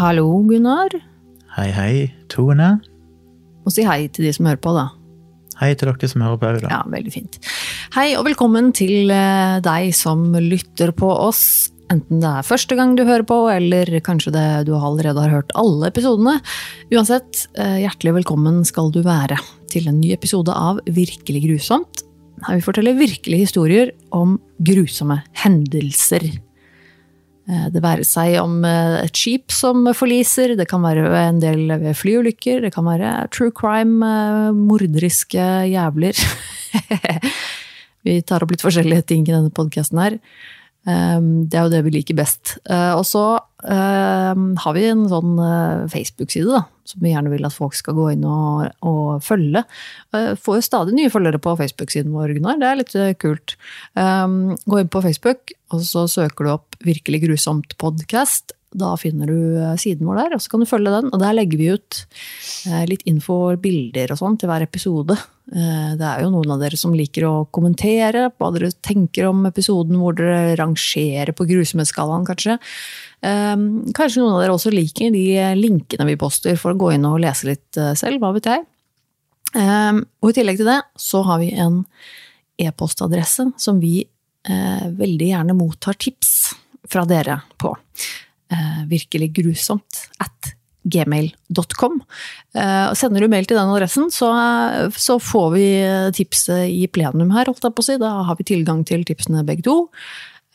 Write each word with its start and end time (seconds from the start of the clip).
Hallo, 0.00 0.30
Gunnar. 0.48 0.94
Hei, 1.58 1.66
hei, 1.76 1.94
Tone. 2.32 2.70
Og 3.68 3.74
si 3.74 3.82
hei 3.84 4.06
til 4.08 4.24
de 4.24 4.30
som 4.32 4.46
hører 4.48 4.60
på, 4.64 4.72
da. 4.72 4.86
Hei 5.60 5.74
til 5.76 5.90
dere 5.90 6.08
som 6.08 6.24
hører 6.24 6.38
på 6.40 6.48
òg, 6.48 6.60
da. 6.62 6.70
Ja, 6.72 6.78
veldig 6.88 7.12
fint. 7.12 7.36
Hei, 7.92 8.06
og 8.16 8.24
velkommen 8.24 8.70
til 8.72 9.12
eh, 9.12 9.58
deg 9.60 9.90
som 9.92 10.24
lytter 10.40 10.94
på 10.96 11.10
oss. 11.12 11.42
Enten 11.92 12.24
det 12.24 12.32
er 12.32 12.48
første 12.48 12.80
gang 12.80 12.96
du 12.96 13.04
hører 13.04 13.28
på, 13.28 13.42
eller 13.52 13.92
kanskje 14.06 14.32
det, 14.32 14.48
du 14.70 14.72
allerede 14.78 15.20
har 15.20 15.36
hørt 15.36 15.52
alle 15.60 15.92
episodene. 15.92 16.38
Uansett, 16.96 17.44
eh, 17.60 17.82
hjertelig 17.84 18.22
velkommen 18.22 18.64
skal 18.64 18.88
du 18.94 19.02
være 19.04 19.36
til 19.68 19.92
en 19.92 20.00
ny 20.00 20.14
episode 20.16 20.56
av 20.56 20.80
Virkelig 20.88 21.44
grusomt. 21.44 22.06
Her 22.46 22.56
vi 22.56 22.64
forteller 22.64 22.96
virkelige 22.96 23.50
historier 23.50 23.92
om 24.16 24.38
grusomme 24.64 25.20
hendelser. 25.44 26.30
Eh, 27.50 27.66
Det 27.72 27.82
være 27.82 28.06
seg 28.06 28.36
om 28.42 28.60
eh, 28.66 29.00
et 29.04 29.16
skip 29.16 29.50
som 29.54 29.88
forliser, 29.96 30.54
det 30.58 30.68
kan 30.70 30.84
være 30.84 31.08
en 31.24 31.40
del 31.42 31.66
ved 31.82 31.98
flyulykker, 31.98 32.62
det 32.66 32.72
kan 32.74 32.86
være 32.86 33.26
true 33.34 33.52
crime, 33.54 33.98
eh, 34.06 34.54
morderiske 34.54 35.48
jævler. 35.72 36.20
vi 38.06 38.20
tar 38.22 38.44
opp 38.44 38.54
litt 38.54 38.64
forskjellige 38.64 39.08
ting 39.10 39.26
i 39.26 39.34
denne 39.34 39.52
podkasten 39.54 40.00
her. 40.00 40.18
Um, 40.88 41.44
Det 41.50 41.58
er 41.58 41.66
jo 41.66 41.72
det 41.74 41.82
vi 41.84 41.90
liker 41.98 42.16
best. 42.16 42.54
Og 42.70 43.02
så 43.04 43.24
har 43.64 44.76
vi 44.76 44.84
en 44.88 45.06
sånn 45.10 45.38
eh, 45.44 45.88
Facebook-side 45.92 46.62
som 46.90 47.02
vi 47.04 47.12
gjerne 47.12 47.30
vil 47.32 47.46
at 47.46 47.54
folk 47.54 47.76
skal 47.78 47.96
gå 47.98 48.06
inn 48.14 48.24
og, 48.26 48.70
og 48.86 49.20
følge. 49.24 49.62
Eh, 50.16 50.32
Får 50.40 50.58
jo 50.58 50.66
stadig 50.66 50.96
nye 50.96 51.12
følgere 51.12 51.40
på 51.42 51.56
Facebook-siden 51.60 52.14
vår, 52.14 52.34
Gunnar. 52.38 52.60
Det 52.60 52.70
er 52.70 52.80
litt 52.80 52.96
eh, 52.98 53.12
kult. 53.20 53.56
Um, 53.98 54.56
Gå 54.66 54.80
inn 54.80 54.92
på 54.92 55.04
Facebook, 55.04 55.54
og 55.74 55.84
så 55.86 56.06
søker 56.10 56.46
du 56.46 56.54
opp 56.56 56.80
Virkelig 56.80 57.24
grusomt 57.26 57.76
podcast. 57.80 58.54
Da 58.70 58.92
finner 58.94 59.26
du 59.26 59.56
eh, 59.58 59.72
siden 59.82 60.06
vår 60.06 60.18
der, 60.20 60.34
og 60.36 60.42
så 60.44 60.50
kan 60.52 60.62
du 60.62 60.66
følge 60.70 60.92
den. 60.94 61.08
Og 61.10 61.18
der 61.18 61.34
legger 61.34 61.58
vi 61.58 61.70
ut 61.74 61.96
eh, 62.70 62.84
litt 62.86 63.02
info 63.10 63.56
bilder 63.58 64.12
og 64.14 64.20
sånn 64.20 64.36
til 64.38 64.46
hver 64.50 64.62
episode. 64.62 65.16
Eh, 65.50 65.96
Det 65.98 66.06
er 66.06 66.22
jo 66.22 66.30
noen 66.30 66.52
av 66.54 66.60
dere 66.62 66.78
som 66.78 66.94
liker 66.94 67.26
å 67.26 67.32
kommentere 67.50 68.28
hva 68.30 68.52
dere 68.54 68.70
tenker 68.86 69.26
om 69.26 69.42
episoden, 69.50 69.98
hvor 69.98 70.14
dere 70.14 70.54
rangerer 70.60 71.34
på 71.34 71.48
grusomhetsskalaen, 71.50 72.28
kanskje. 72.28 72.60
Eh, 73.26 73.56
Kanskje 73.98 74.22
noen 74.22 74.36
av 74.36 74.44
dere 74.44 74.54
også 74.54 74.70
liker 74.70 75.10
de 75.18 75.26
linkene 75.58 76.06
vi 76.12 76.16
poster 76.22 76.54
for 76.60 76.70
å 76.70 76.78
gå 76.78 76.92
inn 76.94 77.10
og 77.10 77.18
lese 77.26 77.50
litt 77.50 77.82
selv, 77.98 78.22
hva 78.22 78.30
vet 78.38 78.46
jeg. 78.52 78.62
Eh, 79.58 79.98
Og 80.22 80.30
i 80.30 80.38
tillegg 80.38 80.62
til 80.62 80.70
det 80.70 80.78
så 80.94 81.24
har 81.26 81.42
vi 81.42 81.50
en 81.58 81.82
e-postadresse 82.60 83.50
som 83.58 83.80
vi 83.82 84.04
veldig 84.46 85.26
gjerne 85.34 85.52
mottar 85.58 85.98
tips 86.00 86.54
fra 86.88 87.02
dere 87.04 87.42
på. 87.60 87.74
Eh, 88.50 88.80
virkelig 88.90 89.30
grusomt 89.36 90.06
at 90.18 90.54
gmail.com. 90.90 92.00
Eh, 92.56 92.86
og 92.88 92.96
sender 92.98 93.22
du 93.22 93.30
mail 93.30 93.46
til 93.46 93.58
den 93.60 93.70
adressen, 93.70 94.08
så, 94.10 94.30
så 94.96 95.20
får 95.22 95.48
vi 95.54 95.66
tipset 96.16 96.66
i 96.72 96.88
plenum 96.90 97.30
her, 97.36 97.50
holdt 97.50 97.68
jeg 97.68 97.76
på 97.76 97.84
å 97.84 97.86
si. 97.86 97.98
Da 98.00 98.10
har 98.26 98.38
vi 98.40 98.48
tilgang 98.48 98.82
til 98.88 99.04
tipsene 99.06 99.44
begge 99.46 99.66
to. 99.68 99.76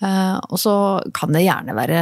Eh, 0.04 0.38
og 0.52 0.60
så 0.60 0.74
kan 1.16 1.32
det 1.32 1.46
gjerne 1.46 1.72
være 1.78 2.00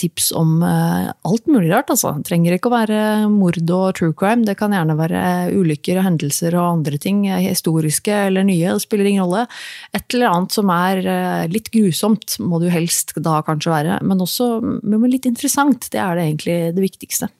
tips 0.00 0.28
om 0.36 0.58
eh, 0.66 1.08
alt 1.08 1.48
mulig 1.48 1.70
rart, 1.72 1.88
altså. 1.92 2.12
Det 2.18 2.28
trenger 2.28 2.56
ikke 2.56 2.68
å 2.68 2.74
være 2.74 3.00
mord 3.32 3.60
og 3.64 3.86
true 3.96 4.12
crime. 4.16 4.44
Det 4.44 4.58
kan 4.60 4.74
gjerne 4.76 4.98
være 4.98 5.22
ulykker 5.56 6.00
og 6.00 6.06
hendelser 6.10 6.56
og 6.58 6.66
andre 6.76 7.00
ting, 7.00 7.24
eh, 7.30 7.46
historiske 7.48 8.12
eller 8.28 8.44
nye. 8.48 8.76
Det 8.76 8.84
spiller 8.84 9.08
ingen 9.08 9.24
rolle. 9.24 9.46
Et 9.96 10.16
eller 10.16 10.34
annet 10.34 10.56
som 10.58 10.72
er 10.74 11.02
litt 11.50 11.70
grusomt, 11.72 12.36
må 12.44 12.60
det 12.60 12.68
jo 12.68 12.76
helst 12.76 13.16
da 13.16 13.40
kanskje 13.46 13.72
være. 13.72 14.00
Men 14.04 14.20
også 14.20 14.52
men 14.60 15.08
litt 15.10 15.28
interessant. 15.28 15.88
Det 15.92 16.00
er 16.00 16.16
det 16.16 16.26
egentlig 16.28 16.58
det 16.76 16.84
viktigste. 16.84 17.30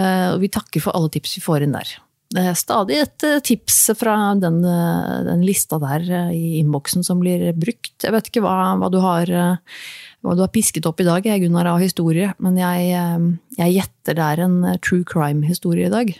Og 0.00 0.38
vi 0.42 0.48
takker 0.52 0.82
for 0.82 0.94
alle 0.94 1.10
tips 1.12 1.36
vi 1.36 1.42
får 1.44 1.66
inn 1.66 1.74
der. 1.74 1.92
Stadig 2.30 2.94
et 2.94 3.24
eh, 3.26 3.40
tips 3.42 3.90
fra 3.98 4.14
den, 4.38 4.60
eh, 4.62 5.22
den 5.26 5.40
lista 5.42 5.80
der 5.82 6.04
eh, 6.06 6.30
i 6.30 6.60
innboksen 6.60 7.02
som 7.02 7.18
blir 7.18 7.50
brukt. 7.58 7.96
Jeg 8.04 8.14
vet 8.14 8.30
ikke 8.30 8.44
hva, 8.44 8.76
hva, 8.78 8.90
du 8.92 9.00
har, 9.02 9.26
hva 10.22 10.36
du 10.38 10.44
har 10.44 10.52
pisket 10.54 10.86
opp 10.86 11.02
i 11.02 11.08
dag, 11.08 11.26
Gunnar, 11.26 11.66
av 11.66 11.82
historie, 11.82 12.30
men 12.38 12.54
jeg, 12.60 12.94
jeg 13.58 13.74
gjetter 13.80 14.14
det 14.14 14.28
er 14.28 14.44
en 14.46 14.60
true 14.78 15.02
crime-historie 15.02 15.90
i 15.90 15.94
dag. 15.96 16.14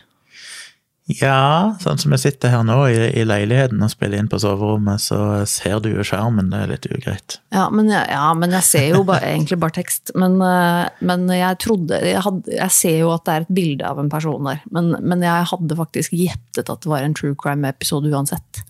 Ja, 1.19 1.75
sånn 1.83 1.99
som 1.99 2.13
jeg 2.15 2.23
sitter 2.23 2.53
her 2.53 2.63
nå 2.67 2.77
i, 2.93 2.99
i 3.19 3.23
leiligheten 3.27 3.81
og 3.83 3.91
spiller 3.91 4.21
inn 4.21 4.29
på 4.31 4.39
soverommet, 4.43 5.03
så 5.03 5.43
ser 5.49 5.81
du 5.83 5.89
jo 5.91 6.05
skjermen. 6.07 6.53
Det 6.53 6.61
er 6.61 6.71
litt 6.71 6.87
ugreit. 6.91 7.39
Ja, 7.55 7.65
men 7.75 7.89
jeg, 7.91 8.05
ja, 8.13 8.29
men 8.39 8.55
jeg 8.55 8.67
ser 8.69 8.87
jo 8.93 9.01
bare, 9.09 9.33
egentlig 9.33 9.59
bare 9.63 9.75
tekst. 9.81 10.13
Men, 10.15 10.37
eh, 10.45 10.87
men 11.03 11.25
jeg 11.35 11.59
trodde 11.65 11.99
jeg, 12.05 12.21
hadde, 12.23 12.55
jeg 12.55 12.77
ser 12.77 12.99
jo 13.01 13.11
at 13.15 13.25
det 13.27 13.35
er 13.35 13.47
et 13.47 13.55
bilde 13.59 13.89
av 13.89 14.03
en 14.03 14.11
person 14.13 14.47
der. 14.47 14.61
Men, 14.77 14.93
men 15.01 15.25
jeg 15.27 15.49
hadde 15.51 15.79
faktisk 15.81 16.15
gjettet 16.15 16.71
at 16.71 16.85
det 16.85 16.93
var 16.93 17.07
en 17.07 17.17
true 17.19 17.35
crime-episode 17.41 18.13
uansett. 18.13 18.63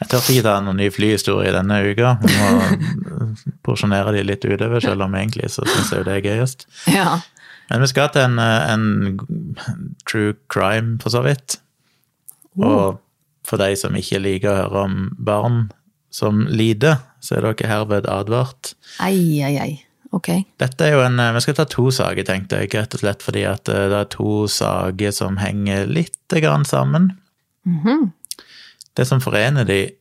Jeg 0.00 0.12
tør 0.12 0.30
ikke 0.30 0.46
ta 0.46 0.58
noen 0.62 0.78
ny 0.80 0.90
flyhistorie 0.94 1.54
denne 1.56 1.80
uka. 1.90 2.14
Vi 2.22 2.36
må 2.36 2.52
porsjonere 3.66 4.14
de 4.14 4.22
litt 4.28 4.46
utover, 4.46 4.78
selv 4.84 5.08
om 5.08 5.18
egentlig 5.18 5.50
så 5.50 5.66
syns 5.66 5.90
jeg 5.90 6.04
jo 6.04 6.08
det 6.10 6.20
er 6.20 6.26
gøyest. 6.28 6.68
Ja. 6.92 7.18
Men 7.70 7.84
vi 7.84 7.90
skal 7.90 8.12
til 8.14 8.26
en, 8.26 8.38
eh, 8.42 8.70
en 8.74 9.90
true 10.10 10.34
crime, 10.52 10.98
for 11.02 11.14
så 11.14 11.24
vidt. 11.26 11.58
Og 12.58 12.98
for 13.46 13.60
de 13.60 13.76
som 13.78 13.94
ikke 13.96 14.20
liker 14.22 14.50
å 14.50 14.56
høre 14.62 14.82
om 14.88 14.96
barn 15.18 15.60
som 16.10 16.42
lider, 16.50 16.98
så 17.22 17.36
er 17.38 17.46
dere 17.46 17.70
herved 17.70 18.08
advart. 18.10 18.74
Ei, 19.02 19.38
ei, 19.44 19.54
ei. 19.60 19.72
Ok. 20.10 20.32
Dette 20.58 20.88
er 20.88 20.96
jo 20.96 21.04
en, 21.04 21.20
Vi 21.36 21.40
skal 21.44 21.54
ta 21.54 21.64
to 21.70 21.90
saker, 21.94 22.26
tenkte 22.26 22.58
jeg, 22.58 22.72
rett 22.74 22.94
og 22.96 23.02
slett 23.04 23.22
fordi 23.22 23.44
at 23.46 23.68
eh, 23.70 23.86
det 23.92 23.98
er 24.00 24.08
to 24.10 24.48
saker 24.50 25.14
som 25.14 25.38
henger 25.38 25.86
litt 25.86 26.34
grann 26.42 26.66
sammen. 26.66 27.12
Mhm. 27.64 28.10
Det 28.98 29.06
som 29.06 29.20
forener 29.22 29.64
de, 29.64 29.92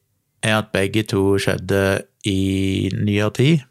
er 0.41 0.55
at 0.57 0.71
begge 0.73 1.03
to 1.05 1.37
skjedde 1.37 2.01
i 2.25 2.89
nyere 2.95 3.31
tid, 3.35 3.65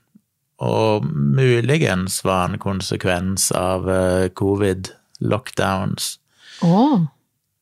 og 0.62 1.05
muligens 1.11 2.21
var 2.25 2.49
en 2.49 2.59
konsekvens 2.62 3.50
av 3.55 3.88
eh, 3.91 4.28
covid-lockdowns 4.38 6.19
Å, 6.67 6.78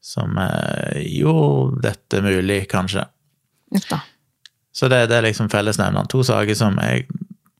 som 0.06 0.38
eh, 0.38 1.02
gjorde 1.18 1.82
dette 1.88 2.22
mulig, 2.22 2.62
kanskje. 2.70 3.06
uff 3.74 3.88
da. 3.90 4.04
Så 4.76 4.90
det, 4.92 5.06
det 5.10 5.16
er 5.16 5.24
liksom 5.24 5.48
fellesnevneren. 5.48 6.08
To 6.12 6.20
saker 6.26 6.54
som 6.54 6.76
jeg 6.84 7.06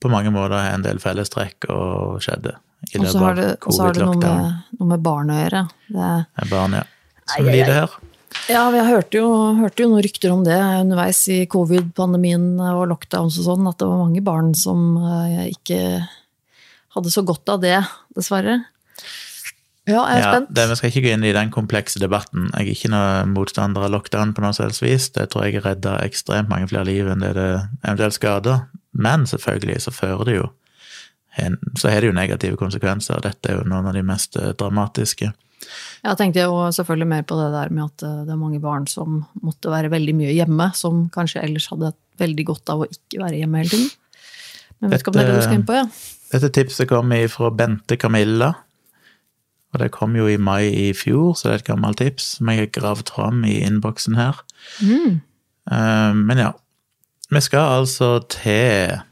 på 0.03 0.11
mange 0.13 0.31
måter 0.31 0.59
har 0.59 0.75
en 0.77 0.85
del 0.85 1.01
fellestrekk 1.01 1.67
og 1.73 2.21
skjedde 2.23 2.53
i 2.93 3.01
løpet 3.01 3.17
av 3.17 3.39
covid-lockdown. 3.65 3.65
og 3.65 3.73
så 3.73 3.87
har 3.87 3.97
det 3.97 4.05
noe, 4.05 4.19
med, 4.21 4.59
noe 4.79 4.91
med 4.91 5.07
barn 5.07 5.33
å 5.33 5.39
gjøre. 5.39 5.63
Det, 5.89 6.11
er 6.43 6.51
barn, 6.51 6.77
ja. 6.77 6.85
Som 7.33 7.49
lider 7.49 7.73
her. 7.81 7.97
ja, 8.53 8.63
vi 8.71 8.85
hørte 8.87 9.23
jo, 9.23 9.31
hørte 9.59 9.83
jo 9.83 9.89
noen 9.91 10.05
rykter 10.05 10.35
om 10.35 10.45
det 10.47 10.61
underveis 10.61 11.23
i 11.33 11.41
covid-pandemien 11.51 12.45
og 12.69 12.85
lockdowns 12.93 13.41
og 13.41 13.49
sånn, 13.49 13.67
at 13.73 13.81
det 13.81 13.89
var 13.91 14.05
mange 14.05 14.23
barn 14.29 14.53
som 14.55 14.85
eh, 15.01 15.49
ikke 15.57 15.81
hadde 16.97 17.13
så 17.17 17.25
godt 17.27 17.57
av 17.57 17.65
det, 17.65 17.81
dessverre. 18.15 18.61
Ja, 19.87 20.03
jeg 20.11 20.19
er 20.19 20.23
Ja, 20.25 20.31
spent. 20.35 20.55
det, 20.55 20.69
vi 20.69 20.77
skal 20.77 20.91
ikke 20.91 21.03
gå 21.05 21.13
inn 21.15 21.25
i 21.25 21.33
den 21.33 21.51
komplekse 21.55 22.01
debatten. 22.03 22.51
Jeg 22.55 22.67
er 22.67 22.73
ikke 22.75 22.91
noen 22.91 23.35
motstander 23.37 23.87
av 23.87 23.93
lockdown 23.95 24.35
på 24.35 24.43
noe 24.43 24.55
selvs 24.57 24.83
vis. 24.83 25.11
Det 25.15 25.29
tror 25.31 25.47
jeg 25.47 25.63
redda 25.63 26.01
ekstremt 26.03 26.51
mange 26.51 26.67
flere 26.69 26.89
liv 26.89 27.07
enn 27.07 27.23
det 27.23 27.35
det 27.39 27.49
eventuelt 27.85 28.17
skader. 28.19 28.65
Men 28.99 29.27
selvfølgelig 29.31 29.85
så 29.87 29.95
fører 29.95 30.25
det 30.25 30.39
jo 30.41 30.49
Så 31.77 31.91
har 31.93 32.01
det 32.01 32.09
jo 32.09 32.17
negative 32.17 32.57
konsekvenser. 32.57 33.21
Dette 33.21 33.51
er 33.51 33.59
jo 33.59 33.69
noen 33.69 33.87
av 33.87 33.93
de 33.93 34.01
mest 34.03 34.39
eh, 34.41 34.55
dramatiske. 34.57 35.35
Jeg 36.01 36.17
tenkte 36.17 36.47
jo 36.47 36.71
selvfølgelig 36.73 37.09
mer 37.11 37.27
på 37.29 37.37
det 37.37 37.51
der 37.53 37.69
med 37.69 37.85
at 37.85 38.05
eh, 38.09 38.23
det 38.25 38.33
er 38.33 38.41
mange 38.41 38.61
barn 38.63 38.87
som 38.89 39.19
måtte 39.45 39.69
være 39.69 39.91
veldig 39.93 40.15
mye 40.17 40.33
hjemme, 40.33 40.71
som 40.75 41.11
kanskje 41.13 41.43
ellers 41.45 41.69
hadde 41.69 41.93
veldig 42.17 42.47
godt 42.49 42.73
av 42.73 42.87
å 42.87 42.89
ikke 42.89 43.21
være 43.21 43.43
hjemme 43.43 43.61
hele 43.61 43.69
tiden. 43.69 43.91
Men 44.81 44.89
jeg 44.89 44.95
vet 44.95 45.05
ikke 45.05 45.13
om 45.13 45.19
det 45.19 45.25
er 45.27 45.29
det 45.29 45.37
du 45.37 45.45
skal 45.45 45.59
inn 45.61 45.69
på, 45.69 45.77
ja. 45.77 45.85
Dette 46.33 46.51
tipset 46.57 46.89
kom 46.89 47.13
fra 47.31 47.51
Bente 47.51 47.97
Camilla. 48.01 48.55
Og 49.77 49.83
det 49.83 49.93
kom 49.93 50.15
jo 50.17 50.25
i 50.25 50.39
mai 50.41 50.71
i 50.73 50.93
fjor, 50.97 51.35
så 51.37 51.51
det 51.51 51.53
er 51.53 51.59
et 51.61 51.67
gammelt 51.69 51.99
tips 52.01 52.31
som 52.39 52.49
jeg 52.49 52.63
har 52.63 52.73
gravd 52.73 53.13
fram 53.13 53.43
i 53.45 53.59
innboksen 53.67 54.17
her. 54.17 54.41
Mm. 54.81 55.21
Uh, 55.69 56.17
Men 56.17 56.41
ja, 56.41 56.53
vi 57.29 57.43
skal 57.45 57.83
altså 57.83 58.09
til 58.33 59.03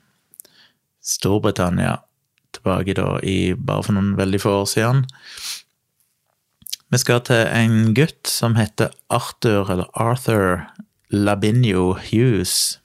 Storbritannia 1.04 1.98
tilbake 2.56 2.96
da 2.96 3.18
i 3.20 3.52
bare 3.52 3.84
for 3.84 3.98
noen 3.98 4.14
veldig 4.16 4.40
få 4.40 4.56
år 4.62 4.70
siden. 4.72 5.04
Vi 6.88 7.02
skal 7.02 7.20
til 7.28 7.44
en 7.44 7.92
gutt 7.92 8.24
som 8.30 8.56
heter 8.56 8.94
Arthur, 9.12 9.68
eller 9.68 9.92
Arthur 9.92 10.62
Labinio 11.12 11.92
Hughes. 11.92 12.78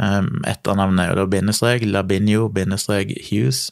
Um, 0.00 0.40
Etternavnet 0.48 1.04
er 1.04 1.12
jo 1.12 1.20
da 1.20 1.30
bindestrek, 1.36 1.84
Labinio 1.84 2.48
bindestrek 2.48 3.12
Hughes, 3.28 3.66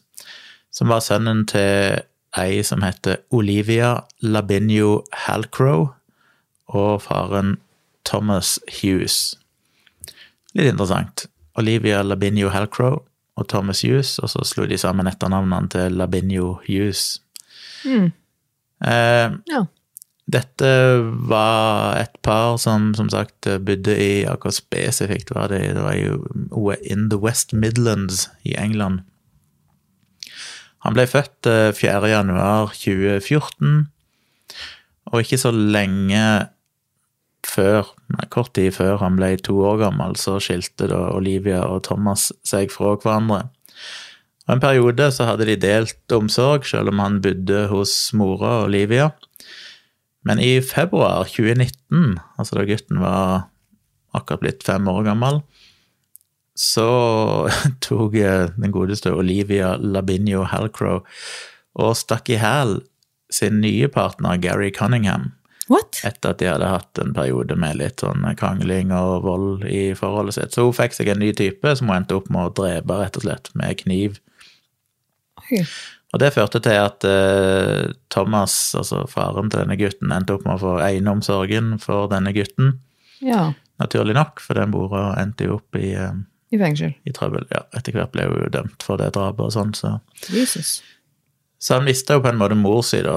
som 0.68 0.92
var 0.92 1.00
sønnen 1.00 1.46
til 1.48 2.04
ei 2.40 2.62
som 2.66 2.82
heter 2.82 3.16
Olivia 3.30 4.00
Labinio 4.22 5.04
Halcrow, 5.26 5.88
og 6.66 7.02
faren 7.02 7.56
Thomas 8.04 8.58
Hughes. 8.80 9.36
Litt 10.54 10.72
interessant. 10.72 11.26
Olivia 11.58 12.02
Labinio 12.02 12.48
Halcrow 12.50 13.02
og 13.36 13.48
Thomas 13.48 13.82
Hughes, 13.82 14.18
og 14.18 14.30
så 14.30 14.44
slo 14.46 14.66
de 14.70 14.78
sammen 14.78 15.06
etternavnene 15.10 15.70
til 15.70 15.96
Labinio 15.98 16.58
Hughes. 16.66 17.20
Mm. 17.84 18.12
Eh, 18.84 19.30
Ja. 19.50 19.64
dette 20.30 20.68
var 21.28 21.96
et 22.00 22.16
par 22.22 22.56
som 22.58 22.94
som 22.94 23.08
sagt 23.10 23.46
bodde 23.64 23.92
i 24.00 24.24
Akkurat 24.24 24.54
spesifikt 24.54 25.30
var 25.34 25.48
det, 25.48 25.74
det 25.74 25.82
var 25.82 25.94
jo 25.94 26.72
in 26.82 27.10
the 27.10 27.18
West 27.18 27.52
Midlands 27.52 28.28
i 28.44 28.54
England. 28.56 29.00
Han 30.84 30.96
ble 30.96 31.06
født 31.08 31.48
eh, 31.48 31.70
4. 31.72 32.10
januar 32.12 32.74
2014, 32.76 33.86
og 35.12 35.20
ikke 35.22 35.40
så 35.40 35.52
lenge 35.54 36.24
før, 37.44 37.90
kort 38.32 38.54
tid 38.56 38.72
før 38.76 38.98
han 39.02 39.16
ble 39.18 39.34
to 39.44 39.56
år 39.64 39.80
gammel, 39.84 40.16
så 40.20 40.38
skilte 40.42 40.88
da 40.90 41.00
Olivia 41.16 41.62
og 41.68 41.84
Thomas 41.88 42.30
seg 42.46 42.72
fra 42.72 42.94
hverandre. 43.00 43.46
Og 44.44 44.56
En 44.56 44.60
periode 44.60 45.08
så 45.14 45.28
hadde 45.28 45.46
de 45.48 45.56
delt 45.60 46.12
omsorg, 46.12 46.66
selv 46.68 46.92
om 46.92 47.00
han 47.00 47.20
bodde 47.24 47.66
hos 47.70 47.94
mora 48.16 48.64
Olivia. 48.66 49.10
Men 50.24 50.40
i 50.40 50.58
februar 50.64 51.28
2019, 51.28 52.18
altså 52.40 52.58
da 52.58 52.64
gutten 52.68 53.00
var 53.00 53.48
akkurat 54.16 54.44
blitt 54.44 54.64
fem 54.64 54.88
år 54.88 55.04
gammel, 55.08 55.40
så 56.58 56.88
tok 57.86 58.14
den 58.14 58.74
godeste 58.74 59.12
Olivia 59.14 59.74
Labinio 59.76 60.44
Halcrow 60.48 61.02
og 61.74 61.96
stakk 61.98 62.30
i 62.30 62.38
hæl 62.38 62.78
sin 63.32 63.60
nye 63.62 63.88
partner 63.90 64.38
Gary 64.38 64.70
Cunningham 64.74 65.32
What? 65.68 66.02
etter 66.04 66.34
at 66.34 66.40
de 66.42 66.48
hadde 66.50 66.68
hatt 66.68 67.00
en 67.00 67.14
periode 67.16 67.56
med 67.56 67.78
litt 67.80 68.02
sånn 68.04 68.26
krangling 68.38 68.92
og 68.92 69.24
vold 69.24 69.64
i 69.64 69.94
forholdet 69.96 70.36
sitt. 70.36 70.52
Så 70.52 70.66
hun 70.66 70.76
fikk 70.76 70.96
seg 70.96 71.08
en 71.08 71.22
ny 71.24 71.30
type 71.36 71.72
som 71.78 71.88
hun 71.88 72.02
endte 72.02 72.18
opp 72.18 72.28
med 72.32 72.50
å 72.50 72.54
drepe, 72.58 72.98
rett 73.00 73.16
og 73.16 73.24
slett, 73.24 73.48
med 73.56 73.78
kniv. 73.80 74.18
Oi. 75.46 75.62
Og 76.14 76.20
det 76.22 76.30
førte 76.36 76.60
til 76.62 76.78
at 76.78 77.04
eh, 77.08 77.88
Thomas, 78.12 78.54
altså 78.78 79.02
faren 79.10 79.48
til 79.50 79.64
denne 79.64 79.78
gutten, 79.80 80.12
endte 80.14 80.36
opp 80.36 80.44
med 80.46 80.58
å 80.58 80.62
få 80.62 80.74
eiendomssorgen 80.84 81.78
for 81.82 82.12
denne 82.12 82.34
gutten. 82.36 82.76
Ja. 83.24 83.48
Naturlig 83.82 84.14
nok, 84.14 84.44
for 84.44 84.60
den 84.60 84.70
mora 84.70 85.08
endte 85.18 85.48
jo 85.48 85.56
opp 85.58 85.80
i, 85.80 85.94
eh, 85.98 86.12
I 86.54 86.58
fengsel. 86.60 86.92
i 87.08 87.12
trøbbel. 87.16 87.46
Ja, 87.50 87.64
etter 87.74 87.96
hvert 87.96 88.12
ble 88.14 88.28
hun 88.30 88.44
jo 88.44 88.50
dømt 88.54 88.84
for 88.86 89.00
det 89.00 89.12
drapet 89.16 89.40
og 89.48 89.52
sånn, 89.54 89.72
så 89.74 89.96
Jesus. 90.30 90.76
Så 91.58 91.78
han 91.78 91.86
mista 91.88 92.14
jo 92.18 92.22
på 92.24 92.28
en 92.30 92.38
måte 92.38 92.56
mor 92.60 92.82
si 92.86 93.00
da, 93.02 93.16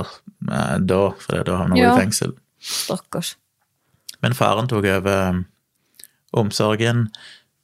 eh, 0.49 0.77
da 0.79 1.01
for 1.19 1.43
da 1.43 1.57
havna 1.59 1.75
hun 1.75 1.83
Ja. 1.83 1.93
i 1.95 1.99
fengsel. 2.01 2.33
Stakkars. 2.63 3.35
Men 4.23 4.33
faren 4.33 4.67
tok 4.71 4.85
over 4.85 5.19
eh, 5.29 5.41
omsorgen. 6.33 7.07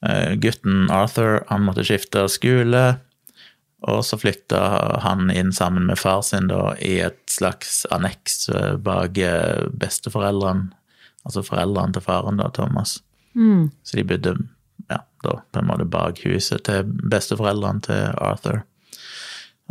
Eh, 0.05 0.35
Gutten 0.35 0.89
Arthur 0.91 1.43
han 1.49 1.63
måtte 1.65 1.85
skifte 1.87 2.27
skole, 2.29 2.99
og 3.87 4.03
så 4.03 4.17
flytta 4.19 4.99
han 5.03 5.31
inn 5.31 5.51
sammen 5.51 5.85
med 5.87 5.97
far 5.99 6.21
sin 6.23 6.47
da, 6.47 6.73
i 6.79 6.99
et 7.03 7.19
slags 7.27 7.85
anneks 7.91 8.49
bak 8.83 9.17
besteforeldrene, 9.79 10.69
altså 11.25 11.43
foreldrene 11.43 11.93
til 11.95 12.01
faren, 12.05 12.37
da, 12.39 12.49
Thomas. 12.55 13.01
Mm. 13.35 13.71
Så 13.83 13.97
de 13.97 14.03
bodde 14.07 14.35
da, 15.23 15.39
på 15.51 15.61
en 15.61 15.69
måte 15.69 15.87
bak 15.89 16.21
huset 16.27 16.65
til 16.67 16.87
besteforeldrene 16.87 17.83
til 17.87 18.17
Arthur. 18.21 18.63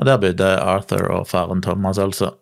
Og 0.00 0.08
der 0.08 0.20
bodde 0.22 0.48
Arthur 0.58 1.04
og 1.12 1.28
faren 1.30 1.62
Thomas, 1.64 2.00
altså. 2.00 2.32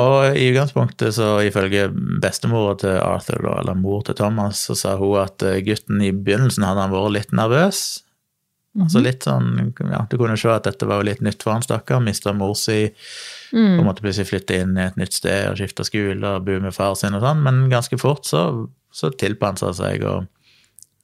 Og 0.00 0.38
i 0.38 0.46
utgangspunktet, 0.48 1.12
så 1.18 1.34
ifølge 1.44 1.90
bestemora 2.22 2.76
til 2.80 2.96
Arthur, 2.96 3.42
da, 3.44 3.58
eller 3.60 3.76
mor 3.76 4.00
til 4.06 4.16
Thomas, 4.16 4.62
så 4.68 4.76
sa 4.78 4.94
hun 4.96 5.18
at 5.20 5.44
eh, 5.44 5.60
gutten 5.66 6.00
i 6.00 6.14
begynnelsen 6.16 6.64
hadde 6.64 6.86
han 6.86 6.94
vært 6.94 7.14
litt 7.18 7.36
nervøs. 7.36 7.82
Altså 8.80 9.02
litt 9.04 9.26
sånn, 9.26 9.74
ja, 9.90 10.06
Du 10.08 10.16
kunne 10.16 10.38
se 10.40 10.48
at 10.48 10.64
dette 10.64 10.86
var 10.88 11.02
jo 11.02 11.08
litt 11.10 11.20
nytt 11.20 11.44
for 11.44 11.52
han, 11.52 11.64
stakkar. 11.64 12.00
Mista 12.00 12.32
mor 12.32 12.54
si, 12.56 12.86
på 13.52 13.60
en 13.60 13.84
måte 13.84 14.00
plutselig 14.04 14.30
flytte 14.30 14.62
inn 14.62 14.78
i 14.78 14.86
et 14.86 14.96
nytt 14.96 15.12
sted 15.18 15.50
og 15.50 15.58
skifte 15.60 15.84
skole 15.84 16.38
og 16.38 16.46
bo 16.46 16.56
med 16.62 16.72
far 16.72 16.96
sin 16.96 17.18
og 17.18 17.20
sånn, 17.24 17.42
men 17.44 17.66
ganske 17.72 17.98
fort 18.00 18.24
så, 18.24 18.46
så 18.88 19.12
tilpassa 19.12 19.68
han 19.68 19.76
seg 19.76 20.06
og, 20.08 20.30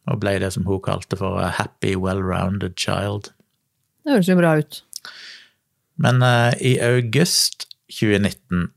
og 0.08 0.22
ble 0.22 0.38
det 0.42 0.52
som 0.54 0.66
hun 0.68 0.82
kalte 0.84 1.18
for 1.20 1.40
a 1.42 1.50
happy, 1.58 1.94
well-rounded 1.96 2.76
child. 2.80 3.32
Det 4.04 4.16
høres 4.16 4.30
jo 4.30 4.38
bra 4.38 4.56
ut. 4.58 4.82
Men 5.98 6.22
uh, 6.22 6.52
i 6.60 6.78
august 6.82 7.68
2019 7.92 8.68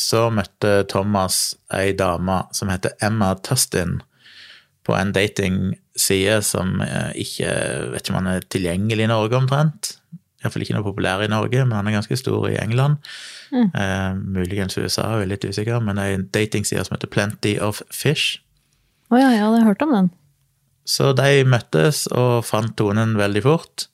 så 0.00 0.28
møtte 0.32 0.84
Thomas 0.88 1.54
ei 1.76 1.92
dame 1.96 2.42
som 2.56 2.70
heter 2.72 2.96
Emma 3.04 3.34
Tustin, 3.44 4.00
på 4.86 4.94
en 4.96 5.12
datingside 5.12 6.38
som 6.42 6.80
eh, 6.80 7.10
ikke 7.20 7.50
vet 7.92 8.00
ikke 8.00 8.14
om 8.14 8.16
han 8.22 8.30
er 8.32 8.46
tilgjengelig 8.48 9.04
i 9.04 9.10
Norge 9.10 9.36
omtrent. 9.36 9.90
Iallfall 10.40 10.64
ikke 10.64 10.78
noe 10.78 10.86
populær 10.86 11.20
i 11.20 11.28
Norge, 11.28 11.66
men 11.66 11.76
han 11.76 11.90
er 11.90 11.98
ganske 11.98 12.16
stor 12.16 12.46
i 12.48 12.56
England. 12.62 12.96
Eh, 13.52 14.12
muligens 14.16 14.78
USA, 14.80 15.04
jeg 15.18 15.26
er 15.26 15.32
litt 15.34 15.44
usikker, 15.44 15.82
men 15.84 16.00
ei 16.00 16.14
datingside 16.32 16.86
som 16.86 16.96
heter 16.96 17.12
Plenty 17.12 17.58
of 17.60 17.82
Fish. 17.92 18.40
Å 19.10 19.18
ja, 19.18 19.30
jeg 19.34 19.42
hadde 19.42 19.64
hørt 19.66 19.84
om 19.86 19.94
den. 19.94 20.10
Så 20.86 21.12
de 21.18 21.44
møttes 21.46 22.06
og 22.14 22.44
fant 22.46 22.76
tonen 22.78 23.16
veldig 23.18 23.42
fort. 23.44 23.86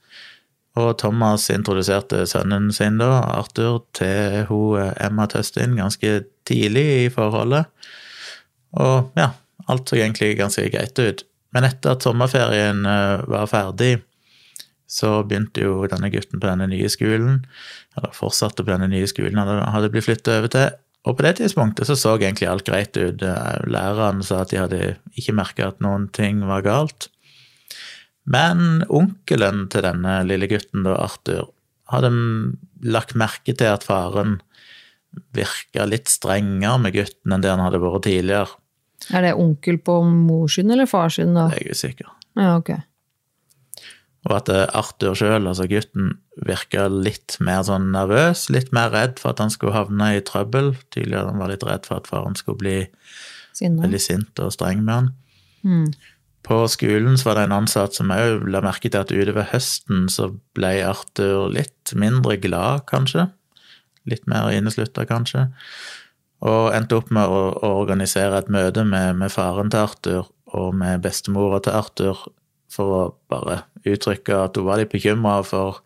Og 0.76 0.92
Thomas 1.00 1.48
introduserte 1.52 2.26
sønnen 2.28 2.68
sin, 2.74 2.98
da, 3.00 3.22
Arthur, 3.38 3.80
til 3.96 4.44
hun 4.50 4.92
Emma 5.00 5.24
Tøstin 5.32 5.78
ganske 5.78 6.18
tidlig 6.48 6.84
i 7.06 7.06
forholdet. 7.12 7.64
Og 8.76 9.16
ja, 9.16 9.30
alt 9.72 9.88
så 9.88 9.96
egentlig 9.96 10.36
ganske 10.36 10.68
greit 10.72 11.00
ut. 11.00 11.24
Men 11.56 11.64
etter 11.64 11.96
at 11.96 12.04
sommerferien 12.04 12.84
eh, 12.84 13.24
var 13.32 13.48
ferdig, 13.48 13.94
så 14.86 15.22
begynte 15.26 15.64
jo 15.64 15.86
denne 15.90 16.10
gutten 16.12 16.42
på 16.42 16.46
denne 16.46 16.68
nye 16.70 16.90
skolen, 16.92 17.40
eller 17.96 18.12
fortsatte 18.14 18.62
på 18.62 18.70
denne 18.70 18.90
nye 18.92 19.08
skolen 19.10 19.40
han 19.40 19.64
hadde 19.74 19.90
blitt 19.94 20.06
flyttet 20.06 20.34
over 20.36 20.52
til. 20.52 20.76
Og 21.06 21.14
på 21.14 21.22
det 21.22 21.36
tidspunktet 21.38 21.86
så 21.86 21.94
så 21.98 22.16
egentlig 22.16 22.48
alt 22.50 22.66
greit 22.66 22.96
ut. 22.98 23.22
Læreren 23.70 24.24
sa 24.26 24.42
at 24.42 24.50
de 24.50 24.58
hadde 24.58 24.80
ikke 25.14 25.36
merka 25.38 25.68
at 25.70 25.82
noen 25.84 26.08
ting 26.14 26.42
var 26.48 26.64
galt. 26.66 27.08
Men 28.26 28.82
onkelen 28.90 29.68
til 29.70 29.86
denne 29.86 30.18
lille 30.26 30.48
gutten, 30.50 30.82
da, 30.82 30.96
Arthur, 30.98 31.52
hadde 31.92 32.10
lagt 32.82 33.14
merke 33.14 33.54
til 33.54 33.70
at 33.70 33.86
faren 33.86 34.40
virka 35.36 35.86
litt 35.86 36.10
strengere 36.10 36.80
med 36.82 36.96
gutten 36.96 37.36
enn 37.36 37.44
det 37.44 37.52
han 37.54 37.62
hadde 37.62 37.80
vært 37.80 38.08
tidligere. 38.08 38.58
Er 39.14 39.22
det 39.22 39.36
onkel 39.38 39.78
på 39.86 40.00
mors 40.08 40.56
skyld 40.56 40.74
eller 40.74 40.90
fars 40.90 41.20
skyld, 41.20 41.36
da? 41.36 41.46
Jeg 41.54 41.62
er 41.68 41.78
usikker. 41.78 42.10
Ja, 42.36 42.56
ok. 42.58 42.72
Og 44.26 44.34
at 44.40 44.50
eh, 44.50 44.64
Arthur 44.74 45.14
sjøl, 45.18 45.46
altså 45.46 45.68
gutten, 45.70 46.16
virka 46.46 46.88
litt 46.90 47.36
mer 47.44 47.62
sånn 47.66 47.92
nervøs, 47.94 48.48
litt 48.52 48.72
mer 48.74 48.90
redd 48.94 49.20
for 49.22 49.32
at 49.32 49.42
han 49.44 49.52
skulle 49.54 49.76
havne 49.76 50.16
i 50.16 50.24
trøbbel. 50.26 50.74
Tidligere 50.94 51.30
han 51.30 51.40
var 51.42 51.52
litt 51.52 51.64
redd 51.66 51.86
for 51.86 52.00
at 52.00 52.10
faren 52.10 52.34
skulle 52.38 52.60
bli 52.60 52.76
Sinne. 53.54 53.84
veldig 53.84 54.02
sint 54.02 54.42
og 54.42 54.52
streng 54.54 54.82
med 54.82 54.94
han. 54.94 55.10
Mm. 55.66 55.88
På 56.46 56.60
skolen 56.70 57.18
så 57.18 57.30
var 57.30 57.38
det 57.38 57.46
en 57.48 57.56
ansatt 57.56 57.96
som 57.98 58.10
òg 58.14 58.46
la 58.50 58.62
merke 58.62 58.90
til 58.90 59.00
at 59.00 59.10
utover 59.14 59.48
høsten 59.50 60.06
så 60.12 60.30
ble 60.54 60.76
Arthur 60.86 61.48
litt 61.50 61.94
mindre 61.98 62.36
glad, 62.42 62.84
kanskje. 62.90 63.28
Litt 64.06 64.26
mer 64.30 64.52
inneslutta, 64.54 65.06
kanskje. 65.06 65.48
Og 66.46 66.70
endte 66.74 66.98
opp 66.98 67.10
med 67.14 67.26
å, 67.26 67.50
å 67.54 67.70
organisere 67.80 68.38
et 68.38 68.50
møte 68.52 68.84
med, 68.86 69.16
med 69.22 69.34
faren 69.34 69.70
til 69.72 69.86
Arthur 69.86 70.30
og 70.54 70.74
med 70.78 71.02
bestemora 71.02 71.58
til 71.62 71.74
Arthur 71.74 72.26
for 72.76 72.92
å 72.96 73.02
bare 73.32 73.62
uttrykke 73.86 74.44
at 74.44 74.58
hun 74.58 74.68
var 74.68 74.80
litt 74.80 74.92
bekymra 74.92 75.40
for 75.46 75.80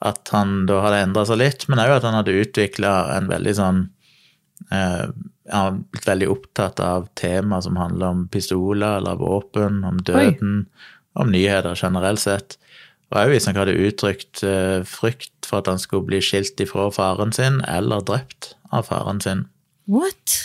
at 0.00 0.30
han 0.32 0.64
da 0.68 0.78
hadde 0.84 1.02
endra 1.04 1.26
seg 1.28 1.40
litt, 1.42 1.66
men 1.68 1.82
òg 1.82 1.98
at 1.98 2.06
han 2.08 2.16
hadde 2.16 2.38
utvikla 2.40 2.94
en 3.18 3.28
veldig 3.30 3.56
sånn 3.58 3.82
eh, 4.72 5.10
Han 5.50 5.66
har 5.66 5.76
blitt 5.90 6.06
veldig 6.06 6.28
opptatt 6.30 6.80
av 6.84 7.08
tema 7.18 7.58
som 7.64 7.78
handler 7.80 8.14
om 8.14 8.26
pistoler 8.30 9.00
eller 9.00 9.18
våpen, 9.18 9.80
om 9.84 9.98
døden, 10.06 10.68
om 11.18 11.32
nyheter 11.32 11.74
generelt 11.74 12.22
sett. 12.22 12.54
Og 13.10 13.18
òg 13.18 13.32
hvis 13.32 13.48
han 13.50 13.58
hadde 13.58 13.74
uttrykt 13.74 14.44
eh, 14.46 14.86
frykt 14.86 15.48
for 15.48 15.58
at 15.58 15.72
han 15.72 15.82
skulle 15.82 16.06
bli 16.06 16.20
skilt 16.22 16.60
ifra 16.62 16.86
faren 16.94 17.34
sin, 17.34 17.58
eller 17.66 18.04
drept 18.06 18.54
av 18.70 18.86
faren 18.86 19.18
sin. 19.24 19.48
What? 19.90 20.38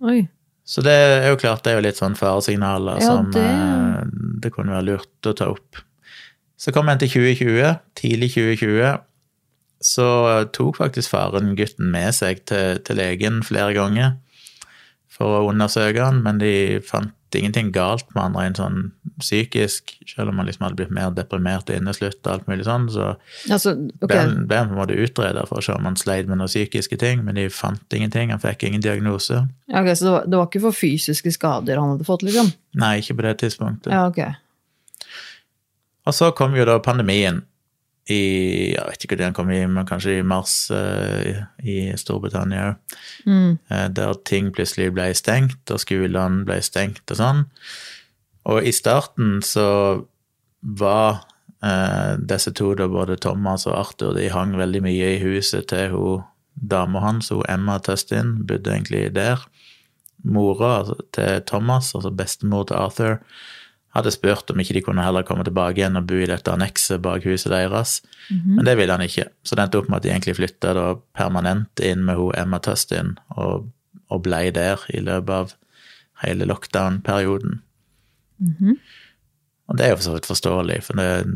Oi. 0.00 0.24
Så 0.66 0.82
det 0.82 0.92
er 0.92 1.28
jo 1.30 1.36
klart, 1.38 1.62
det 1.62 1.72
er 1.72 1.76
jo 1.78 1.84
litt 1.86 1.98
sånn 2.00 2.16
faresignaler 2.18 2.98
Ja, 3.00 3.06
som 3.06 3.30
det- 3.30 3.42
eh, 3.42 4.04
det 4.42 4.52
kunne 4.52 4.74
være 4.74 4.86
lurt 4.88 5.22
å 5.30 5.34
ta 5.38 5.46
opp. 5.52 5.76
Så 6.58 6.72
kom 6.74 6.88
en 6.88 6.98
til 6.98 7.08
2020, 7.08 7.78
tidlig 7.94 8.32
2020. 8.34 8.98
Så 9.80 10.06
tok 10.52 10.76
faktisk 10.80 11.10
faren 11.12 11.54
gutten 11.54 11.90
med 11.92 12.14
seg 12.14 12.44
til, 12.46 12.78
til 12.82 12.96
legen 12.96 13.42
flere 13.44 13.74
ganger 13.76 14.16
for 15.08 15.38
å 15.44 15.50
undersøke 15.52 16.02
han, 16.02 16.22
men 16.24 16.38
de 16.38 16.80
fant 16.80 17.12
ingenting 17.38 17.72
galt 17.74 18.08
med 18.14 18.22
han 18.22 18.36
rent 18.38 18.60
sånn 18.60 18.78
psykisk, 19.20 19.94
selv 20.08 20.32
om 20.32 20.40
han 20.40 20.48
liksom 20.48 20.66
hadde 20.66 20.78
blitt 20.80 20.94
mer 20.94 21.12
deprimert 21.16 21.70
og 21.70 21.78
inneslutt 21.78 22.18
og 22.24 22.32
alt 22.32 22.48
mulig 22.50 22.66
sånn, 22.66 22.88
så 22.92 23.12
Altså, 23.52 23.74
okay. 24.02 24.08
ble 24.08 24.58
han, 24.58 24.70
på 24.70 24.76
en 24.76 24.80
måte 24.80 24.98
utreda 24.98 25.46
for 25.48 25.60
å 25.60 25.64
se 25.64 25.76
om 25.76 25.88
han 25.88 25.98
sleit 26.00 26.28
med 26.28 26.40
noen 26.40 26.50
psykiske 26.50 26.98
ting, 27.00 27.22
men 27.26 27.38
de 27.38 27.46
fant 27.52 27.96
ingenting, 27.96 28.32
han 28.34 28.42
fikk 28.42 28.66
ingen 28.68 28.84
diagnose. 28.84 29.44
Ok, 29.70 29.92
så 29.94 30.08
det 30.08 30.14
var, 30.14 30.26
det 30.26 30.40
var 30.40 30.50
ikke 30.50 30.64
for 30.66 30.80
fysiske 30.80 31.32
skader 31.36 31.80
han 31.80 31.94
hadde 31.94 32.08
fått, 32.08 32.26
liksom? 32.26 32.52
Nei, 32.80 32.96
ikke 33.02 33.18
på 33.20 33.28
det 33.28 33.36
tidspunktet. 33.44 33.92
Ja, 33.92 34.06
ok. 34.10 35.06
Og 36.06 36.14
så 36.14 36.30
kom 36.38 36.54
jo 36.54 36.66
da 36.68 36.78
pandemien. 36.82 37.42
I 38.06 38.72
Jeg 38.74 38.84
vet 38.86 39.04
ikke 39.04 39.16
når 39.18 39.30
han 39.30 39.36
kom 39.36 39.50
i, 39.50 39.62
men 39.66 39.86
kanskje 39.88 40.20
i 40.20 40.26
mars 40.26 40.68
uh, 40.70 41.42
i 41.66 41.78
Storbritannia 41.98 42.68
òg. 42.70 42.98
Mm. 43.26 43.56
Uh, 43.70 43.86
der 43.90 44.20
ting 44.28 44.52
plutselig 44.54 44.92
ble 44.94 45.08
stengt, 45.18 45.62
og 45.72 45.82
skolene 45.82 46.44
ble 46.46 46.60
stengt 46.62 47.10
og 47.10 47.18
sånn. 47.18 47.42
Og 48.46 48.62
i 48.62 48.72
starten 48.74 49.40
så 49.42 49.66
var 50.62 51.26
uh, 51.64 52.14
disse 52.22 52.54
to, 52.54 52.72
da, 52.78 52.86
både 52.90 53.18
Thomas 53.22 53.66
og 53.66 53.74
Arthur, 53.80 54.14
de 54.14 54.30
hang 54.30 54.54
veldig 54.58 54.84
mye 54.86 55.12
i 55.16 55.20
huset 55.24 55.66
til 55.72 55.94
hun 55.96 56.24
dama 56.56 57.02
hans, 57.04 57.32
hun 57.34 57.44
Emma 57.50 57.80
Tustin, 57.82 58.46
bodde 58.46 58.72
egentlig 58.72 59.10
der. 59.18 59.42
Mora 60.24 60.78
til 61.14 61.42
Thomas, 61.46 61.92
altså 61.94 62.10
bestemor 62.10 62.64
til 62.70 62.78
Arthur, 62.78 63.18
hadde 63.96 64.12
spurt 64.14 64.50
om 64.52 64.60
ikke 64.60 64.74
de 64.76 64.82
kunne 64.86 65.04
heller 65.04 65.24
komme 65.26 65.44
tilbake 65.44 65.80
igjen 65.80 65.96
og 65.98 66.06
bo 66.08 66.18
i 66.20 66.28
dette 66.28 66.52
annekset 66.52 67.02
bak 67.04 67.24
huset 67.24 67.52
deres, 67.52 68.02
men 68.56 68.64
det 68.64 68.76
ville 68.78 68.92
han 68.92 69.04
ikke. 69.04 69.28
Så 69.42 69.54
det 69.56 69.64
endte 69.64 69.78
opp 69.80 69.88
med 69.88 69.98
at 69.98 70.02
de 70.06 70.10
egentlig 70.12 70.36
flytta 70.36 70.74
permanent 71.16 71.80
inn 71.80 72.04
med 72.04 72.16
hun 72.20 72.34
Emma 72.36 72.58
Tustin, 72.58 73.16
og, 73.36 73.68
og 74.08 74.22
blei 74.22 74.50
der 74.50 74.82
i 74.92 75.00
løpet 75.00 75.30
av 75.30 75.54
hele 76.24 76.46
lockdown-perioden. 76.48 77.60
Og 79.66 79.76
det 79.78 79.84
er 79.86 79.90
jo 79.90 79.96
for 79.96 80.06
så 80.06 80.14
vidt 80.16 80.30
forståelig, 80.30 80.82
for 80.84 81.00
det, 81.00 81.26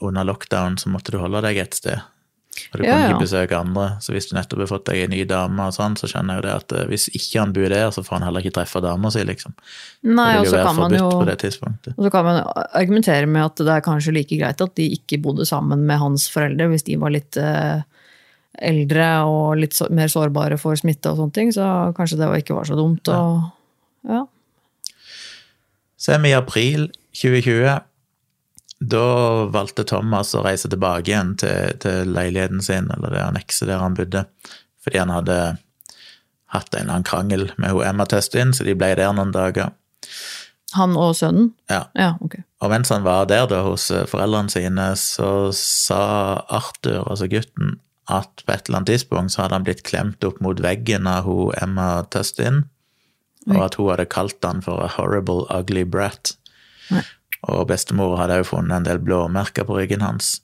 under 0.00 0.24
lockdown 0.24 0.78
så 0.78 0.88
måtte 0.92 1.12
du 1.12 1.18
holde 1.18 1.42
deg 1.42 1.56
et 1.62 1.74
sted. 1.74 2.00
Og 2.72 2.78
du 2.78 2.84
Ja, 2.84 2.92
kunne 2.92 3.04
ja. 3.04 3.12
ikke 3.14 3.24
besøke 3.24 3.56
andre, 3.56 3.86
så 4.04 4.12
hvis 4.12 4.28
du 4.28 4.34
nettopp 4.36 4.60
har 4.64 4.68
fått 4.68 4.84
deg 4.90 5.06
en 5.06 5.12
ny 5.14 5.22
dame, 5.28 5.68
og 5.68 5.72
sånn, 5.72 5.94
så 5.96 6.08
skjønner 6.10 6.36
jeg 6.36 6.42
jo 6.42 6.44
det 6.46 6.52
at 6.54 6.74
eh, 6.76 6.88
hvis 6.90 7.06
ikke 7.16 7.40
han 7.40 7.54
bor 7.56 7.72
der, 7.72 7.86
så 7.94 8.04
får 8.04 8.18
han 8.18 8.26
heller 8.26 8.44
ikke 8.44 8.56
treffe 8.58 8.82
dama 8.84 9.12
si, 9.12 9.22
liksom. 9.24 9.54
Nei, 10.08 10.28
og 10.40 10.48
så 10.50 10.60
kan 10.60 10.76
man 10.76 10.96
jo. 10.96 11.08
Og 11.08 12.04
så 12.04 12.12
kan 12.12 12.28
man 12.28 12.42
argumentere 12.76 13.30
med 13.30 13.46
at 13.46 13.62
det 13.64 13.72
er 13.72 13.86
kanskje 13.86 14.16
like 14.18 14.36
greit 14.36 14.60
at 14.60 14.76
de 14.76 14.90
ikke 14.98 15.20
bodde 15.24 15.48
sammen 15.48 15.86
med 15.88 16.00
hans 16.02 16.28
foreldre, 16.32 16.68
hvis 16.72 16.84
de 16.88 16.98
var 17.00 17.14
litt 17.16 17.40
eh, 17.40 17.80
eldre 18.60 19.08
og 19.28 19.56
litt 19.62 19.76
så, 19.78 19.88
mer 19.88 20.12
sårbare 20.12 20.60
for 20.60 20.76
smitte 20.76 21.12
og 21.12 21.22
sånne 21.22 21.36
ting, 21.38 21.54
så 21.56 21.68
kanskje 21.96 22.20
det 22.20 22.28
ikke 22.42 22.58
var 22.58 22.68
så 22.68 22.76
dumt. 22.76 23.08
Og, 23.08 23.48
ja. 24.12 24.26
Så 25.96 26.12
er 26.12 26.20
vi 26.20 26.34
i 26.34 26.36
april 26.36 26.90
2020. 27.16 27.80
Da 28.82 29.46
valgte 29.52 29.84
Thomas 29.86 30.32
å 30.34 30.42
reise 30.42 30.70
tilbake 30.72 31.12
igjen 31.12 31.36
til, 31.38 31.76
til 31.82 32.10
leiligheten 32.16 32.62
sin, 32.64 32.90
eller 32.90 33.14
det 33.14 33.22
annekset 33.22 33.70
der 33.70 33.82
han 33.82 33.94
bodde, 33.98 34.24
fordi 34.82 34.98
han 34.98 35.12
hadde 35.14 35.36
hatt 36.52 36.74
en 36.74 36.82
eller 36.82 36.96
annen 36.98 37.06
krangel 37.06 37.44
med 37.62 37.72
hun 37.72 37.86
Emma 37.86 38.06
Tøstin, 38.08 38.52
så 38.56 38.66
de 38.66 38.74
ble 38.76 38.90
der 38.98 39.14
noen 39.14 39.32
dager. 39.34 39.70
Han 40.76 40.96
og 40.96 41.14
sønnen? 41.16 41.52
Ja. 41.70 41.84
Ja, 41.96 42.14
okay. 42.24 42.44
Og 42.64 42.72
mens 42.72 42.90
han 42.92 43.04
var 43.04 43.28
der 43.28 43.46
da 43.50 43.62
hos 43.66 43.90
eh, 43.92 44.06
foreldrene 44.08 44.52
sine, 44.52 44.92
så 44.98 45.52
sa 45.56 46.02
Arthur, 46.48 47.04
altså 47.04 47.28
gutten, 47.30 47.78
at 48.10 48.44
på 48.44 48.52
et 48.52 48.66
eller 48.66 48.80
annet 48.80 48.94
tidspunkt 48.96 49.34
så 49.34 49.44
hadde 49.44 49.58
han 49.60 49.66
blitt 49.66 49.84
klemt 49.86 50.24
opp 50.26 50.40
mot 50.44 50.58
veggen 50.64 51.06
av 51.08 51.28
hun 51.28 51.52
Emma 51.60 52.02
Testin, 52.12 52.64
og 53.50 53.58
at 53.66 53.76
hun 53.78 53.92
hadde 53.92 54.10
kalt 54.10 54.44
han 54.46 54.62
for 54.64 54.82
a 54.82 54.90
horrible, 54.96 55.44
ugly 55.54 55.84
brat. 55.88 56.34
Nei. 56.92 57.04
Og 57.50 57.66
bestemor 57.70 58.16
hadde 58.20 58.40
òg 58.42 58.48
funnet 58.48 58.76
en 58.76 58.86
del 58.86 59.00
blåmerker 59.02 59.66
på 59.66 59.80
ryggen 59.80 60.04
hans. 60.04 60.36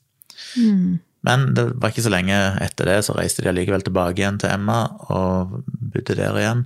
Men 1.27 1.49
det 1.55 1.65
var 1.79 1.91
ikke 1.91 2.05
så 2.05 2.11
lenge 2.13 2.37
etter 2.63 2.87
det, 2.87 2.97
så 3.05 3.15
reiste 3.17 3.43
de 3.43 3.51
allikevel 3.51 3.83
tilbake 3.85 4.21
igjen 4.21 4.39
til 4.39 4.53
Emma 4.53 4.81
og 5.11 5.59
bodde 5.65 6.15
der 6.15 6.39
igjen. 6.39 6.65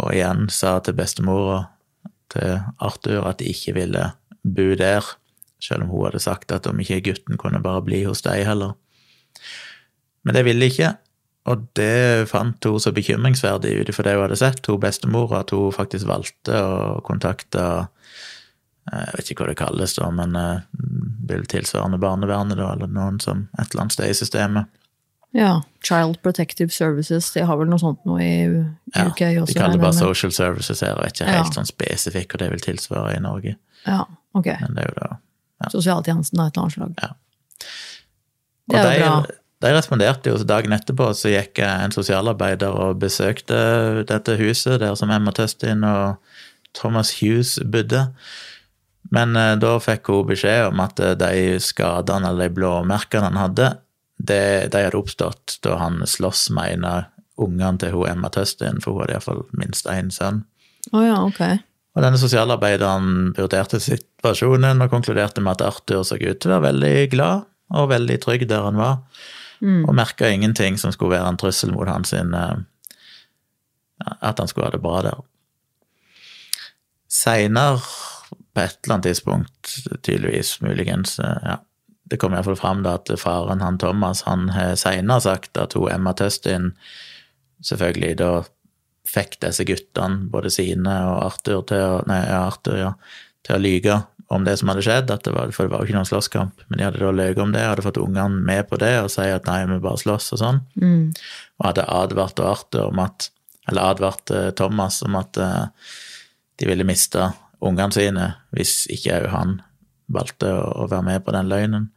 Og 0.00 0.14
igjen 0.14 0.48
sa 0.52 0.78
til 0.84 0.96
bestemor 0.98 1.44
og 1.52 2.10
til 2.34 2.58
Arthur 2.82 3.28
at 3.28 3.40
de 3.40 3.52
ikke 3.52 3.76
ville 3.76 4.08
bo 4.44 4.72
der, 4.78 5.04
selv 5.62 5.84
om 5.84 5.92
hun 5.92 6.08
hadde 6.08 6.24
sagt 6.24 6.52
at 6.52 6.66
om 6.68 6.80
ikke 6.80 7.02
gutten 7.10 7.40
kunne 7.40 7.62
bare 7.64 7.84
bli 7.84 8.02
hos 8.08 8.24
deg 8.24 8.44
heller. 8.48 8.74
Men 10.24 10.36
det 10.36 10.44
ville 10.48 10.64
de 10.64 10.72
ikke, 10.72 10.94
og 11.44 11.66
det 11.76 12.28
fant 12.30 12.64
hun 12.64 12.80
så 12.80 12.92
bekymringsverdig 12.96 13.74
ut 13.80 13.90
ifra 13.92 14.06
det 14.06 14.16
hun 14.16 14.24
hadde 14.24 14.40
sett, 14.40 14.64
hun 14.66 14.80
bestemor, 14.80 15.34
at 15.36 15.52
hun 15.52 15.74
faktisk 15.76 16.08
valgte 16.08 16.56
å 16.56 17.00
kontakte 17.04 17.64
jeg 18.92 19.14
vet 19.16 19.30
ikke 19.32 19.44
hva 19.44 19.50
det 19.52 19.58
kalles, 19.58 19.94
da, 19.96 20.10
men 20.12 20.34
vil 20.36 21.38
vel 21.38 21.46
tilsvarende 21.48 21.98
barnevernet, 22.02 22.56
da, 22.60 22.72
eller 22.74 22.90
noen 22.92 23.20
som 23.22 23.46
et 23.58 23.70
eller 23.72 23.82
annet 23.86 23.92
sted 23.96 24.10
i 24.12 24.16
systemet. 24.18 24.66
Ja, 25.34 25.62
Child 25.82 26.20
Protective 26.22 26.70
Services, 26.70 27.32
de 27.34 27.42
har 27.48 27.56
vel 27.58 27.66
noe 27.72 27.80
sånt 27.82 28.04
nå 28.06 28.18
i 28.22 28.28
Ja, 28.94 29.06
UK 29.08 29.22
også? 29.40 29.46
de 29.50 29.54
kaller 29.58 29.72
det 29.78 29.80
bare 29.82 29.96
social 29.98 30.30
services 30.32 30.80
her, 30.84 30.92
og 30.94 31.02
er 31.02 31.10
ikke 31.10 31.26
Ja. 31.26 31.42
helt 31.42 31.54
sånn 31.56 31.66
spesifikk 31.66 32.32
hva 32.36 32.38
det 32.44 32.50
vil 32.52 32.60
tilsvare 32.60 33.16
i 33.16 33.20
Norge. 33.24 33.56
Ja, 33.86 34.04
ok. 34.34 34.46
Men 34.60 34.74
det 34.76 34.84
er 34.84 34.92
jo 34.92 35.00
da 35.00 35.70
Sosialtjenesten 35.70 36.38
av 36.40 36.46
et 36.52 36.58
annet 36.58 36.72
slag. 36.72 36.94
Ja. 37.02 37.08
Det 38.68 38.78
er 38.80 38.98
jo 38.98 39.04
bra. 39.08 39.20
de, 39.26 39.34
de 39.66 39.72
responderte 39.74 40.30
jo, 40.30 40.38
så 40.40 40.46
dagen 40.48 40.72
etterpå 40.76 41.06
så 41.16 41.30
gikk 41.32 41.58
en 41.64 41.90
sosialarbeider 41.94 42.68
og 42.74 42.98
besøkte 43.00 44.04
dette 44.08 44.36
huset 44.40 44.80
der 44.82 44.94
som 44.98 45.10
Emma 45.14 45.32
Tøstin 45.36 45.84
og 45.88 46.16
Thomas 46.76 47.14
Hughes 47.20 47.58
bodde. 47.64 48.06
Men 49.12 49.36
eh, 49.36 49.54
da 49.60 49.74
fikk 49.82 50.08
hun 50.12 50.28
beskjed 50.30 50.70
om 50.70 50.80
at 50.84 51.00
eh, 51.02 51.16
de 51.18 51.58
skadene 51.62 52.30
eller 52.30 52.48
de 52.48 52.56
blåmerkene 52.56 53.30
han 53.30 53.40
hadde, 53.40 53.74
det, 54.16 54.70
de 54.72 54.86
hadde 54.86 54.98
oppstått 54.98 55.58
da 55.66 55.76
han 55.80 56.00
sloss 56.08 56.46
med 56.54 56.78
en 56.78 56.88
av 56.88 57.04
ungene 57.40 57.80
til 57.82 57.94
hun 57.96 58.08
Emma 58.12 58.30
Tøstin, 58.32 58.80
for 58.82 58.94
hun 58.94 59.04
hadde 59.04 59.18
iallfall 59.18 59.44
minst 59.58 59.88
én 59.90 60.12
sønn. 60.14 60.44
Oh, 60.92 61.02
ja, 61.02 61.18
okay. 61.24 61.58
Og 61.94 62.02
denne 62.02 62.18
sosialarbeideren 62.18 63.34
vurderte 63.36 63.80
situasjonen 63.82 64.82
og 64.82 64.90
konkluderte 64.92 65.42
med 65.44 65.56
at 65.56 65.68
Arthur 65.68 66.02
så 66.06 66.18
ut 66.18 66.40
til 66.42 66.50
å 66.50 66.56
være 66.56 66.70
veldig 66.72 67.10
glad 67.14 67.46
og 67.74 67.90
veldig 67.90 68.16
trygg 68.22 68.46
der 68.50 68.66
han 68.66 68.78
var, 68.78 68.98
og 69.64 69.94
merka 69.96 70.28
ingenting 70.28 70.76
som 70.76 70.92
skulle 70.92 71.14
være 71.14 71.30
en 71.32 71.38
trussel 71.40 71.70
mot 71.72 71.88
hans 71.88 72.10
sin 72.12 72.34
eh, 72.36 72.58
At 74.20 74.38
han 74.38 74.50
skulle 74.50 74.66
ha 74.66 74.74
det 74.74 74.82
bra 74.82 74.98
der. 75.06 75.22
Seinere, 77.08 77.80
på 78.54 78.62
et 78.62 78.78
eller 78.84 78.94
annet 78.94 79.08
tidspunkt, 79.10 79.72
tydeligvis, 80.06 80.60
muligens, 80.62 81.18
eh, 81.18 81.38
ja, 81.44 81.58
det 82.10 82.20
kom 82.20 82.34
iallfall 82.36 82.58
fram 82.60 82.82
da 82.84 82.98
at 82.98 83.10
faren, 83.18 83.62
han 83.64 83.78
Thomas, 83.80 84.22
han 84.28 84.50
har 84.54 84.76
seinere 84.78 85.24
sagt 85.24 85.58
at 85.58 85.74
hun 85.74 85.90
Emma 85.90 86.12
Tøstin 86.16 86.72
selvfølgelig 87.64 88.16
da 88.20 88.32
fikk 89.08 89.38
disse 89.42 89.64
guttene, 89.68 90.28
både 90.32 90.50
sine 90.52 90.94
og 91.08 91.22
Arthur, 91.30 91.62
til 91.68 91.80
å, 91.80 92.02
nei, 92.08 92.20
Arthur, 92.28 92.76
ja, 92.80 92.90
til 93.44 93.56
å 93.56 93.62
lyge 93.62 94.00
om 94.32 94.44
det 94.46 94.56
som 94.58 94.70
hadde 94.72 94.82
skjedd, 94.84 95.10
det 95.10 95.32
var, 95.34 95.50
for 95.52 95.66
det 95.66 95.72
var 95.72 95.82
jo 95.82 95.88
ikke 95.88 95.96
noen 95.98 96.08
slåsskamp, 96.08 96.64
men 96.68 96.80
de 96.80 96.86
hadde 96.86 97.02
da 97.02 97.12
løyet 97.12 97.40
om 97.42 97.52
det, 97.52 97.64
hadde 97.64 97.84
fått 97.84 98.00
ungene 98.00 98.40
med 98.46 98.68
på 98.70 98.78
det 98.80 98.94
og 99.02 99.10
si 99.12 99.26
at 99.28 99.46
nei, 99.48 99.60
vi 99.68 99.78
bare 99.84 100.00
slåss 100.00 100.32
og 100.36 100.40
sånn, 100.40 100.60
og 101.60 101.66
hadde 101.68 101.86
advart 101.92 102.40
Arthur 102.40 102.88
om 102.88 103.02
at, 103.04 103.28
eller 103.70 103.90
advart 103.92 104.32
eh, 104.32 104.50
Thomas 104.56 105.02
om 105.04 105.16
at 105.20 105.36
eh, 105.40 105.64
de 106.60 106.68
ville 106.68 106.88
miste 106.88 107.30
ungene 107.68 107.94
sine 107.94 108.28
hvis 108.54 108.84
ikke 108.92 109.22
òg 109.22 109.30
han 109.32 109.56
valgte 110.12 110.50
å, 110.52 110.86
være 110.90 111.06
med 111.06 111.24
på 111.24 111.34
den 111.34 111.50
løgnen. 111.50 111.88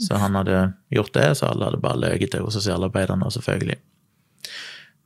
Så 0.00 0.18
han 0.18 0.34
hadde 0.36 0.74
gjort 0.92 1.14
det, 1.14 1.28
så 1.38 1.48
alle 1.48 1.68
hadde 1.68 1.82
bare 1.82 2.00
løyet 2.02 2.32
til 2.34 2.48
sosialarbeiderne, 2.50 3.30
selvfølgelig. 3.30 3.78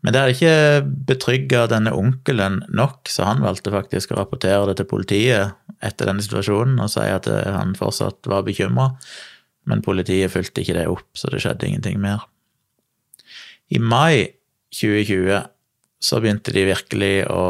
Men 0.02 0.14
det 0.14 0.20
hadde 0.20 0.34
ikke 0.36 0.90
betrygga 1.08 1.64
denne 1.70 1.92
onkelen 1.96 2.62
nok, 2.70 3.10
så 3.10 3.26
han 3.26 3.42
valgte 3.42 3.74
faktisk 3.74 4.14
å 4.14 4.20
rapportere 4.20 4.70
det 4.70 4.78
til 4.78 4.88
politiet 4.90 5.58
etter 5.84 6.08
denne 6.08 6.22
situasjonen 6.24 6.78
og 6.82 6.90
si 6.92 7.04
at 7.04 7.26
han 7.28 7.74
fortsatt 7.78 8.30
var 8.30 8.46
bekymra, 8.46 8.92
men 9.68 9.84
politiet 9.84 10.32
fulgte 10.32 10.62
ikke 10.62 10.78
det 10.78 10.86
opp, 10.90 11.08
så 11.18 11.30
det 11.32 11.42
skjedde 11.42 11.68
ingenting 11.68 11.98
mer. 12.02 12.24
I 13.74 13.82
mai 13.82 14.38
2020 14.72 15.42
så 15.98 16.20
begynte 16.22 16.54
de 16.54 16.64
virkelig 16.68 17.14
å 17.34 17.44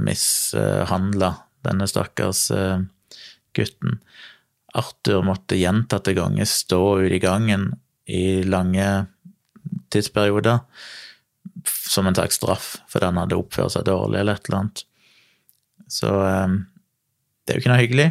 mishandle 0.00 1.34
denne 1.66 1.88
stakkars 1.90 2.48
eh, 2.54 2.82
gutten. 3.56 4.00
Arthur 4.78 5.24
måtte 5.26 5.58
gjentatte 5.58 6.14
ganger 6.14 6.46
stå 6.46 7.00
ute 7.02 7.16
i 7.16 7.22
gangen 7.22 7.72
i 8.10 8.42
lange 8.46 8.86
tidsperioder 9.90 10.60
som 11.66 12.06
en 12.06 12.14
slags 12.14 12.38
straff 12.38 12.76
fordi 12.90 13.08
han 13.10 13.18
hadde 13.18 13.38
oppført 13.38 13.74
seg 13.74 13.86
dårlig 13.88 14.20
eller 14.22 14.38
et 14.38 14.48
eller 14.48 14.60
annet. 14.62 14.84
Så 15.90 16.10
eh, 16.26 16.58
det 17.44 17.54
er 17.54 17.58
jo 17.58 17.64
ikke 17.64 17.72
noe 17.74 17.82
hyggelig. 17.82 18.10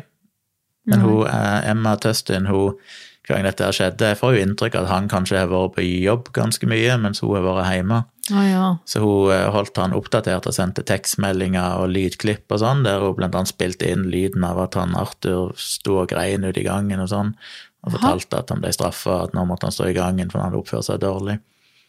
Men 0.89 1.03
hun, 1.05 1.27
eh, 1.27 1.69
Emma 1.69 1.95
Tustin, 2.01 2.49
hun, 2.49 2.79
hver 3.27 3.37
gang 3.37 3.45
dette 3.45 3.67
skjedde, 3.75 4.11
jeg 4.11 4.19
får 4.19 4.35
jo 4.35 4.45
inntrykk 4.45 4.79
av 4.79 4.87
at 4.87 4.93
han 4.93 5.09
kanskje 5.11 5.43
har 5.43 5.51
vært 5.51 5.75
på 5.77 5.85
jobb 5.85 6.31
ganske 6.35 6.69
mye, 6.69 6.95
mens 7.01 7.21
hun 7.23 7.35
har 7.37 7.45
vært 7.45 7.75
hjemme. 7.77 8.01
Å 8.31 8.41
ja. 8.45 8.65
Så 8.85 9.01
hun 9.01 9.31
eh, 9.33 9.47
holdt 9.53 9.77
han 9.81 9.93
oppdatert 9.97 10.45
og 10.49 10.53
sendte 10.53 10.83
tekstmeldinger 10.85 11.79
og 11.81 11.89
lydklipp 11.93 12.51
og 12.53 12.59
sånn, 12.61 12.83
der 12.85 13.01
hun 13.01 13.15
blant 13.17 13.35
annet 13.37 13.51
spilte 13.53 13.89
inn 13.89 14.07
lyden 14.11 14.43
av 14.45 14.59
at 14.65 14.77
han 14.79 14.95
Arthur 14.99 15.53
sto 15.57 16.01
og 16.03 16.09
grein 16.11 16.43
ute 16.45 16.61
i 16.61 16.67
gangen 16.67 17.01
og 17.01 17.09
sånn, 17.11 17.31
og 17.85 17.95
fortalte 17.95 18.41
at 18.41 18.49
han 18.53 18.61
ble 18.61 18.73
straffa, 18.75 19.23
at 19.25 19.33
nå 19.33 19.45
måtte 19.47 19.69
han 19.69 19.73
stå 19.75 19.87
i 19.89 19.95
gangen 19.97 20.29
for 20.29 20.41
han 20.41 20.49
hadde 20.51 20.59
oppført 20.61 20.85
seg 20.89 20.99
dårlig. 21.01 21.39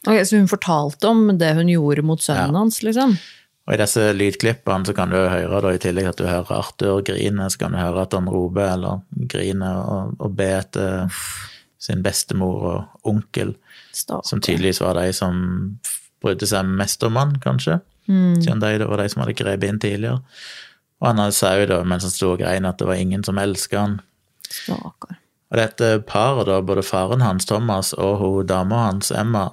Ok, 0.06 0.22
Så 0.24 0.38
hun 0.38 0.48
fortalte 0.48 1.08
om 1.10 1.26
det 1.36 1.52
hun 1.58 1.68
gjorde 1.68 2.02
mot 2.06 2.22
sønnen 2.24 2.54
Ja. 2.54 2.58
hans, 2.62 2.80
liksom? 2.82 3.18
Og 3.68 3.74
i 3.74 3.76
disse 3.76 4.12
lydklippene 4.16 4.86
så 4.88 4.94
kan 4.96 5.10
du 5.12 5.16
høre, 5.20 5.60
da, 5.60 5.68
i 5.76 5.78
tillegg 5.78 6.08
at 6.08 6.16
du 6.16 6.24
hører 6.26 6.56
Arthur 6.56 7.02
grine, 7.06 7.50
så 7.52 7.58
kan 7.58 7.72
du 7.72 7.78
høre 7.78 8.02
at 8.02 8.14
han 8.16 8.26
roper 8.32 8.72
eller 8.72 9.02
griner 9.28 9.82
og, 9.84 10.14
og 10.18 10.32
ber 10.34 10.56
etter 10.62 11.12
sin 11.78 12.02
bestemor 12.02 12.64
og 12.70 13.06
onkel, 13.12 13.54
Stakkar. 13.92 14.24
som 14.26 14.40
tydeligvis 14.40 14.80
var 14.80 14.94
de 14.98 15.12
som 15.12 15.78
brydde 16.22 16.46
seg 16.50 16.66
mest 16.80 17.02
om 17.06 17.16
han, 17.16 17.36
kanskje. 17.42 17.80
Siden 18.42 18.60
de 18.62 18.72
det 18.82 18.88
var 18.90 18.98
de 18.98 19.08
som 19.12 19.22
hadde 19.22 19.36
grepet 19.38 19.68
inn 19.68 19.78
tidligere. 19.82 20.20
Og 21.00 21.06
han 21.16 21.32
sa 21.32 21.54
jo 21.60 21.66
da, 21.70 21.78
mens 21.86 22.04
han 22.04 22.12
sto 22.12 22.32
og 22.34 22.40
grein, 22.42 22.66
at 22.68 22.78
det 22.80 22.88
var 22.88 22.98
ingen 23.00 23.22
som 23.24 23.38
elska 23.40 23.78
han. 23.80 24.00
Stakker. 24.50 25.16
Og 25.50 25.58
dette 25.58 25.86
paret, 26.06 26.46
da, 26.46 26.60
både 26.62 26.82
faren 26.86 27.22
hans, 27.24 27.46
Thomas, 27.48 27.92
og 27.94 28.18
hun 28.20 28.46
dama 28.46 28.84
hans, 28.88 29.10
Emma, 29.10 29.48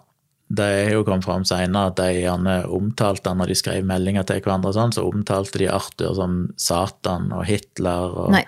det 0.48 0.68
har 0.88 0.94
jo 0.94 1.04
kommet 1.04 1.26
fram 1.26 1.44
senere 1.48 1.90
at 1.90 1.98
de 2.00 2.22
gjerne 2.22 2.58
omtalte 2.72 3.30
han 3.32 3.42
når 3.42 3.50
de 3.52 3.56
skrev 3.60 3.88
meldinger 3.88 4.24
til 4.30 4.40
hverandre, 4.46 4.72
sånn, 4.76 4.94
så 4.96 5.04
omtalte 5.10 5.60
de 5.60 5.68
Arthur 5.74 6.14
som 6.16 6.38
Satan 6.62 7.32
og 7.36 7.44
Hitler 7.50 8.14
og 8.24 8.30
Nei. 8.36 8.44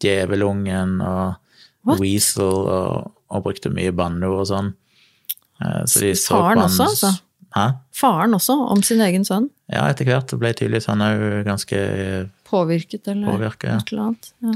Djevelungen 0.00 1.00
og 1.02 1.34
What? 1.88 1.98
Weasel 2.02 2.44
og, 2.68 3.10
og 3.32 3.42
brukte 3.46 3.72
mye 3.72 3.92
banneord 3.96 4.42
og 4.44 4.48
sånn. 4.50 4.70
Eh, 5.64 5.82
Så 5.88 6.04
de 6.04 6.12
så 6.18 6.36
Faren 6.36 6.60
på 6.60 6.66
også, 6.68 6.86
altså? 6.90 7.12
Hæ? 7.56 7.66
Faren 7.96 8.36
også, 8.36 8.54
om 8.70 8.82
sin 8.86 9.02
egen 9.02 9.26
sønn? 9.26 9.48
Ja, 9.72 9.88
etter 9.90 10.06
hvert 10.06 10.32
ble 10.38 10.52
tydeligvis 10.54 10.86
han 10.90 11.02
òg 11.02 11.42
ganske 11.48 11.80
Påvirket, 12.50 13.08
eller 13.10 13.32
Påvirket, 13.32 13.90
eller 13.90 14.10
annet? 14.10 14.32
Ja. 14.44 14.54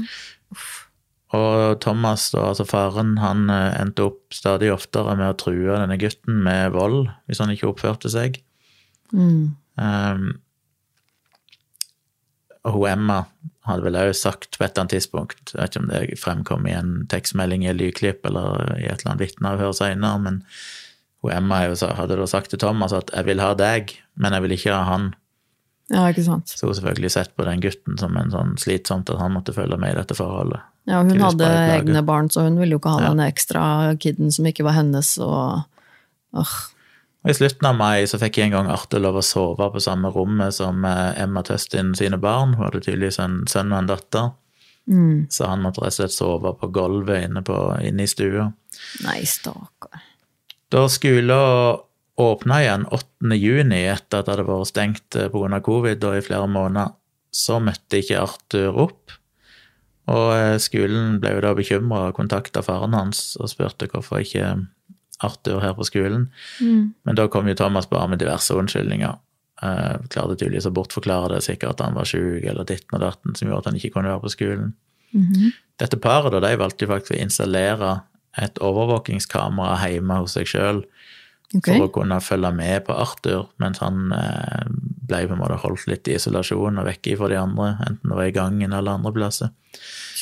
Og 1.35 1.81
Thomas, 1.83 2.29
da, 2.31 2.49
altså 2.53 2.65
faren, 2.67 3.17
han 3.19 3.49
eh, 3.51 3.75
endte 3.81 4.07
opp 4.07 4.35
stadig 4.35 4.71
oftere 4.71 5.17
med 5.19 5.33
å 5.33 5.37
true 5.39 5.75
denne 5.75 5.97
gutten 5.99 6.43
med 6.45 6.71
vold 6.75 7.09
hvis 7.27 7.41
han 7.43 7.51
ikke 7.51 7.71
oppførte 7.73 8.11
seg. 8.13 8.39
Mm. 9.11 9.55
Um, 9.75 10.27
og 12.65 12.77
hun 12.77 12.87
Emma 12.89 13.19
hadde 13.65 13.85
vel 13.85 13.97
òg 13.99 14.13
sagt 14.17 14.55
på 14.57 14.63
et 14.63 14.71
eller 14.71 14.85
annet 14.85 14.95
tidspunkt, 14.95 15.51
jeg 15.51 15.59
vet 15.59 15.73
ikke 15.73 15.83
om 15.83 15.91
det 15.91 16.21
fremkom 16.21 16.67
i 16.69 16.75
en 16.77 16.95
tekstmelding 17.11 17.65
i 17.65 17.73
Lyklipp, 17.73 18.23
lydklipp 18.23 18.27
eller 18.29 18.75
i 18.77 18.87
et 18.87 19.01
eller 19.01 19.11
annet 19.11 19.23
vitneavhør 19.25 19.75
seinere, 19.75 20.21
men 20.21 20.41
hun 21.25 21.35
Emma 21.35 21.61
hadde 21.65 22.17
da 22.17 22.25
sagt 22.29 22.49
til 22.53 22.59
Thomas 22.61 22.93
at 22.93 23.11
'jeg 23.13 23.25
vil 23.25 23.39
ha 23.43 23.53
deg, 23.53 23.93
men 24.15 24.33
jeg 24.33 24.41
vil 24.41 24.51
ikke 24.57 24.73
ha 24.73 24.83
han'. 24.93 25.13
ja, 25.89 26.07
ikke 26.09 26.23
sant. 26.25 26.49
Så 26.49 26.65
hun 26.67 26.75
selvfølgelig 26.75 27.11
sett 27.11 27.35
på 27.35 27.45
den 27.45 27.61
gutten 27.61 27.97
som 27.97 28.15
en 28.17 28.31
sånn 28.31 28.55
slitsomt 28.57 29.09
at 29.09 29.19
han 29.19 29.33
måtte 29.33 29.53
følge 29.53 29.77
med 29.77 29.93
i 29.93 29.99
dette 29.99 30.15
forholdet. 30.15 30.61
Ja, 30.87 31.01
hun 31.01 31.19
hadde 31.19 31.45
egne 31.45 32.01
barn, 32.05 32.29
så 32.29 32.41
hun 32.45 32.59
ville 32.59 32.73
jo 32.73 32.79
ikke 32.79 32.93
ha 32.93 33.01
Ja. 33.01 33.09
den 33.09 33.19
ekstra 33.19 33.97
kiden 33.97 34.31
som 34.31 34.45
ikke 34.45 34.63
var 34.63 34.73
hennes, 34.73 35.17
og 35.17 35.65
Åh, 36.35 36.55
Og 37.23 37.29
I 37.31 37.33
slutten 37.33 37.65
av 37.65 37.75
mai 37.75 38.03
så 38.05 38.19
fikk 38.19 38.37
jeg 38.37 38.45
en 38.45 38.51
gang 38.51 38.67
Arte 38.67 38.99
lov 38.99 39.15
å 39.15 39.23
sove 39.23 39.71
på 39.73 39.81
samme 39.81 40.11
rommet 40.13 40.53
som 40.53 40.83
eh, 40.85 41.21
Emma 41.23 41.41
Tøstin 41.41 41.95
sine 41.95 42.17
barn. 42.21 42.53
Hun 42.53 42.65
hadde 42.65 42.81
tydeligvis 42.81 43.17
en 43.19 43.47
sønn 43.47 43.71
og 43.71 43.79
en 43.79 43.87
datter, 43.87 44.31
mm. 44.85 45.31
så 45.31 45.47
han 45.47 45.63
måtte 45.63 45.81
rett 45.81 45.95
og 45.95 45.97
slett 45.97 46.11
sove 46.13 46.53
på 46.59 46.67
gulvet 46.71 47.23
inne, 47.25 47.41
på, 47.41 47.55
inne 47.81 48.03
i 48.03 48.07
stua. 48.07 48.51
Nei, 49.07 49.23
stakkar. 49.25 50.03
Da 50.75 50.89
skolen 50.91 51.77
åpna 52.15 52.55
igjen 52.59 52.81
8. 52.91 53.35
juni 53.39 53.77
etter 53.87 54.19
at 54.19 54.27
det 54.27 54.33
hadde 54.33 54.43
vært 54.43 54.67
stengt 54.67 55.15
pga. 55.31 55.59
covid 55.63 56.03
og 56.03 56.17
i 56.17 56.23
flere 56.23 56.49
måneder, 56.51 56.89
så 57.31 57.61
møtte 57.63 58.01
ikke 58.01 58.19
Arthur 58.19 58.79
opp. 58.83 59.13
Og 60.11 60.25
eh, 60.35 60.57
skolen 60.59 61.21
ble 61.23 61.31
jo 61.37 61.43
da 61.45 61.53
bekymra 61.55 62.09
og 62.09 62.17
kontakta 62.17 62.59
faren 62.65 62.95
hans 62.97 63.37
og 63.39 63.53
spurte 63.53 63.87
hvorfor 63.87 64.19
ikke 64.19 64.49
Arthur 65.23 65.61
her 65.63 65.77
på 65.77 65.87
skolen. 65.87 66.27
Mm. 66.59 66.91
Men 67.07 67.19
da 67.21 67.29
kom 67.31 67.47
jo 67.47 67.55
Thomas 67.55 67.87
bare 67.87 68.09
med 68.11 68.19
diverse 68.19 68.57
unnskyldninger. 68.59 69.15
Eh, 69.63 69.93
klarte 70.11 70.35
tydeligvis 70.35 70.67
å 70.67 70.73
bortforklare 70.75 71.37
det, 71.37 71.45
sikkert 71.47 71.77
at 71.77 71.85
han 71.85 71.95
var 71.95 72.09
sjuk 72.09 72.43
eller 72.43 72.67
ditten 72.67 72.99
og 72.99 73.05
datten, 73.05 73.37
som 73.39 73.47
gjorde 73.47 73.63
at 73.63 73.71
han 73.71 73.79
ikke 73.79 73.93
kunne 73.95 74.11
være 74.11 74.25
på 74.27 74.33
skolen. 74.35 74.75
Mhm. 75.15 75.55
Dette 75.79 76.01
paret 76.03 76.35
da, 76.35 76.43
de 76.43 76.59
valgte 76.59 76.83
jo 76.83 76.91
faktisk 76.91 77.15
å 77.15 77.23
installere 77.23 77.93
et 78.41 78.59
overvåkingskamera 78.63 79.77
hjemme 79.91 80.19
hos 80.21 80.35
seg 80.37 80.49
sjøl 80.49 80.81
okay. 81.53 81.75
for 81.75 81.87
å 81.87 81.93
kunne 81.99 82.19
følge 82.23 82.51
med 82.55 82.85
på 82.87 82.95
Arthur 82.95 83.47
mens 83.61 83.81
han 83.83 84.11
eh, 84.15 84.65
ble 85.05 85.21
på 85.27 85.35
en 85.35 85.41
måte 85.41 85.59
holdt 85.61 85.87
litt 85.91 86.09
i 86.09 86.17
isolasjon 86.17 86.81
og 86.81 86.87
vekke 86.89 87.17
fra 87.19 87.29
de 87.31 87.39
andre, 87.39 87.75
enten 87.85 88.11
det 88.11 88.17
var 88.17 88.29
i 88.29 88.35
gangen 88.35 88.73
eller 88.73 88.97
andre 88.97 89.13
plasser. 89.15 89.53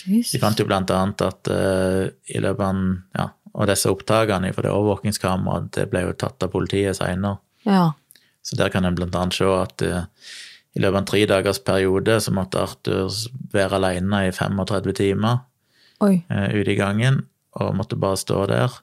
Jesus. 0.03 0.33
De 0.33 0.41
fant 0.41 0.59
jo 0.59 0.67
blant 0.67 0.91
annet 0.91 1.23
at 1.23 1.51
eh, 1.53 2.03
i 2.35 2.43
løpet 2.43 2.65
av 2.67 3.19
ja, 3.19 3.27
og 3.53 3.69
disse 3.69 3.91
opptakene 3.91 4.49
fra 4.53 4.65
det 4.65 4.73
overvåkingskameraet 4.73 5.69
det 5.77 5.89
ble 5.91 6.07
jo 6.07 6.15
tatt 6.17 6.43
av 6.43 6.51
politiet 6.53 6.97
seinere. 6.97 7.37
Ja. 7.67 7.91
Så 8.43 8.57
der 8.59 8.73
kan 8.73 8.85
en 8.85 8.97
blant 8.97 9.15
annet 9.15 9.37
se 9.37 9.47
at 9.47 9.85
eh, 9.85 10.09
i 10.73 10.81
løpet 10.81 10.95
av 10.95 11.01
en 11.03 11.09
tre 11.09 11.21
dagers 11.29 11.61
periode 11.63 12.17
så 12.25 12.33
måtte 12.33 12.63
Arthur 12.65 13.13
være 13.53 13.77
alene 13.77 14.23
i 14.27 14.33
35 14.33 14.95
timer 14.97 15.43
eh, 16.01 16.49
ute 16.57 16.73
i 16.73 16.79
gangen, 16.79 17.21
og 17.61 17.75
måtte 17.77 17.99
bare 17.99 18.19
stå 18.19 18.45
der. 18.51 18.79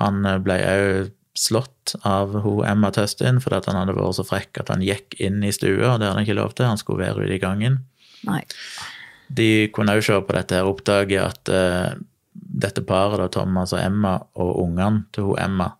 Han 0.00 0.24
eh, 0.28 0.38
ble 0.42 0.58
òg 0.68 1.10
slått 1.38 1.94
av 2.04 2.34
hun 2.44 2.60
Emma 2.68 2.90
Tøstin 2.92 3.38
fordi 3.40 3.56
at 3.62 3.68
han 3.70 3.78
hadde 3.80 3.94
vært 3.96 4.18
så 4.18 4.24
frekk 4.28 4.60
at 4.60 4.68
han 4.68 4.82
gikk 4.84 5.16
inn 5.24 5.40
i 5.44 5.52
stua, 5.54 5.94
det 5.96 6.04
hadde 6.08 6.10
han 6.12 6.24
ikke 6.26 6.36
lov 6.36 6.52
til, 6.52 6.68
han 6.68 6.80
skulle 6.80 7.06
være 7.06 7.24
ute 7.24 7.38
i 7.38 7.42
gangen. 7.42 7.78
Nei. 8.28 8.42
De 9.32 9.46
kunne 9.72 9.94
òg 9.96 10.04
se 10.04 10.18
på 10.20 10.36
dette 10.36 10.58
her 10.58 10.68
oppdaget 10.68 11.22
at 11.24 11.52
uh, 11.56 11.94
dette 12.32 12.84
paret, 12.84 13.16
da, 13.22 13.30
Thomas 13.32 13.72
og 13.72 13.80
Emma, 13.80 14.18
og 14.36 14.58
ungene 14.60 15.06
til 15.16 15.30
hun 15.30 15.40
Emma, 15.40 15.70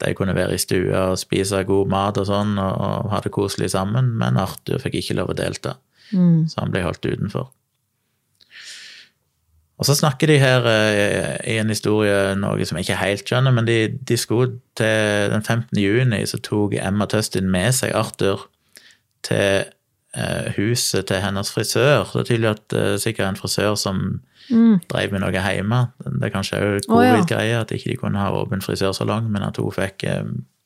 de 0.00 0.14
kunne 0.16 0.34
være 0.36 0.56
i 0.56 0.62
stua 0.62 1.10
og 1.12 1.20
spise 1.20 1.60
god 1.68 1.92
mat 1.92 2.18
og 2.20 2.26
sånn, 2.28 2.56
og, 2.58 2.80
og 2.80 3.12
ha 3.12 3.20
det 3.24 3.32
koselig 3.36 3.70
sammen, 3.76 4.08
men 4.20 4.40
Arthur 4.40 4.80
fikk 4.82 4.96
ikke 5.02 5.18
lov 5.20 5.34
å 5.34 5.38
delta, 5.38 5.76
Mm. 6.12 6.44
så 6.52 6.60
han 6.60 6.70
ble 6.70 6.82
holdt 6.84 7.06
utenfor. 7.08 7.46
Og 9.78 9.88
så 9.88 9.94
snakker 9.98 10.30
de 10.30 10.38
her 10.38 10.66
eh, 10.70 11.54
i 11.54 11.56
en 11.58 11.72
historie 11.72 12.34
noe 12.38 12.66
som 12.66 12.78
jeg 12.78 12.86
ikke 12.86 13.00
helt 13.00 13.24
skjønner, 13.26 13.54
men 13.56 13.66
de, 13.66 13.78
de 14.08 14.16
skulle 14.16 14.60
til 14.78 15.32
den 15.32 15.42
15. 15.42 15.80
juni, 15.82 16.20
så 16.30 16.38
tok 16.38 16.76
Emma 16.78 17.08
Tøstin 17.10 17.50
med 17.50 17.74
seg 17.74 17.94
Arthur 17.98 18.46
til 19.26 19.64
eh, 20.14 20.52
huset 20.56 21.08
til 21.10 21.22
hennes 21.24 21.50
frisør. 21.50 22.06
Det 22.12 22.22
er 22.22 22.30
tydelig 22.30 22.52
at 22.52 22.76
eh, 22.78 22.94
sikkert 23.02 23.32
en 23.32 23.40
frisør 23.42 23.74
som 23.74 24.06
Mm. 24.50 24.74
drev 24.92 25.08
med 25.12 25.22
noe 25.22 25.30
hjemme. 25.32 25.78
Det 26.04 26.26
er 26.26 26.32
kanskje 26.34 26.58
òg 26.60 26.82
covid-greie, 26.84 27.14
covid-greie, 27.16 27.60
at 27.60 27.70
ikke 27.72 27.90
de 27.90 27.96
kunne 27.96 28.20
ha 28.20 28.26
åpen 28.36 28.60
frisørsalong, 28.60 29.30
men 29.32 29.40
at 29.46 29.56
hun 29.56 29.72
fikk 29.72 30.04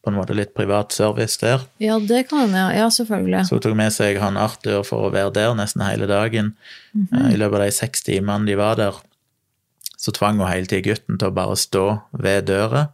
på 0.04 0.10
en 0.12 0.16
måte 0.16 0.36
litt 0.36 0.54
privat 0.54 0.92
service 0.94 1.40
der. 1.42 1.64
Ja, 1.82 1.98
det 1.98 2.28
kan 2.28 2.38
han, 2.46 2.54
Ja. 2.54 2.68
ja, 2.84 2.90
selvfølgelig. 2.90 3.46
Så 3.48 3.58
hun 3.58 3.64
tok 3.64 3.76
med 3.76 3.92
seg 3.92 4.20
han 4.22 4.38
Arthur 4.40 4.84
for 4.86 5.08
å 5.08 5.12
være 5.12 5.32
der 5.34 5.54
nesten 5.58 5.82
hele 5.82 6.06
dagen. 6.06 6.54
Mm 6.94 7.08
-hmm. 7.10 7.32
I 7.32 7.36
løpet 7.36 7.54
av 7.54 7.64
de 7.66 7.70
seks 7.72 8.02
timene 8.02 8.46
de 8.46 8.54
var 8.56 8.76
der, 8.76 8.94
så 9.96 10.12
tvang 10.12 10.38
hun 10.38 10.48
hele 10.48 10.66
tiden 10.66 10.84
gutten 10.84 11.18
til 11.18 11.28
å 11.28 11.34
bare 11.34 11.56
stå 11.56 12.00
ved 12.12 12.46
døra. 12.46 12.88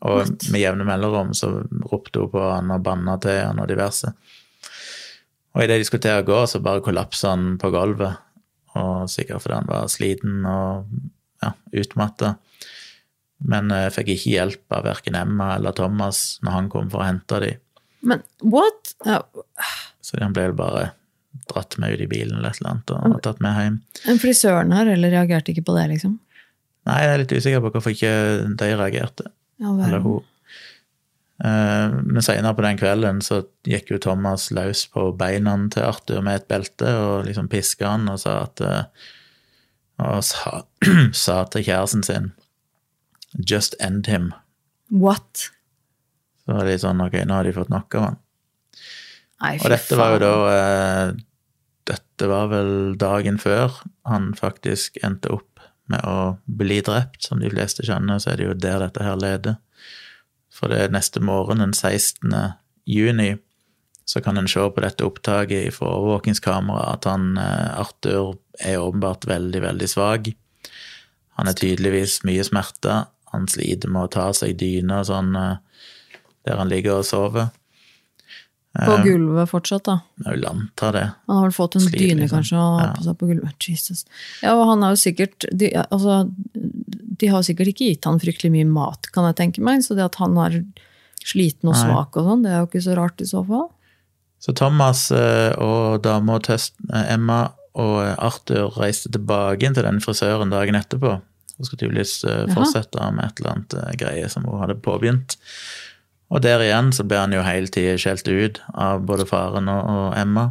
Og 0.00 0.18
What? 0.18 0.50
med 0.50 0.60
jevne 0.60 0.84
mellomrom 0.84 1.34
så 1.34 1.64
ropte 1.92 2.20
hun 2.20 2.30
på 2.30 2.50
han 2.50 2.70
og 2.70 2.82
banna 2.82 3.16
til 3.16 3.46
han 3.46 3.58
og 3.58 3.68
diverse. 3.68 4.12
Og 5.54 5.62
idet 5.62 5.78
de 5.78 5.84
skulle 5.84 6.02
til 6.02 6.18
å 6.18 6.26
gå, 6.26 6.46
så 6.46 6.60
bare 6.60 6.82
kollapsa 6.82 7.30
han 7.30 7.58
på 7.58 7.70
gulvet. 7.70 8.16
Og 8.74 9.10
sikkert 9.10 9.42
fordi 9.42 9.54
han 9.54 9.68
var 9.68 9.86
sliten 9.92 10.46
og 10.50 10.88
ja, 11.42 11.52
utmatta. 11.72 12.34
Men 13.38 13.70
jeg 13.74 13.92
fikk 13.96 14.10
ikke 14.14 14.34
hjelp 14.34 14.76
av 14.78 14.84
verken 14.86 15.16
Emma 15.18 15.54
eller 15.56 15.74
Thomas 15.76 16.38
når 16.44 16.54
han 16.58 16.68
kom 16.72 16.90
for 16.92 17.02
å 17.02 17.08
hente 17.08 17.40
dem. 17.42 17.58
Men 18.04 18.22
what? 18.40 18.94
Oh. 19.08 19.24
Så 20.04 20.20
han 20.20 20.32
ble 20.36 20.50
vel 20.50 20.58
bare 20.58 20.90
dratt 21.50 21.76
med 21.82 21.96
ut 21.96 22.04
i 22.04 22.08
bilen 22.08 22.38
eller 22.38 22.52
et 22.52 22.60
eller 22.60 22.70
annet 22.74 22.92
og 22.94 23.16
tatt 23.24 23.40
med 23.42 23.56
hjem. 23.58 23.80
en 24.12 24.20
frisøren 24.22 24.72
her, 24.72 24.86
eller 24.92 25.10
reagerte 25.12 25.52
ikke 25.52 25.64
på 25.66 25.74
det, 25.76 25.88
liksom? 25.96 26.18
Nei, 26.86 26.98
jeg 27.00 27.10
er 27.10 27.20
litt 27.22 27.32
usikker 27.32 27.64
på 27.64 27.72
hvorfor 27.74 27.94
ikke 27.94 28.12
de 28.60 28.68
reagerte. 28.76 29.26
Ja. 29.62 29.72
Eller 29.72 30.04
hun. 30.04 30.22
Eh, 31.44 31.94
Men 32.04 32.22
senere 32.22 32.54
på 32.54 32.62
den 32.62 32.78
kvelden 32.78 33.20
så 33.24 33.42
gikk 33.66 33.90
jo 33.90 33.98
Thomas 33.98 34.50
løs 34.54 34.84
på 34.92 35.08
beina 35.18 35.56
til 35.74 35.82
Arthur 35.88 36.22
med 36.22 36.42
et 36.42 36.48
belte 36.48 36.92
og 37.00 37.26
liksom 37.26 37.48
piska 37.50 37.88
han 37.96 38.08
og 38.12 38.20
sa 38.22 38.42
at 38.44 38.60
eh, 38.60 38.84
Og 40.04 40.24
sa, 40.26 40.62
sa 41.24 41.44
til 41.50 41.64
kjæresten 41.66 42.02
sin 42.06 42.32
Just 43.38 43.74
end 43.80 44.06
him. 44.06 44.32
What? 44.88 45.50
Så 46.44 46.52
var 46.52 46.64
det 46.64 46.74
litt 46.74 46.84
sånn 46.84 47.02
ok, 47.02 47.16
nå 47.26 47.38
har 47.38 47.48
de 47.48 47.54
fått 47.56 47.72
nok 47.72 47.96
av 47.98 48.06
han. 48.08 48.18
Nei, 49.44 49.54
Og 49.58 49.70
dette 49.72 49.98
var 49.98 50.14
jo 50.14 50.20
da 50.22 50.34
eh, 50.50 51.08
Dette 51.84 52.28
var 52.30 52.46
vel 52.48 52.94
dagen 52.96 53.36
før 53.42 53.74
han 54.08 54.30
faktisk 54.38 54.96
endte 55.04 55.34
opp 55.34 55.60
med 55.92 56.00
å 56.08 56.38
bli 56.46 56.78
drept. 56.80 57.26
Som 57.26 57.42
de 57.42 57.50
fleste 57.52 57.84
skjønner, 57.84 58.22
så 58.22 58.32
er 58.32 58.40
det 58.40 58.46
jo 58.46 58.54
der 58.56 58.80
dette 58.80 59.04
her 59.04 59.18
leder. 59.20 59.58
For 60.54 60.72
det 60.72 60.78
er 60.80 60.94
neste 60.94 61.20
morgen, 61.20 61.60
den 61.60 61.74
16. 61.76 62.32
juni, 62.88 63.34
så 64.08 64.22
kan 64.24 64.38
en 64.40 64.48
se 64.48 64.64
på 64.64 64.84
dette 64.84 65.04
opptaket 65.04 65.74
fra 65.76 65.90
overvåkingskamera 65.96 66.94
at 66.94 67.08
han 67.08 67.34
eh, 67.40 67.80
Arthur 67.80 68.38
er 68.60 68.80
åpenbart 68.80 69.26
veldig, 69.28 69.60
veldig 69.64 69.88
svak. 69.90 70.30
Han 71.36 71.50
er 71.50 71.58
tydeligvis 71.58 72.20
mye 72.28 72.44
smerta. 72.46 73.08
Han 73.34 73.48
sliter 73.50 73.90
med 73.92 74.06
å 74.08 74.12
ta 74.14 74.30
seg 74.36 74.56
dyna 74.60 75.02
sånn 75.06 75.34
eh, 75.36 75.60
der 76.46 76.60
han 76.60 76.70
ligger 76.72 77.00
og 77.02 77.06
sover. 77.08 77.50
På 78.74 78.96
gulvet 79.06 79.46
fortsatt, 79.52 79.84
da. 79.86 80.00
Jeg 80.24 80.34
vil 80.34 80.46
anta 80.50 80.88
det. 80.96 81.04
Han 81.28 81.36
har 81.38 81.44
vel 81.46 81.54
fått 81.54 81.76
en 81.78 81.84
Sliter, 81.84 82.00
dyne, 82.00 82.24
liksom. 82.24 82.40
kanskje, 82.40 82.56
og 82.58 82.80
har 82.80 82.86
Ja. 82.88 82.94
på 82.96 83.04
seg 83.06 83.18
på 83.20 83.28
gulvet. 83.30 83.68
Jesus. 83.68 84.04
Ja, 84.42 84.54
og 84.58 84.66
han 84.66 84.82
er 84.82 84.90
jo 84.90 84.98
sikkert 84.98 85.46
de, 85.54 85.68
altså, 85.84 86.16
de 87.22 87.26
har 87.30 87.42
sikkert 87.46 87.70
ikke 87.70 87.86
gitt 87.92 88.04
han 88.08 88.18
fryktelig 88.18 88.50
mye 88.50 88.66
mat, 88.66 89.06
kan 89.14 89.28
jeg 89.30 89.36
tenke 89.38 89.62
meg. 89.62 89.84
Så 89.86 89.94
det 89.94 90.02
at 90.08 90.16
han 90.16 90.36
er 90.42 90.64
sliten 91.24 91.70
og 91.70 91.76
svak 91.78 92.16
og 92.18 92.26
sånn, 92.26 92.42
det 92.42 92.50
er 92.50 92.58
jo 92.64 92.66
ikke 92.66 92.82
så 92.82 92.96
rart 92.98 93.22
i 93.22 93.28
så 93.30 93.44
fall. 93.46 93.70
Så 94.42 94.52
Thomas 94.58 95.10
eh, 95.14 95.54
og 95.56 96.02
dama 96.02 96.40
eh, 96.42 97.14
Emma 97.14 97.52
og 97.74 98.02
Arthur 98.18 98.74
reiste 98.76 99.10
tilbake 99.10 99.70
til 99.72 99.82
den 99.86 100.00
frisøren 100.00 100.50
dagen 100.50 100.74
etterpå. 100.74 101.20
Hun 101.56 101.66
skulle 101.68 101.84
tydeligvis 101.84 102.24
eh, 102.26 102.46
fortsette 102.54 103.10
med 103.14 103.24
et 103.28 103.40
eller 103.40 103.52
annet 103.54 103.74
eh, 103.78 103.92
greie 104.00 104.28
som 104.32 104.44
hun 104.48 104.60
hadde 104.60 104.74
påbegynt. 104.82 105.36
Og 106.34 106.40
der 106.42 106.62
igjen 106.64 106.88
så 106.96 107.04
ble 107.06 107.20
han 107.20 107.32
jo 107.36 107.44
hele 107.46 107.68
tida 107.70 107.94
skjelt 108.00 108.26
ut 108.26 108.60
av 108.74 109.04
både 109.06 109.26
faren 109.28 109.68
og, 109.70 110.14
Emma. 110.18 110.48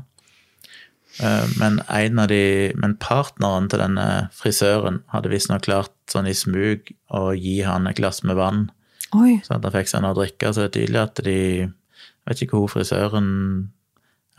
Eh, 1.22 1.46
Men, 1.60 1.82
en 1.90 2.20
av 2.24 2.28
de, 2.32 2.72
men 2.80 2.96
partneren 3.02 3.68
til 3.70 3.82
denne 3.84 4.08
frisøren 4.34 5.02
hadde 5.14 5.30
visstnok 5.34 5.66
klart 5.68 5.92
sånn 6.10 6.30
i 6.30 6.34
smug 6.38 6.90
å 7.14 7.34
gi 7.38 7.60
han 7.68 7.88
et 7.92 7.98
glass 8.00 8.24
med 8.24 8.36
vann, 8.40 8.64
Oi. 9.14 9.36
så 9.46 9.58
han 9.60 9.68
fikk 9.76 9.92
seg 9.92 10.02
noe 10.02 10.16
å 10.16 10.20
drikke. 10.24 10.54
Så 10.54 10.64
det 10.64 10.70
er 10.72 10.78
tydelig 10.80 11.02
at 11.04 11.22
de 11.26 11.38
Jeg 12.24 12.32
vet 12.32 12.42
ikke 12.46 12.56
hvor 12.62 12.70
frisøren 12.72 13.26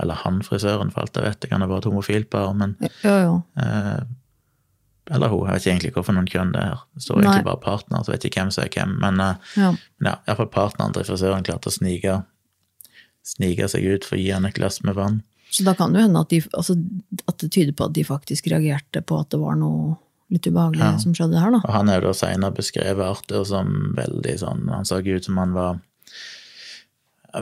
Eller 0.00 0.14
han 0.24 0.40
frisøren, 0.42 0.90
for 0.90 1.04
alt 1.04 1.14
jeg 1.14 1.22
vet. 1.28 1.40
Det 1.44 1.50
kan 1.50 1.60
ha 1.62 1.68
vært 1.70 1.84
et 1.84 1.92
homofilt 1.92 2.30
par, 2.32 2.54
men 2.58 2.72
Jo, 3.04 3.12
jo. 3.22 3.34
eh, 3.60 4.00
Eller 5.12 5.28
hun. 5.28 5.42
Jeg 5.46 5.52
vet 5.52 5.62
ikke 5.64 5.72
egentlig 5.74 5.92
hvorfor 5.98 6.16
noen 6.16 6.28
kjønn 6.30 6.52
det 6.54 6.62
er. 6.64 6.78
Det 6.96 7.02
står 7.04 7.18
Nei. 7.20 7.24
egentlig 7.26 7.44
bare 7.50 7.60
partner, 7.64 8.04
så 8.06 8.12
vet 8.14 8.24
ikke 8.24 8.40
hvem 8.40 8.52
som 8.54 8.64
er 8.64 8.70
hvem. 8.72 8.94
Men 9.02 9.20
eh, 9.20 9.34
Ja. 9.60 9.72
ja, 10.06 10.14
iallfall 10.28 10.48
partneren 10.54 10.94
til 10.96 11.04
frisøren 11.04 11.44
klarte 11.44 11.68
å 11.68 11.74
snike, 11.74 12.22
snike 13.24 13.68
seg 13.68 13.84
ut 13.84 14.04
for 14.08 14.16
å 14.16 14.22
gi 14.22 14.30
henne 14.32 14.48
et 14.48 14.56
glass 14.56 14.80
med 14.82 14.96
vann. 14.96 15.22
Så 15.50 15.62
da 15.66 15.74
kan 15.78 15.92
det 15.92 16.00
jo 16.00 16.06
hende 16.08 16.20
at, 16.24 16.32
de, 16.32 16.40
altså, 16.56 16.74
at 17.28 17.38
det 17.38 17.50
tyder 17.52 17.76
på 17.76 17.84
at 17.86 17.92
de 17.94 18.02
faktisk 18.08 18.48
reagerte 18.50 19.04
på 19.06 19.20
at 19.20 19.30
det 19.30 19.38
var 19.42 19.54
noe 19.60 19.98
litt 20.32 20.48
ubehagelig 20.48 20.80
Ja. 20.82 20.96
som 20.98 21.12
skjedde 21.14 21.38
her, 21.38 21.52
da. 21.52 21.60
Og 21.62 21.70
han 21.76 21.88
er 21.92 22.00
jo 22.00 22.08
da 22.08 22.14
senere 22.16 22.56
beskrevet 22.56 23.04
Arthur 23.04 23.44
som 23.44 23.92
veldig 23.94 24.38
sånn 24.40 24.68
Han 24.72 24.84
så 24.88 24.98
ut 25.04 25.24
som 25.24 25.36
han 25.38 25.52
var 25.52 25.80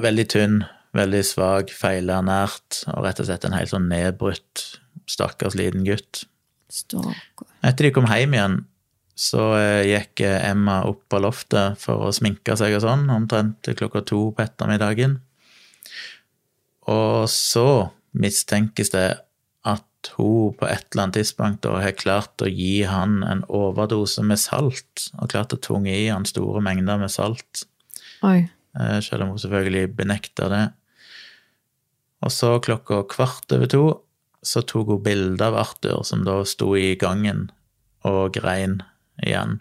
veldig 0.02 0.26
tynn, 0.28 0.64
veldig 0.96 1.22
svak, 1.24 1.70
feilernært, 1.70 2.82
og 2.92 3.04
rett 3.06 3.20
og 3.22 3.26
slett 3.28 3.44
en 3.44 3.52
helt 3.56 3.70
sånn 3.70 3.88
nedbrutt, 3.88 4.80
stakkars 5.06 5.54
liten 5.54 5.84
gutt. 5.84 6.24
Stakkar. 6.72 7.51
Etter 7.62 7.86
de 7.86 7.94
kom 7.94 8.08
hjem 8.10 8.34
igjen, 8.34 8.60
så 9.18 9.52
eh, 9.58 9.82
gikk 9.86 10.24
eh, 10.26 10.38
Emma 10.50 10.80
opp 10.88 11.04
på 11.12 11.20
loftet 11.22 11.78
for 11.80 12.08
å 12.08 12.14
sminke 12.14 12.56
seg 12.58 12.74
og 12.78 12.84
sånn, 12.84 13.06
omtrent 13.12 13.70
klokka 13.78 14.02
to 14.08 14.24
på 14.34 14.44
ettermiddagen. 14.44 15.20
Og 16.90 17.28
så 17.30 17.92
mistenkes 18.18 18.90
det 18.94 19.06
at 19.62 20.10
hun 20.16 20.56
på 20.58 20.66
et 20.66 20.88
eller 20.90 21.04
annet 21.04 21.20
tidspunkt 21.20 21.68
har 21.70 21.94
klart 21.94 22.42
å 22.42 22.50
gi 22.50 22.82
han 22.88 23.20
en 23.22 23.44
overdose 23.46 24.24
med 24.26 24.40
salt, 24.42 25.06
og 25.20 25.30
klart 25.30 25.54
å 25.54 25.60
tunge 25.62 25.94
i 25.94 26.08
han 26.10 26.26
store 26.26 26.62
mengder 26.64 26.98
med 26.98 27.12
salt, 27.14 27.66
Oi. 28.26 28.48
eh, 28.78 28.98
selv 29.04 29.26
om 29.26 29.34
hun 29.34 29.42
selvfølgelig 29.44 29.92
benekter 30.00 30.50
det. 30.50 30.64
Og 32.22 32.34
så 32.34 32.56
klokka 32.62 33.04
kvart 33.10 33.54
over 33.54 33.70
to 33.70 33.84
så 34.42 34.62
tok 34.66 34.90
hun 34.90 35.02
bilde 35.04 35.46
av 35.46 35.56
Arthur, 35.60 36.02
som 36.06 36.24
da 36.26 36.40
sto 36.48 36.72
i 36.76 36.94
gangen 36.98 37.46
og 38.06 38.34
grein 38.34 38.80
igjen. 39.22 39.60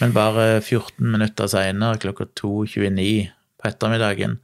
Men 0.00 0.14
bare 0.16 0.60
14 0.60 1.04
minutter 1.04 1.48
seinere, 1.48 2.00
klokka 2.00 2.28
2.29 2.40 3.28
på 3.60 3.68
ettermiddagen, 3.68 4.38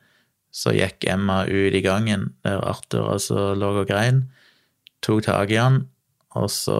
så 0.52 0.74
gikk 0.76 1.06
Emma 1.08 1.42
ut 1.48 1.72
i 1.72 1.80
gangen 1.84 2.30
der 2.44 2.60
Arthur 2.68 3.08
altså 3.14 3.52
lå 3.56 3.72
og 3.82 3.88
grein, 3.88 4.26
tok 5.04 5.24
tak 5.24 5.52
i 5.52 5.60
han, 5.60 5.82
og 6.36 6.48
så 6.52 6.78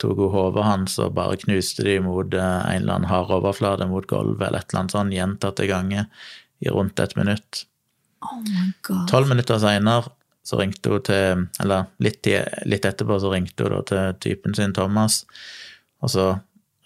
tok 0.00 0.18
hun 0.18 0.32
hodet 0.34 0.66
hans 0.66 0.96
og 1.02 1.14
bare 1.14 1.38
knuste 1.42 1.84
det 1.86 1.98
mot 2.02 2.34
eh, 2.34 2.60
en 2.72 2.82
eller 2.82 2.96
annen 2.96 3.10
hard 3.10 3.30
overflate 3.36 3.86
mot 3.90 4.06
gulvet, 4.10 4.48
eller 4.48 4.62
et 4.62 4.72
eller 4.72 4.82
annet 4.82 4.96
sånn 4.96 5.12
gjentatte 5.14 5.66
ganger 5.70 6.08
i 6.60 6.72
rundt 6.72 7.02
et 7.02 7.14
minutt. 7.18 7.64
Oh 8.26 8.40
my 8.42 8.70
god. 8.86 9.06
Tolv 9.10 9.30
minutter 9.30 9.60
seinere 9.62 10.10
så 10.50 10.58
ringte 10.58 10.90
hun 10.90 11.02
til 11.06 11.46
Eller 11.62 11.88
litt, 12.02 12.26
litt 12.66 12.86
etterpå 12.88 13.20
så 13.22 13.30
ringte 13.30 13.68
hun 13.68 13.86
til 13.86 14.14
typen 14.22 14.56
sin, 14.58 14.74
Thomas, 14.74 15.22
og 16.02 16.10
så 16.10 16.28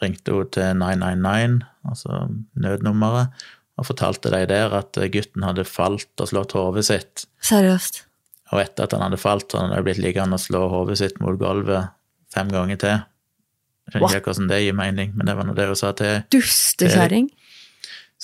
ringte 0.02 0.34
hun 0.36 0.50
til 0.52 0.74
999, 0.76 1.62
altså 1.88 2.24
nødnummeret, 2.60 3.46
og 3.80 3.88
fortalte 3.88 4.30
de 4.34 4.42
der 4.50 4.74
at 4.76 4.98
gutten 5.14 5.46
hadde 5.46 5.64
falt 5.66 6.20
og 6.20 6.30
slått 6.30 6.54
hodet 6.54 6.84
sitt. 6.86 7.24
Seriøst. 7.42 8.04
Og 8.52 8.60
etter 8.60 8.86
at 8.86 8.94
han 8.94 9.06
hadde 9.06 9.18
falt, 9.18 9.48
så 9.50 9.62
hadde 9.62 9.78
han 9.78 9.86
blitt 9.86 10.02
liggende 10.02 10.36
og 10.36 10.44
slå 10.44 10.66
hodet 10.70 11.00
sitt 11.00 11.16
mot 11.24 11.38
gulvet 11.40 11.90
fem 12.34 12.50
ganger 12.52 12.78
til. 12.82 13.02
Jeg 13.88 14.00
skjønner 14.00 14.20
ikke 14.20 14.32
hvordan 14.32 14.50
det 14.50 14.60
gir 14.62 14.76
mening, 14.76 15.10
men 15.16 15.28
det 15.28 15.34
var 15.36 15.48
nå 15.48 15.56
det 15.56 15.66
hun 15.68 15.78
sa 15.78 15.90
til 15.96 16.22
Dustekjerring. 16.32 17.26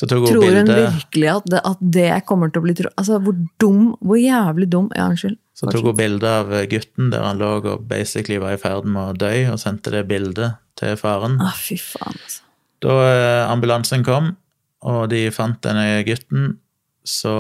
Så 0.01 0.07
tok 0.09 0.23
hun 0.25 0.33
Tror 0.33 0.71
virkelig 0.71 1.27
at 1.29 1.49
det, 1.53 1.61
at 1.69 1.81
det 1.93 2.09
kommer 2.29 2.49
til 2.49 2.63
å 2.63 2.65
bli 2.65 2.75
tro... 2.79 2.89
Altså, 2.97 3.19
hvor 3.21 3.37
dum, 3.61 3.91
hvor 4.01 4.17
jævlig 4.17 4.71
dum 4.73 4.87
Ja, 4.97 5.11
unnskyld. 5.13 5.37
Så 5.53 5.69
tok 5.69 5.91
hun 5.91 5.99
bilde 5.99 6.31
av 6.39 6.55
gutten 6.71 7.11
der 7.13 7.27
han 7.27 7.41
lå 7.41 7.51
og 7.59 7.83
basically 7.91 8.39
var 8.41 8.57
i 8.57 8.61
ferd 8.63 8.89
med 8.89 9.03
å 9.03 9.19
dø, 9.21 9.33
og 9.53 9.59
sendte 9.61 9.93
det 9.93 10.07
bildet 10.09 10.57
til 10.81 10.97
faren. 10.97 11.37
Ah, 11.45 11.53
fy 11.53 11.77
faen, 11.77 12.17
altså. 12.17 12.47
Da 12.81 12.95
eh, 13.11 13.43
ambulansen 13.53 14.07
kom, 14.07 14.31
og 14.89 15.03
de 15.13 15.27
fant 15.37 15.61
denne 15.67 16.01
gutten, 16.09 16.55
så 17.05 17.35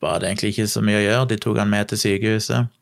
var 0.00 0.22
det 0.22 0.30
egentlig 0.30 0.54
ikke 0.54 0.68
så 0.72 0.80
mye 0.86 1.02
å 1.02 1.04
gjøre. 1.04 1.28
De 1.34 1.40
tok 1.44 1.60
han 1.60 1.74
med 1.74 1.92
til 1.92 2.00
sykehuset, 2.00 2.72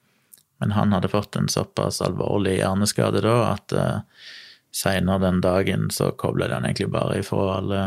men 0.63 0.77
han 0.79 0.95
hadde 0.95 1.11
fått 1.11 1.35
en 1.41 1.51
såpass 1.51 1.99
alvorlig 2.07 2.61
hjerneskade 2.61 3.25
da 3.27 3.35
at 3.49 3.75
uh, 3.75 4.31
seinere 4.71 5.19
den 5.27 5.43
dagen 5.43 5.91
så 5.91 6.13
kobla 6.15 6.47
de 6.47 6.61
han 6.61 6.71
egentlig 6.71 6.93
bare 6.95 7.19
ifra 7.25 7.57
alle 7.59 7.83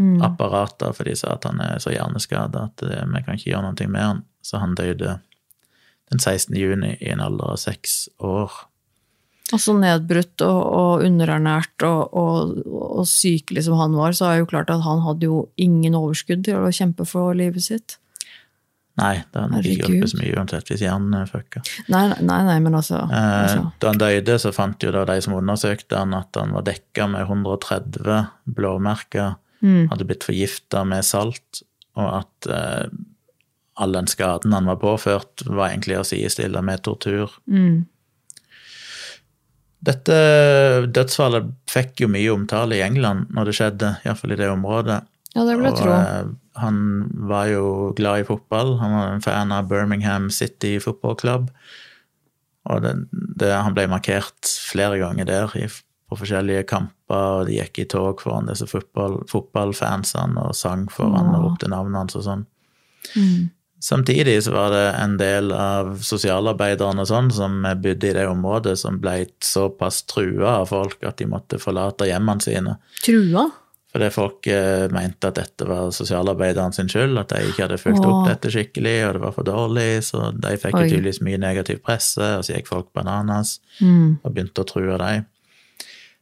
Mm. 0.00 0.22
apparater, 0.24 0.94
for 0.96 1.04
de 1.04 1.12
sa 1.18 1.34
at 1.34 1.44
han 1.44 1.60
er 1.60 1.80
så 1.82 1.92
hjerneskada 1.92 2.70
at 2.70 2.84
eh, 2.86 3.04
vi 3.04 3.20
kan 3.20 3.36
ikke 3.36 3.50
gjøre 3.50 3.66
noe 3.66 3.88
med 3.92 4.06
han. 4.06 4.22
Så 4.40 4.56
han 4.62 4.72
døde 4.78 5.18
den 6.10 6.18
16. 6.18 6.56
juni 6.56 6.94
i 6.96 7.10
en 7.12 7.20
alder 7.20 7.52
av 7.52 7.60
seks 7.60 8.06
år. 8.24 8.54
Og 9.50 9.58
så 9.60 9.74
nedbrutt 9.74 10.42
og, 10.46 10.60
og 10.80 11.04
underernært 11.04 11.84
og, 11.86 12.14
og, 12.16 12.60
og 12.70 13.06
sykelig 13.10 13.66
som 13.66 13.78
han 13.80 13.96
var, 13.98 14.14
så 14.16 14.28
er 14.28 14.38
det 14.38 14.44
jo 14.44 14.52
klart 14.52 14.70
at 14.72 14.84
han 14.86 15.02
hadde 15.04 15.26
jo 15.26 15.42
ingen 15.60 15.98
overskudd 15.98 16.46
til 16.46 16.62
å 16.62 16.72
kjempe 16.74 17.06
for 17.08 17.34
livet 17.36 17.66
sitt. 17.66 17.98
Nei, 19.00 19.20
det 19.32 19.42
hadde 19.42 19.60
ikke 19.64 19.88
hjulpet 19.88 20.12
så 20.12 20.18
mye 20.20 20.32
uansett 20.36 20.70
hvis 20.72 20.82
hjernen 20.84 21.14
er 21.16 21.28
fucka. 21.30 21.62
Nei, 21.92 22.02
nei, 22.20 22.40
nei, 22.46 22.56
men 22.62 22.76
altså, 22.76 23.04
Eh, 23.06 23.36
altså. 23.44 23.68
Da 23.80 23.92
han 23.92 24.00
døde, 24.00 24.36
så 24.42 24.52
fant 24.54 24.82
jo 24.82 24.92
da 24.94 25.04
de 25.08 25.20
som 25.24 25.36
undersøkte 25.38 25.98
han 26.02 26.16
at 26.16 26.36
han 26.36 26.52
var 26.56 26.66
dekka 26.68 27.06
med 27.12 27.28
130 27.28 28.26
blåmerker, 28.58 29.38
Mm. 29.60 29.90
hadde 29.90 30.06
blitt 30.08 30.24
forgifta 30.24 30.84
med 30.88 31.04
salt, 31.04 31.62
og 32.00 32.08
at 32.22 32.48
eh, 32.48 32.86
all 33.80 33.96
den 33.96 34.08
skaden 34.10 34.52
han 34.56 34.68
var 34.68 34.80
påført, 34.80 35.44
var 35.46 35.70
egentlig 35.70 35.98
å 36.00 36.06
sidestille 36.06 36.62
med 36.64 36.84
tortur. 36.84 37.32
Mm. 37.50 37.86
Dette 39.80 40.16
dødsfallet 40.92 41.48
fikk 41.70 42.02
jo 42.04 42.10
mye 42.12 42.32
omtale 42.34 42.76
i 42.76 42.84
England 42.84 43.30
når 43.32 43.48
det 43.48 43.56
skjedde, 43.56 43.94
iallfall 44.04 44.34
i 44.34 44.40
det 44.40 44.50
området. 44.52 45.00
Ja, 45.32 45.44
det 45.46 45.54
vil 45.56 45.68
jeg 45.70 45.78
tro. 45.78 45.92
eh, 45.94 46.32
han 46.60 46.80
var 47.30 47.46
jo 47.48 47.66
glad 47.96 48.24
i 48.24 48.26
fotball. 48.28 48.74
Han 48.80 48.96
var 48.96 49.14
en 49.14 49.24
fan 49.24 49.54
av 49.54 49.68
Birmingham 49.70 50.28
City 50.34 50.74
Football 50.82 51.16
Club. 51.20 51.52
Og 52.68 52.82
det, 52.84 52.92
det, 53.40 53.52
han 53.54 53.72
ble 53.76 53.86
markert 53.88 54.50
flere 54.68 54.98
ganger 55.00 55.28
der 55.28 55.54
i, 55.56 55.68
på 56.10 56.18
forskjellige 56.18 56.66
kamper, 56.70 57.40
og 57.40 57.46
de 57.48 57.60
gikk 57.60 57.84
i 57.84 57.86
tog 57.90 58.20
foran 58.22 58.50
disse 58.50 58.66
fotball, 58.66 59.20
fotballfansene 59.30 60.48
og 60.48 60.58
sang 60.58 60.88
foran 60.92 61.30
ja. 61.30 61.38
og 61.38 61.46
ropte 61.46 61.70
navnet 61.70 62.02
hans 62.02 62.18
og 62.18 62.26
sånn. 62.26 62.44
Mm. 63.14 63.48
Samtidig 63.80 64.42
så 64.44 64.52
var 64.52 64.74
det 64.74 64.82
en 65.00 65.14
del 65.16 65.54
av 65.56 65.94
sosialarbeiderne 66.04 67.00
og 67.00 67.08
sånn 67.08 67.30
som 67.32 67.62
bodde 67.64 68.10
i 68.10 68.12
det 68.12 68.26
området, 68.28 68.74
som 68.76 68.98
ble 69.00 69.22
såpass 69.40 70.02
trua 70.10 70.58
av 70.58 70.68
folk 70.68 71.00
at 71.08 71.16
de 71.22 71.30
måtte 71.30 71.60
forlate 71.62 72.10
hjemmene 72.10 72.44
sine. 72.44 72.76
Trua? 73.00 73.46
Fordi 73.90 74.10
folk 74.14 74.46
eh, 74.52 74.84
mente 74.92 75.30
at 75.32 75.38
dette 75.40 75.66
var 75.66 75.88
sosialarbeideren 75.96 76.76
sin 76.76 76.92
skyld, 76.92 77.16
at 77.18 77.32
de 77.32 77.48
ikke 77.48 77.64
hadde 77.64 77.80
fulgt 77.80 78.04
opp 78.06 78.28
dette 78.28 78.52
skikkelig, 78.52 78.94
og 79.08 79.16
det 79.16 79.22
var 79.24 79.34
for 79.34 79.48
dårlig, 79.48 79.88
så 80.06 80.28
de 80.36 80.52
fikk 80.60 80.76
tydeligvis 80.76 81.22
mye 81.26 81.40
negativ 81.42 81.80
presse, 81.86 82.22
og 82.36 82.44
så 82.46 82.54
gikk 82.54 82.70
folk 82.70 82.92
bananas 82.94 83.58
Mm. 83.80 84.20
og 84.22 84.32
begynte 84.34 84.62
å 84.62 84.68
true 84.68 84.98
dem. 85.00 85.24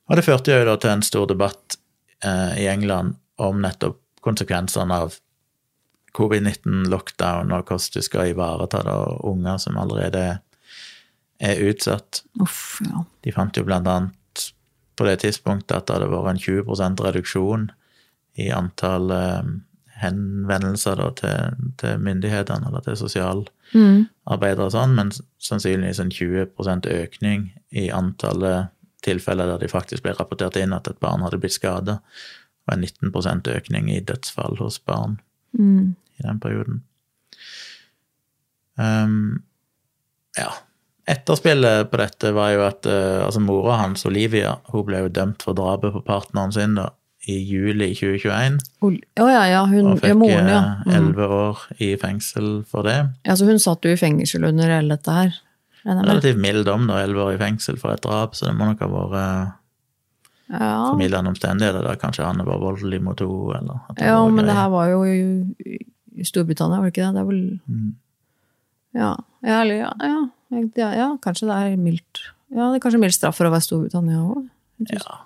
Og 0.09 0.17
det 0.17 0.25
førte 0.25 0.55
jo 0.55 0.67
da 0.67 0.77
til 0.81 0.95
en 0.95 1.05
stor 1.05 1.29
debatt 1.29 1.79
eh, 2.25 2.65
i 2.65 2.69
England 2.71 3.17
om 3.39 3.61
nettopp 3.63 4.01
konsekvensene 4.25 4.97
av 5.05 5.19
covid-19-lockdown, 6.19 7.53
og 7.53 7.69
hvordan 7.69 7.95
du 7.95 8.03
skal 8.03 8.33
ivareta 8.33 8.81
da 8.87 8.97
unger 9.29 9.61
som 9.63 9.77
allerede 9.79 10.41
er 11.39 11.61
utsatt. 11.69 12.23
Uff, 12.43 12.81
ja. 12.83 13.05
De 13.25 13.35
fant 13.35 13.57
jo 13.57 13.67
blant 13.69 13.87
annet 13.87 14.49
på 14.99 15.07
det 15.07 15.21
tidspunktet 15.23 15.77
at 15.77 15.87
det 15.87 15.99
hadde 15.99 16.11
vært 16.11 16.33
en 16.33 16.43
20% 16.43 17.05
reduksjon 17.07 17.69
i 18.39 18.49
antall 18.55 19.13
eh, 19.15 19.53
henvendelser 20.03 20.99
da, 20.99 21.13
til, 21.19 21.63
til 21.79 22.03
myndighetene 22.03 22.71
eller 22.71 22.85
til 22.87 22.99
sosialarbeidere 23.05 23.55
Mm. 23.69 24.07
og 24.65 24.71
sånn, 24.73 24.95
men 24.97 25.11
sannsynligvis 25.45 25.99
en 26.01 26.13
20% 26.15 26.87
økning 26.89 27.43
i 27.69 27.91
antallet 27.93 28.71
tilfeller 29.03 29.47
der 29.53 29.59
de 29.63 29.69
faktisk 29.71 30.03
ble 30.03 30.13
rapportert 30.19 30.57
inn 30.57 30.73
at 30.77 30.89
et 30.89 30.99
barn 31.01 31.23
hadde 31.23 31.39
blitt 31.41 31.55
skada. 31.57 31.99
Og 32.69 32.75
en 32.75 32.85
19% 32.85 33.49
økning 33.55 33.89
i 33.95 34.01
dødsfall 34.01 34.59
hos 34.61 34.79
barn 34.79 35.19
Mm. 35.57 35.95
i 36.19 36.23
den 36.27 36.39
perioden. 36.41 36.83
Um, 38.77 39.43
ja. 40.39 40.51
Etterspillet 41.09 41.89
på 41.91 41.97
dette 42.03 42.35
var 42.37 42.51
jo 42.53 42.65
at 42.67 42.85
uh, 42.87 43.25
altså 43.25 43.41
mora 43.41 43.79
hans, 43.81 44.05
Olivia, 44.07 44.59
hun 44.75 44.85
ble 44.87 45.01
jo 45.07 45.09
dømt 45.09 45.43
for 45.47 45.57
drapet 45.57 45.95
på 45.95 46.03
partneren 46.05 46.53
sin 46.53 46.77
da, 46.77 46.91
i 47.29 47.39
juli 47.49 47.89
2021. 47.97 48.59
Oh, 48.85 48.93
ja, 48.93 49.47
ja, 49.49 49.63
hun, 49.67 49.95
Og 49.95 50.03
fikk 50.05 50.21
ja. 50.29 50.39
eh, 50.45 50.85
Mm. 50.87 50.95
elleve 50.99 51.27
år 51.39 51.65
i 51.81 51.95
fengsel 52.01 52.63
for 52.69 52.83
det. 52.87 52.99
ja. 53.27 53.35
Så 53.35 53.49
hun 53.49 53.59
satt 53.59 53.83
jo 53.89 53.91
i 53.97 53.97
fengsel 54.01 54.45
under 54.45 54.69
hele 54.69 54.97
dette 54.97 55.11
her. 55.17 55.33
Relativt 55.85 56.41
mild 56.43 56.65
dom, 56.67 56.89
da, 56.91 57.03
elleve 57.05 57.29
år 57.29 57.37
i 57.37 57.41
fengsel 57.41 57.79
for 57.81 57.95
et 57.95 58.03
drap, 58.05 58.35
så 58.37 58.49
det 58.49 58.57
må 58.59 58.67
nok 58.69 58.83
ha 58.83 58.89
vært 58.93 59.15
uh, 59.15 59.55
Ja, 60.49 60.73
formildende 60.89 61.33
omstendigheter 61.35 61.85
der 61.85 62.01
kanskje 62.01 62.27
han 62.27 62.43
var 62.47 62.61
voldelig 62.63 63.01
mot 63.05 63.21
henne, 63.21 63.79
ja 64.01 64.19
men 64.33 64.49
det 64.49 64.57
her 64.57 64.71
var 64.73 64.91
jo 64.91 65.05
i, 65.05 65.79
Storbritannia, 66.25 66.81
var 66.81 66.89
det 66.89 66.97
ikke 66.97 67.07
det? 67.07 67.15
Det 67.15 67.21
er 67.21 67.29
vel 67.29 67.43
Mm. 67.69 67.97
Ja, 68.97 69.13
ja, 69.45 69.63
ja, 69.69 69.93
ja, 70.01 70.21
ja, 70.75 70.89
ja, 70.97 71.09
kanskje 71.23 71.47
det 71.47 71.57
er 71.57 71.77
mildt. 71.77 72.23
Ja, 72.49 72.71
det 72.73 72.79
er 72.79 72.83
kanskje 72.83 73.01
mild 73.03 73.15
straff 73.15 73.37
for 73.37 73.47
å 73.47 73.53
være 73.53 73.67
Storbritannia 73.67 74.23
òg. 74.25 74.47
Ja. 74.89 75.19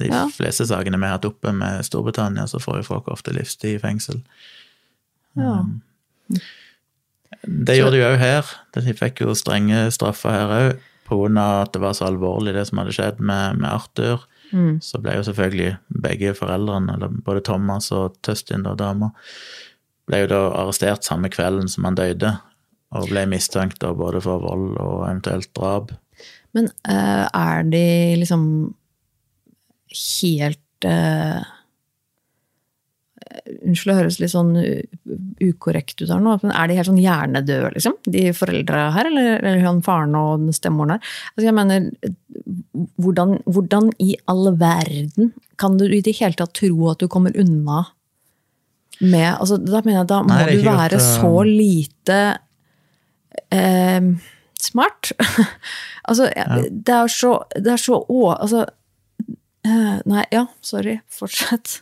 De 0.00 0.08
fleste 0.34 0.66
sakene 0.66 0.98
vi 0.98 1.08
har 1.08 1.18
hatt 1.18 1.28
oppe 1.28 1.52
med 1.54 1.84
Storbritannia, 1.86 2.46
så 2.50 2.60
får 2.62 2.80
jo 2.80 2.88
folk 2.88 3.10
ofte 3.12 3.34
livstid 3.36 3.76
i 3.76 3.82
fengsel. 3.82 4.22
Ja. 5.38 5.60
Um, 5.60 6.40
Det 7.42 7.76
gjorde 7.78 7.96
de 7.96 8.06
òg 8.06 8.18
her. 8.20 8.48
De 8.74 8.94
fikk 8.96 9.22
jo 9.24 9.36
strenge 9.38 9.86
straffer 9.94 10.34
her 10.34 10.54
òg, 10.56 10.86
av 11.10 11.64
at 11.64 11.72
det 11.74 11.80
var 11.82 11.94
så 11.98 12.06
alvorlig, 12.06 12.54
det 12.54 12.68
som 12.68 12.78
hadde 12.78 12.94
skjedd 12.94 13.18
med, 13.18 13.58
med 13.58 13.70
Arthur. 13.70 14.26
Mm. 14.54 14.78
Så 14.82 15.00
ble 15.02 15.16
jo 15.16 15.24
selvfølgelig 15.26 15.72
begge 16.02 16.34
foreldrene, 16.38 16.94
eller 16.94 17.16
både 17.26 17.42
Thomas 17.46 17.90
og 17.94 18.18
Tustin, 18.26 18.62
da 18.66 18.76
dama, 18.78 19.10
ble 20.10 20.24
jo 20.24 20.30
da 20.30 20.40
arrestert 20.62 21.06
samme 21.06 21.30
kvelden 21.32 21.70
som 21.70 21.86
han 21.88 21.98
døde, 21.98 22.36
og 22.94 23.10
ble 23.10 23.24
mistenkt 23.30 23.78
da 23.82 23.92
både 23.94 24.22
for 24.22 24.42
vold 24.42 24.74
og 24.82 25.04
eventuelt 25.06 25.50
drap. 25.58 25.94
Men 26.54 26.70
uh, 26.86 27.26
er 27.30 27.66
de 27.70 27.84
liksom 28.18 28.44
helt 29.94 30.86
eh, 30.86 31.42
Unnskyld, 33.30 33.90
det 33.92 33.96
høres 33.98 34.18
litt 34.18 34.32
sånn 34.32 34.54
ukorrekt 35.44 36.00
ut 36.02 36.10
her 36.10 36.22
nå, 36.22 36.32
men 36.42 36.54
er 36.54 36.66
de 36.66 36.78
helt 36.78 36.88
sånn 36.88 36.98
hjernedøde, 36.98 37.70
liksom? 37.76 37.94
De 38.10 38.24
foreldra 38.34 38.88
her, 38.96 39.10
eller, 39.10 39.36
eller 39.38 39.62
han 39.64 39.78
faren 39.86 40.16
og 40.18 40.42
den 40.42 40.56
stemmoren 40.56 40.96
her? 40.96 41.12
Altså, 41.34 41.46
jeg 41.46 41.56
mener, 41.56 41.86
hvordan, 42.98 43.36
hvordan 43.46 43.92
i 44.02 44.16
all 44.30 44.50
verden 44.58 45.30
kan 45.60 45.78
du 45.78 45.86
i 45.86 46.02
det 46.04 46.16
hele 46.18 46.38
tatt 46.38 46.56
tro 46.58 46.90
at 46.90 47.02
du 47.02 47.08
kommer 47.12 47.36
unna 47.38 47.84
med 49.00 49.30
altså, 49.32 49.56
Da 49.56 49.80
mener 49.84 50.02
jeg 50.02 50.10
da 50.10 50.20
må 50.24 50.34
Nei, 50.34 50.56
du 50.56 50.64
være 50.66 50.98
godt, 50.98 51.00
uh... 51.00 51.14
så 51.20 51.44
lite 51.46 52.18
eh, 53.48 54.10
smart. 54.60 55.12
altså, 56.08 56.28
det 56.70 56.96
er 56.96 57.14
så 57.14 57.36
Det 57.56 57.74
er 57.76 57.80
så 57.80 58.02
å... 58.02 58.20
Altså 58.34 58.66
eh, 59.64 59.96
Nei, 60.04 60.26
ja, 60.34 60.46
sorry. 60.60 60.98
Fortsett. 61.08 61.80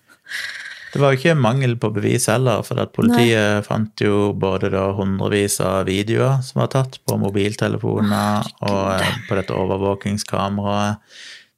Det 0.93 1.01
var 1.03 1.13
jo 1.13 1.19
ikke 1.19 1.35
mangel 1.37 1.75
på 1.77 1.91
bevis 1.93 2.27
heller, 2.33 2.63
for 2.65 2.81
at 2.81 2.95
politiet 2.97 3.67
fant 3.67 4.01
jo 4.01 4.33
både 4.33 4.71
da 4.73 4.87
hundrevis 4.97 5.59
av 5.61 5.85
videoer 5.89 6.41
som 6.47 6.63
var 6.63 6.71
tatt 6.73 6.97
på 7.05 7.19
mobiltelefoner 7.21 8.49
og 8.65 8.95
eh, 8.95 9.19
på 9.29 9.37
dette 9.37 9.53
overvåkingskameraet. 9.53 10.97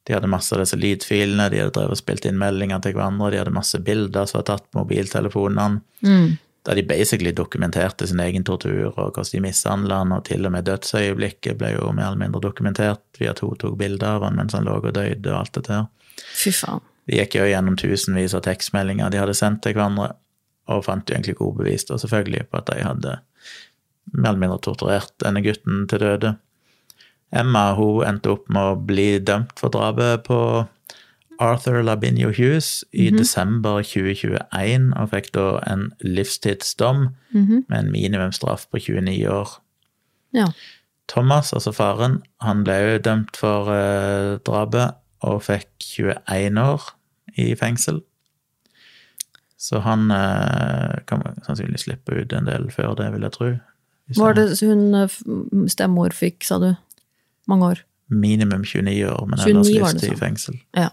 De 0.03 0.15
hadde 0.15 0.27
masse 0.27 0.51
av 0.55 0.63
disse 0.63 0.75
lydfilene, 0.81 1.45
de 1.53 1.59
hadde 1.61 1.75
drevet 1.77 1.93
og 1.93 1.99
spilt 1.99 2.25
inn 2.25 2.39
meldinger 2.41 2.81
til 2.81 2.95
hverandre, 2.97 3.29
de 3.31 3.39
hadde 3.43 3.53
masse 3.53 3.79
bilder 3.85 4.25
som 4.27 4.39
var 4.41 4.47
tatt 4.49 4.65
på 4.71 4.81
mobiltelefonene, 4.81 5.81
Mm. 6.01 6.37
der 6.65 6.75
de 6.75 6.83
basically 6.83 7.31
dokumenterte 7.31 8.07
sin 8.07 8.19
egen 8.19 8.43
tortur 8.43 8.89
og 8.97 9.13
hvordan 9.13 9.31
de 9.31 9.39
mishandla 9.39 10.01
han, 10.01 10.11
og 10.11 10.25
til 10.25 10.45
og 10.45 10.51
med 10.51 10.65
dødsøyeblikket 10.65 11.57
ble 11.57 11.75
jo 11.77 11.91
mer 11.93 12.09
eller 12.09 12.17
mindre 12.25 12.41
dokumentert 12.41 12.99
at 13.21 13.39
hun 13.39 13.55
tok 13.55 13.77
bilder 13.77 14.17
av 14.17 14.23
han 14.23 14.35
mens 14.35 14.53
han 14.53 14.65
lå 14.65 14.79
og 14.81 14.93
døde 14.93 15.31
og 15.31 15.39
alt 15.39 15.53
dette 15.53 15.73
her. 15.73 15.85
Fy 16.33 16.51
faen. 16.51 16.81
De 17.09 17.17
gikk 17.17 17.35
jo 17.39 17.47
gjennom 17.49 17.75
tusenvis 17.79 18.35
av 18.37 18.43
tekstmeldinger 18.45 19.09
de 19.11 19.17
hadde 19.21 19.33
sendt 19.37 19.63
til 19.65 19.73
hverandre, 19.73 20.11
og 20.69 20.83
fant 20.85 21.09
jo 21.09 21.15
egentlig 21.15 21.35
gode 21.39 21.57
bevis 21.63 21.85
da, 21.89 21.97
selvfølgelig 21.97 22.45
på 22.51 22.57
at 22.61 22.69
de 22.69 22.83
hadde 22.85 23.15
mer 24.13 24.29
eller 24.29 24.39
mindre 24.43 24.59
torturert 24.61 25.11
denne 25.23 25.41
gutten 25.45 25.87
til 25.89 25.99
døde. 25.99 26.35
Emma 27.31 27.71
hun 27.77 28.03
endte 28.05 28.31
opp 28.33 28.49
med 28.51 28.61
å 28.73 28.75
bli 28.85 29.19
dømt 29.23 29.53
for 29.59 29.71
drapet 29.73 30.25
på 30.27 30.37
Arthur 31.41 31.81
Labinio 31.81 32.29
Hughes 32.29 32.83
i 32.93 33.07
desember 33.09 33.81
2021, 33.81 34.91
og 34.99 35.09
fikk 35.09 35.31
da 35.33 35.47
en 35.71 35.87
livstidsdom 36.05 37.07
Mhm. 37.33 37.65
med 37.69 37.77
en 37.79 37.91
minimumsstraff 37.91 38.67
på 38.69 38.77
29 38.79 39.27
år. 39.29 39.57
Ja. 40.33 40.47
Thomas, 41.07 41.51
altså 41.53 41.73
faren, 41.73 42.21
han 42.41 42.63
ble 42.63 42.73
jo 42.73 42.99
dømt 42.99 43.35
for 43.35 43.71
eh, 43.73 44.37
drapet 44.45 44.95
og 45.27 45.41
fikk 45.45 45.69
21 45.79 46.57
år 46.61 46.87
i 47.37 47.51
fengsel. 47.55 48.01
Så 49.61 49.79
han 49.85 50.09
eh, 50.11 50.95
kan 51.07 51.21
sannsynligvis 51.45 51.85
slippe 51.85 52.15
ut 52.17 52.33
en 52.33 52.47
del 52.49 52.69
før 52.73 52.95
det, 52.97 53.11
vil 53.13 53.27
jeg 53.27 53.35
tro. 53.35 53.49
Var 54.17 54.33
det 54.39 54.47
hun 54.65 54.81
eh, 54.97 55.17
stemor 55.69 56.15
fikk, 56.17 56.43
sa 56.47 56.57
du? 56.63 56.71
Mange 57.51 57.69
år? 57.73 57.83
Minimum 58.11 58.65
29 58.65 59.05
år, 59.07 59.25
men 59.29 59.39
29 59.39 59.51
ellers 59.53 59.69
livstid 59.93 60.15
i 60.15 60.19
fengsel. 60.19 60.57
Ja. 60.75 60.89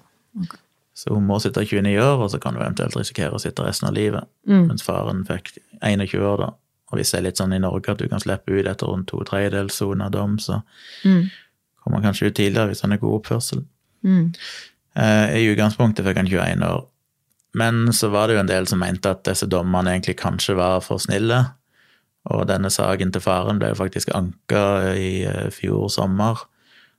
Så 0.99 1.15
hun 1.15 1.25
må 1.27 1.39
sitte 1.43 1.65
29 1.65 1.97
år, 2.03 2.21
og 2.27 2.31
så 2.31 2.39
kan 2.43 2.55
hun 2.59 2.63
eventuelt 2.67 2.97
risikere 2.99 3.35
å 3.35 3.41
sitte 3.43 3.65
resten 3.65 3.89
av 3.89 3.97
livet. 3.97 4.29
Mm. 4.51 4.67
Mens 4.69 4.85
faren 4.87 5.25
fikk 5.27 5.55
21 5.81 6.21
år, 6.29 6.45
da. 6.45 6.53
Og 6.89 6.97
hvis 7.01 7.11
det 7.13 7.19
er 7.19 7.27
litt 7.29 7.41
sånn 7.41 7.53
i 7.57 7.61
Norge 7.63 7.93
at 7.93 8.01
du 8.01 8.07
kan 8.09 8.21
slippe 8.23 8.53
ut 8.55 8.67
etter 8.69 8.89
rundt 8.89 9.09
to 9.11 9.19
tredjedels 9.29 9.77
sona 9.81 10.09
dom, 10.13 10.39
så 10.41 10.61
Mm. 11.05 11.27
kommer 11.83 11.99
han 12.01 12.07
kanskje 12.11 12.27
ut 12.31 12.35
tidligere 12.37 12.69
hvis 12.73 12.81
han 12.85 12.93
er 12.93 13.01
god 13.03 13.19
oppførsel. 13.21 13.65
Mm. 14.05 14.33
Eh, 14.99 15.37
I 15.39 15.47
utgangspunktet 15.53 16.07
fikk 16.07 16.17
han 16.21 16.31
21 16.31 16.63
år. 16.67 16.87
Men 17.59 17.93
så 17.97 18.11
var 18.13 18.29
det 18.29 18.37
jo 18.37 18.41
en 18.45 18.51
del 18.51 18.67
som 18.71 18.79
mente 18.83 19.11
at 19.11 19.25
disse 19.27 19.47
dommene 19.51 19.95
egentlig 19.95 20.19
kanskje 20.21 20.55
var 20.59 20.81
for 20.85 21.01
snille. 21.03 21.41
Og 22.29 22.45
denne 22.51 22.69
saken 22.71 23.13
til 23.15 23.23
faren 23.25 23.59
ble 23.61 23.71
jo 23.73 23.79
faktisk 23.81 24.11
anka 24.15 24.65
i 24.95 25.25
eh, 25.27 25.49
fjor 25.55 25.89
sommer. 25.91 26.45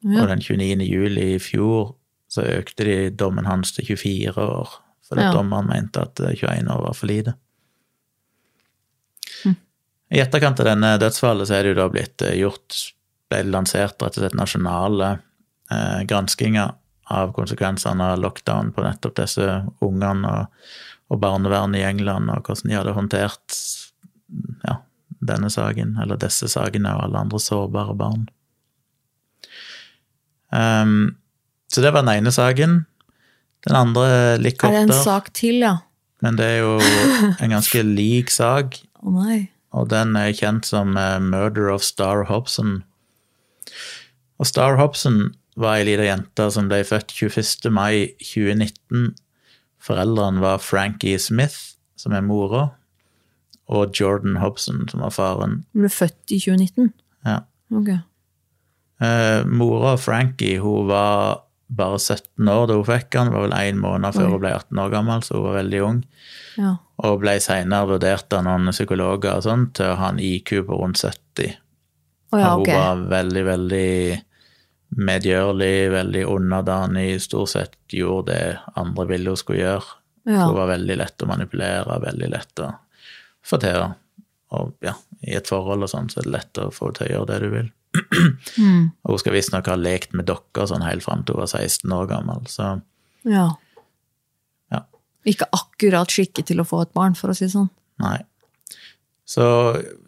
Ja. 0.01 0.23
Og 0.23 0.29
den 0.31 0.41
29. 0.41 0.85
juli 0.88 1.33
i 1.35 1.39
fjor 1.43 1.93
så 2.31 2.45
økte 2.45 2.85
de 2.88 2.97
dommen 3.09 3.45
hans 3.49 3.71
til 3.75 3.85
24 3.93 4.38
år. 4.41 4.69
Fordi 5.09 5.21
Ja. 5.25 5.31
dommeren 5.33 5.67
mente 5.69 6.01
at 6.01 6.19
eh, 6.19 6.35
21 6.38 6.69
år 6.71 6.81
var 6.88 6.93
for 6.97 7.07
lite. 7.09 7.33
Mm. 9.45 9.55
I 10.12 10.19
etterkant 10.23 10.59
av 10.59 10.65
denne 10.71 10.95
dødsfallet 11.01 11.47
så 11.49 11.57
er 11.59 11.63
det 11.63 11.73
jo 11.75 11.79
da 11.81 11.88
blitt 11.93 12.21
eh, 12.25 12.38
gjort 12.41 12.79
ble 13.29 13.43
lansert 13.51 13.99
rett 14.01 14.17
og 14.17 14.23
slett 14.23 14.38
nasjonale 14.38 15.09
eh, 15.71 15.99
granskinger 16.09 16.73
av 17.09 17.33
konsekvensene 17.33 18.11
av 18.13 18.21
lockdown 18.21 18.71
på 18.75 18.85
nettopp 18.85 19.17
disse 19.17 19.45
ungene 19.85 20.29
og, 20.29 20.67
og 21.09 21.21
barnevernet 21.23 21.81
i 21.81 21.87
England, 21.87 22.29
og 22.29 22.45
hvordan 22.45 22.69
de 22.69 22.77
hadde 22.77 22.95
håndtert 22.97 23.59
ja, 24.67 24.75
denne 25.25 25.49
saken, 25.49 25.95
eller 26.01 26.19
disse 26.21 26.49
sakene 26.51 26.93
og 26.95 27.07
alle 27.07 27.23
andre 27.25 27.41
sårbare 27.41 27.95
barn. 27.97 28.27
Um, 30.49 31.17
så 31.69 31.81
det 31.81 31.93
var 31.93 32.05
den 32.05 32.15
ene 32.19 32.33
saken. 32.33 32.83
Den 33.67 33.75
andre 33.75 34.37
litt 34.41 34.63
Er 34.63 34.73
det 34.73 34.85
en 34.87 34.95
sak 34.95 35.33
til, 35.37 35.61
ja? 35.65 35.79
men 36.23 36.37
det 36.39 36.45
er 36.45 36.61
jo 36.63 36.77
en 37.39 37.53
ganske 37.53 37.83
lik 37.99 38.31
sak. 38.33 38.79
Å 39.01 39.13
nei. 39.13 39.39
Og 39.77 39.89
den 39.91 40.15
er 40.17 40.33
kjent 40.33 40.65
som 40.65 40.95
eh, 40.97 41.19
Murder 41.21 41.69
of 41.69 41.83
Star 41.85 42.25
Hobson. 42.29 42.79
Og 44.41 44.49
Star 44.49 44.79
Hobson 44.79 45.35
var 45.59 45.79
ei 45.79 45.87
lita 45.87 46.07
jente 46.07 46.49
som 46.55 46.69
ble 46.71 46.81
født 46.87 47.13
21. 47.15 47.71
mai 47.75 48.13
2019. 48.23 49.13
Foreldrene 49.83 50.43
var 50.43 50.61
Frankie 50.63 51.19
Smith, 51.19 51.75
som 51.99 52.15
er 52.15 52.23
mora, 52.25 52.69
og 53.69 53.93
Jordan 53.95 54.39
Hobson, 54.41 54.87
som 54.89 55.03
var 55.05 55.13
faren. 55.15 55.61
Hun 55.73 55.85
ble 55.85 55.91
født 55.93 56.33
i 56.35 56.39
2019? 56.41 56.93
Ja. 57.27 57.41
Ok. 57.75 57.91
Eh, 58.99 59.45
mora 59.47 59.93
Frankie 59.99 60.59
hun 60.59 60.89
var 60.89 61.45
bare 61.69 61.99
17 61.99 62.49
år 62.49 62.67
da 62.67 62.77
hun 62.79 62.87
fikk 62.87 63.15
han. 63.15 63.29
Det 63.29 63.37
var 63.37 63.45
vel 63.45 63.57
én 63.59 63.81
måned 63.81 64.15
før 64.15 64.25
Oi. 64.25 64.31
hun 64.33 64.43
ble 64.43 64.53
18 64.57 64.83
år 64.83 64.93
gammel, 64.95 65.25
så 65.25 65.37
hun 65.37 65.45
var 65.45 65.59
veldig 65.59 65.81
ung. 65.85 65.99
Ja. 66.59 66.75
Og 67.05 67.19
ble 67.21 67.35
senere 67.43 67.91
vurdert 67.93 68.33
av 68.35 68.43
noen 68.47 68.73
psykologer 68.73 69.37
og 69.37 69.45
sånn 69.45 69.69
til 69.77 69.93
å 69.93 69.99
ha 70.01 70.09
en 70.11 70.23
IQ 70.23 70.55
på 70.67 70.79
rundt 70.81 70.99
70. 70.99 71.59
Oh, 72.33 72.41
ja, 72.41 72.55
okay. 72.57 72.73
Hun 72.73 72.81
var 72.81 73.05
veldig, 73.13 73.45
veldig 73.47 73.93
medgjørlig, 74.89 75.91
veldig 75.93 76.25
underdanig, 76.25 77.21
stort 77.21 77.54
sett 77.54 77.75
gjorde 77.93 78.34
det 78.34 78.60
andre 78.80 79.06
ville 79.10 79.34
hun 79.34 79.39
skulle 79.39 79.62
gjøre. 79.62 79.97
Ja. 80.30 80.45
Hun 80.45 80.58
var 80.58 80.71
veldig 80.73 80.97
lett 80.99 81.23
å 81.23 81.30
manipulere, 81.30 81.99
veldig 82.04 82.30
lett 82.30 82.63
å 82.65 82.71
få 83.45 83.60
til. 83.62 83.86
Og 84.58 84.73
ja, 84.86 84.95
i 85.25 85.36
et 85.38 85.49
forhold 85.49 85.86
og 85.86 85.91
sånn, 85.91 86.10
så 86.12 86.21
er 86.21 86.28
det 86.28 86.36
lett 86.36 86.62
å 86.62 86.69
få 86.73 86.91
til 86.97 87.08
å 87.08 87.12
gjøre 87.13 87.30
det 87.32 87.39
du 87.43 87.49
vil. 87.54 87.71
Mm. 88.60 88.84
Og 89.06 89.15
hun 89.15 89.21
skal 89.21 89.34
visstnok 89.34 89.69
ha 89.71 89.78
lekt 89.80 90.13
med 90.17 90.28
dokker 90.30 90.69
sånn 90.69 90.86
helt 90.86 91.06
fram 91.06 91.23
til 91.25 91.38
hun 91.38 91.45
var 91.45 91.52
16 91.52 91.95
år 91.95 92.10
gammel. 92.12 92.45
Så 92.49 92.69
Ja. 93.28 93.47
Ja. 94.73 94.84
Ikke 95.28 95.49
akkurat 95.56 96.13
skikket 96.13 96.49
til 96.52 96.62
å 96.62 96.67
få 96.67 96.84
et 96.86 96.93
barn, 96.97 97.17
for 97.17 97.32
å 97.32 97.38
si 97.38 97.47
det 97.47 97.56
sånn. 97.56 97.71
nei. 98.02 98.19
Så 99.29 99.45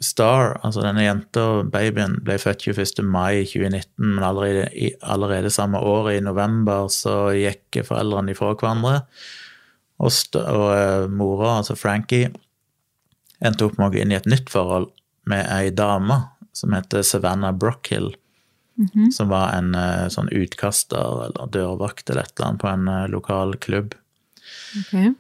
Star, 0.02 0.56
altså 0.66 0.82
denne 0.82 1.04
jenta, 1.06 1.44
babyen, 1.70 2.18
ble 2.26 2.40
født 2.42 2.64
21. 2.66 3.04
mai 3.06 3.44
2019, 3.46 4.16
men 4.16 4.24
allerede, 4.26 4.96
allerede 5.06 5.52
samme 5.54 5.78
år, 5.78 6.10
i 6.16 6.24
november, 6.26 6.88
så 6.90 7.30
gikk 7.38 7.84
foreldrene 7.86 8.34
ifra 8.34 8.56
hverandre. 8.56 9.04
Og, 10.02 10.10
og 10.42 10.66
eh, 10.74 11.06
mora, 11.14 11.60
altså 11.60 11.78
Frankie, 11.78 12.32
endte 13.46 13.68
opp 13.68 13.78
med 13.78 13.92
å 13.92 13.94
gå 13.94 14.02
inn 14.02 14.16
i 14.16 14.18
et 14.18 14.30
nytt 14.30 14.50
forhold 14.50 14.90
med 15.30 15.46
ei 15.54 15.70
dame 15.70 16.18
som 16.58 16.74
heter 16.74 17.06
Savannah 17.06 17.54
Brockhill, 17.54 18.10
som 19.14 19.30
var 19.30 19.54
en 19.54 19.76
eh, 19.78 20.08
sånn 20.10 20.32
utkaster 20.34 21.28
eller 21.28 21.54
dørvakt 21.54 22.10
eller 22.10 22.26
et 22.26 22.34
eller 22.34 22.48
annet 22.48 22.64
på 22.64 22.72
en 22.72 22.90
eh, 22.90 23.10
lokal 23.14 23.54
klubb. 23.62 23.94
Okay. 24.82 25.14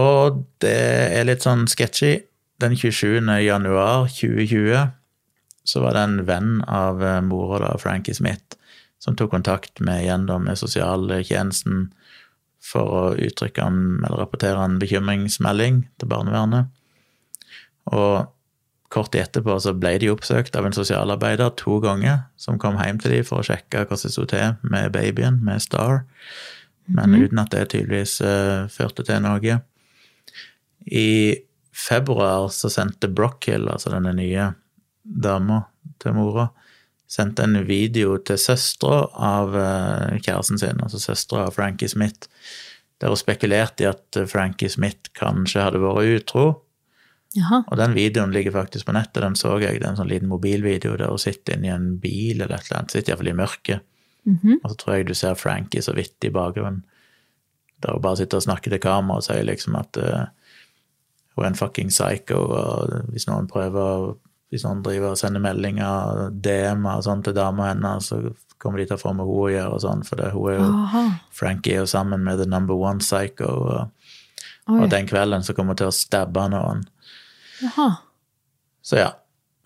Og 0.00 0.42
det 0.64 0.78
er 1.12 1.28
litt 1.28 1.44
sånn 1.44 1.68
sketchy. 1.70 2.16
Den 2.58 2.76
27. 2.76 3.22
januar 3.42 4.08
2020 4.08 4.88
så 5.64 5.80
var 5.80 5.94
det 5.94 6.00
en 6.00 6.24
venn 6.26 6.62
av 6.64 7.04
eh, 7.04 7.20
mora, 7.22 7.68
da, 7.68 7.78
Frankie 7.78 8.14
Smith, 8.14 8.56
som 8.98 9.16
tok 9.16 9.30
kontakt 9.30 9.78
med 9.84 10.02
igjen 10.02 10.24
da, 10.26 10.40
med 10.42 10.58
sosialtjenesten 10.58 11.90
for 12.64 12.94
å 12.94 13.04
uttrykke 13.14 13.62
en, 13.62 13.78
eller 14.02 14.24
rapportere 14.24 14.64
en 14.64 14.78
bekymringsmelding 14.80 15.84
til 16.00 16.10
barnevernet. 16.10 16.72
Og 17.92 18.26
kort 18.90 19.12
tid 19.12 19.26
etterpå 19.26 19.58
så 19.62 19.74
ble 19.76 19.94
de 20.02 20.10
oppsøkt 20.10 20.56
av 20.58 20.66
en 20.66 20.74
sosialarbeider 20.74 21.52
to 21.60 21.78
ganger, 21.84 22.24
som 22.40 22.58
kom 22.58 22.80
hjem 22.80 22.98
til 23.02 23.18
dem 23.18 23.28
for 23.28 23.42
å 23.42 23.46
sjekke 23.46 23.84
hva 23.86 24.00
som 24.00 24.10
sto 24.12 24.26
til 24.28 24.56
med 24.66 24.90
babyen, 24.96 25.38
med 25.44 25.62
Star, 25.62 26.02
men 26.88 27.14
uten 27.14 27.38
at 27.38 27.52
det 27.52 27.68
tydeligvis 27.74 28.18
uh, 28.24 28.64
førte 28.72 29.04
til 29.04 29.20
noe. 29.22 29.58
I 30.88 31.08
februar 31.78 32.48
så 32.52 32.70
sendte 32.72 33.10
Brockhill, 33.10 33.68
altså 33.70 33.92
denne 33.94 34.14
nye 34.16 34.52
dama 35.02 35.62
til 36.02 36.16
mora, 36.16 36.48
sendte 37.08 37.46
en 37.46 37.56
video 37.68 38.18
til 38.20 38.40
søstera 38.40 39.06
av 39.14 39.56
eh, 39.56 40.18
kjæresten 40.20 40.60
sin, 40.60 40.80
altså 40.84 41.00
søstera 41.00 41.46
av 41.48 41.56
Frankie 41.56 41.88
Smith, 41.88 42.28
der 43.00 43.12
hun 43.12 43.20
spekulerte 43.20 43.86
i 43.86 43.90
at 43.92 44.18
Frankie 44.28 44.70
Smith 44.72 45.12
kanskje 45.16 45.62
hadde 45.64 45.80
vært 45.82 46.18
utro. 46.18 46.46
Jaha. 47.36 47.62
Og 47.68 47.76
den 47.78 47.94
videoen 47.96 48.32
ligger 48.34 48.56
faktisk 48.56 48.88
på 48.88 48.94
nettet, 48.96 49.22
den 49.22 49.36
så 49.38 49.54
jeg. 49.60 49.78
Det 49.78 49.86
er 49.86 49.92
en 49.92 50.00
sånn 50.00 50.10
liten 50.10 50.30
mobilvideo 50.30 50.96
der 50.98 51.12
hun 51.12 51.22
sitter 51.22 51.56
inni 51.56 51.70
en 51.72 51.92
bil 52.02 52.40
eller 52.40 52.56
et 52.56 52.68
eller 52.68 52.80
annet, 52.80 52.94
sitter 52.96 53.12
iallfall 53.12 53.32
i 53.32 53.38
mørket. 53.38 53.86
Mhm. 54.28 54.60
Og 54.62 54.72
så 54.72 54.78
tror 54.80 54.96
jeg 54.96 55.08
du 55.08 55.14
ser 55.14 55.38
Frankie 55.38 55.84
så 55.84 55.94
vidt 55.96 56.26
i 56.26 56.32
bakgrunnen, 56.34 56.82
der 57.84 57.94
hun 57.94 58.02
bare 58.02 58.20
sitter 58.20 58.40
og 58.40 58.48
snakker 58.48 58.74
til 58.74 58.82
kamera 58.82 59.20
og 59.20 59.28
sier 59.28 59.46
liksom 59.46 59.78
at 59.78 60.00
er 61.42 61.50
en 61.50 61.58
fucking 61.58 61.92
psycho, 61.92 62.38
og 62.38 63.12
hvis 63.12 63.28
noen 63.30 63.48
prøver 63.50 64.14
hvis 64.48 64.64
noen 64.64 64.80
driver 64.84 65.12
og 65.12 65.18
sender 65.20 65.42
meldinger, 65.44 66.28
DM-er 66.32 67.00
og 67.00 67.04
sånn 67.04 67.20
til 67.24 67.34
dama 67.36 67.68
hennes, 67.68 68.08
så 68.08 68.20
kommer 68.58 68.80
de 68.80 68.86
til 68.88 68.96
å 68.96 69.00
få 69.00 69.12
med 69.12 69.28
henne 69.28 69.42
å 69.44 69.50
gjøre 69.52 69.76
og 69.76 69.82
sånn, 69.84 70.04
for 70.08 70.20
det, 70.20 70.30
hun 70.32 70.46
er 70.48 70.56
jo 70.56 70.68
Aha. 70.68 71.02
Frankie 71.36 71.76
er 71.76 71.82
jo 71.82 71.90
sammen 71.90 72.24
med 72.24 72.40
the 72.40 72.48
number 72.48 72.78
one 72.78 73.04
psycho, 73.04 73.50
og, 73.68 74.14
og 74.72 74.86
den 74.92 75.08
kvelden 75.08 75.44
så 75.44 75.54
kommer 75.56 75.76
hun 75.76 75.82
til 75.82 75.90
å 75.90 75.96
stabbe 75.96 76.46
noen. 76.52 76.86
Aha. 77.68 77.90
Så 78.84 79.02
ja. 79.02 79.10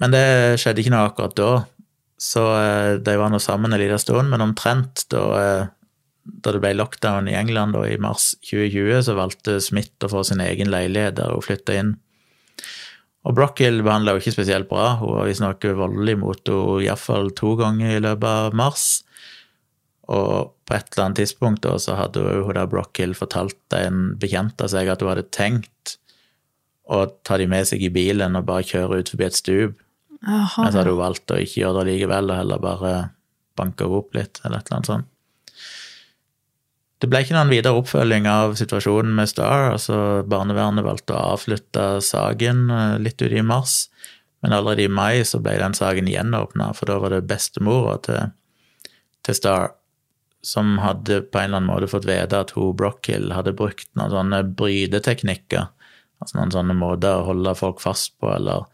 Men 0.03 0.15
det 0.15 0.25
skjedde 0.59 0.83
ikke 0.83 0.95
noe 0.97 1.07
akkurat 1.07 1.37
da. 1.39 1.51
Så 2.23 2.43
eh, 2.59 2.97
de 3.03 3.15
var 3.19 3.31
nå 3.31 3.39
sammen 3.43 3.75
en 3.75 3.81
liten 3.81 4.01
stund, 4.03 4.31
men 4.33 4.43
omtrent 4.43 5.05
da, 5.15 5.23
eh, 5.39 5.71
da 6.25 6.55
det 6.55 6.63
ble 6.63 6.73
lockdown 6.77 7.29
i 7.31 7.37
England 7.37 7.75
da, 7.77 7.83
i 7.89 7.99
mars 8.01 8.33
2020, 8.47 9.03
så 9.09 9.17
valgte 9.19 9.59
Smith 9.65 10.07
å 10.07 10.11
få 10.13 10.23
sin 10.27 10.43
egen 10.45 10.71
leilighet 10.71 11.19
der 11.19 11.35
hun 11.35 11.45
flytta 11.45 11.79
inn. 11.79 11.95
Og 13.23 13.37
Brockhill 13.39 13.83
behandla 13.87 14.17
jo 14.17 14.23
ikke 14.23 14.35
spesielt 14.35 14.69
bra. 14.71 14.97
Hun 14.99 15.17
var 15.17 15.29
visstnok 15.31 15.67
voldelig 15.79 16.17
mot 16.19 16.49
henne 16.49 16.83
iallfall 16.87 17.31
to 17.39 17.55
ganger 17.61 17.97
i 17.97 18.03
løpet 18.03 18.29
av 18.29 18.57
mars. 18.59 18.87
Og 20.11 20.51
på 20.67 20.75
et 20.75 20.89
eller 20.91 21.05
annet 21.05 21.21
tidspunkt 21.23 21.63
da, 21.67 21.77
så 21.79 21.95
hadde 21.99 22.23
hun 22.23 22.57
da 22.59 22.67
Brockhill 22.71 23.15
fortalt 23.19 23.77
en 23.79 24.17
bekjent 24.19 24.59
av 24.63 24.73
seg 24.75 24.91
at 24.91 25.03
hun 25.03 25.13
hadde 25.13 25.31
tenkt 25.35 25.97
å 26.91 27.05
ta 27.23 27.39
de 27.39 27.47
med 27.51 27.69
seg 27.69 27.85
i 27.87 27.93
bilen 27.95 28.35
og 28.39 28.49
bare 28.49 28.67
kjøre 28.67 28.99
ut 29.01 29.15
forbi 29.15 29.29
et 29.29 29.39
stup. 29.39 29.79
Men 30.23 30.73
så 30.75 30.81
hadde 30.81 30.91
hun 30.91 31.03
valgt 31.03 31.31
å 31.35 31.39
ikke 31.39 31.63
gjøre 31.63 31.83
det 31.83 31.95
likevel, 31.95 32.31
og 32.31 32.41
heller 32.43 32.63
bare 32.63 32.93
banke 33.59 33.87
henne 33.87 34.03
opp 34.03 34.19
litt, 34.19 34.43
eller 34.43 34.59
et 34.59 34.67
eller 34.67 34.81
annet 34.81 34.91
sånt. 34.91 35.12
Det 37.03 37.09
ble 37.11 37.25
ikke 37.25 37.35
noen 37.35 37.51
videre 37.51 37.75
oppfølging 37.81 38.29
av 38.31 38.53
situasjonen 38.55 39.17
med 39.17 39.27
Star. 39.27 39.73
altså 39.73 39.97
Barnevernet 40.31 40.87
valgte 40.87 41.17
å 41.17 41.33
avslutte 41.35 41.97
saken 42.05 42.69
eh, 42.71 42.99
litt 43.03 43.19
ut 43.19 43.35
i 43.35 43.43
mars, 43.43 43.89
men 44.43 44.55
allerede 44.55 44.87
i 44.87 44.93
mai 44.93 45.25
så 45.27 45.41
ble 45.43 45.57
den 45.59 45.75
saken 45.75 46.11
gjenåpna, 46.11 46.71
for 46.79 46.91
da 46.91 47.01
var 47.03 47.11
det 47.11 47.25
bestemora 47.27 47.97
til, 48.07 48.31
til 49.27 49.39
Star 49.39 49.73
som 50.47 50.77
hadde 50.83 51.25
på 51.27 51.39
en 51.39 51.51
eller 51.51 51.61
annen 51.61 51.71
måte 51.71 51.91
fått 51.91 52.07
vite 52.07 52.39
at 52.39 52.55
hun 52.55 52.75
Brockhill 52.79 53.35
hadde 53.35 53.55
brukt 53.59 53.89
noen 53.99 54.15
sånne 54.15 54.43
brydeteknikker, 54.59 55.71
Altså 56.23 56.37
noen 56.39 56.53
sånne 56.55 56.75
måter 56.79 57.19
å 57.19 57.25
holde 57.27 57.51
folk 57.59 57.81
fast 57.83 58.13
på, 58.23 58.29
eller 58.31 58.69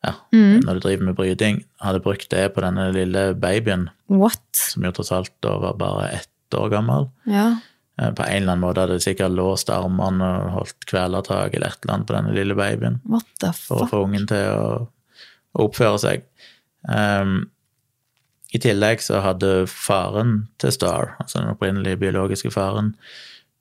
ja, 0.00 0.14
når 0.32 0.78
du 0.78 0.80
driver 0.80 1.08
med 1.10 1.16
bryting. 1.18 1.58
Hadde 1.84 2.00
brukt 2.00 2.30
det 2.32 2.46
på 2.54 2.62
denne 2.64 2.86
lille 2.96 3.24
babyen, 3.36 3.90
What? 4.08 4.40
som 4.56 4.86
jo 4.88 4.92
tross 4.96 5.12
alt 5.12 5.32
da 5.44 5.58
var 5.60 5.76
bare 5.76 6.06
ett 6.22 6.30
år 6.60 6.70
gammel. 6.72 7.08
Ja. 7.30 7.46
Eh, 8.00 8.10
På 8.10 8.24
en 8.26 8.42
eller 8.42 8.52
annen 8.54 8.64
måte 8.64 8.82
hadde 8.84 8.98
de 8.98 9.04
sikkert 9.04 9.34
låst 9.36 9.70
armene 9.70 10.26
og 10.42 10.52
holdt 10.58 10.86
kvelertak 10.90 11.54
eller 11.54 11.70
et 11.72 11.84
eller 11.84 11.94
annet 11.94 12.08
på 12.08 12.16
denne 12.16 12.34
lille 12.34 12.56
babyen 12.58 13.00
What 13.06 13.28
the 13.40 13.52
fuck? 13.54 13.66
for 13.68 13.84
å 13.84 13.90
få 13.92 14.00
ungen 14.08 14.26
til 14.30 14.48
å, 14.50 14.88
å 15.54 15.66
oppføre 15.68 16.00
seg. 16.02 16.24
Um, 16.88 17.44
I 18.54 18.60
tillegg 18.62 19.00
så 19.02 19.22
hadde 19.24 19.64
faren 19.70 20.44
til 20.62 20.74
Star, 20.74 21.14
altså 21.22 21.40
den 21.40 21.52
opprinnelige 21.54 22.00
biologiske 22.02 22.50
faren, 22.54 22.92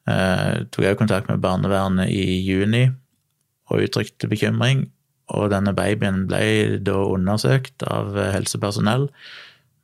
uh, 0.10 0.66
tok 0.74 0.86
også 0.90 1.00
kontakt 1.04 1.30
med 1.32 1.42
barnevernet 1.46 2.10
i 2.12 2.42
juni 2.44 2.88
og 3.72 3.86
uttrykte 3.86 4.28
bekymring. 4.30 4.88
Og 5.34 5.48
denne 5.54 5.72
babyen 5.74 6.26
ble 6.28 6.82
da 6.84 6.98
undersøkt 7.08 7.86
av 7.88 8.12
helsepersonell, 8.36 9.08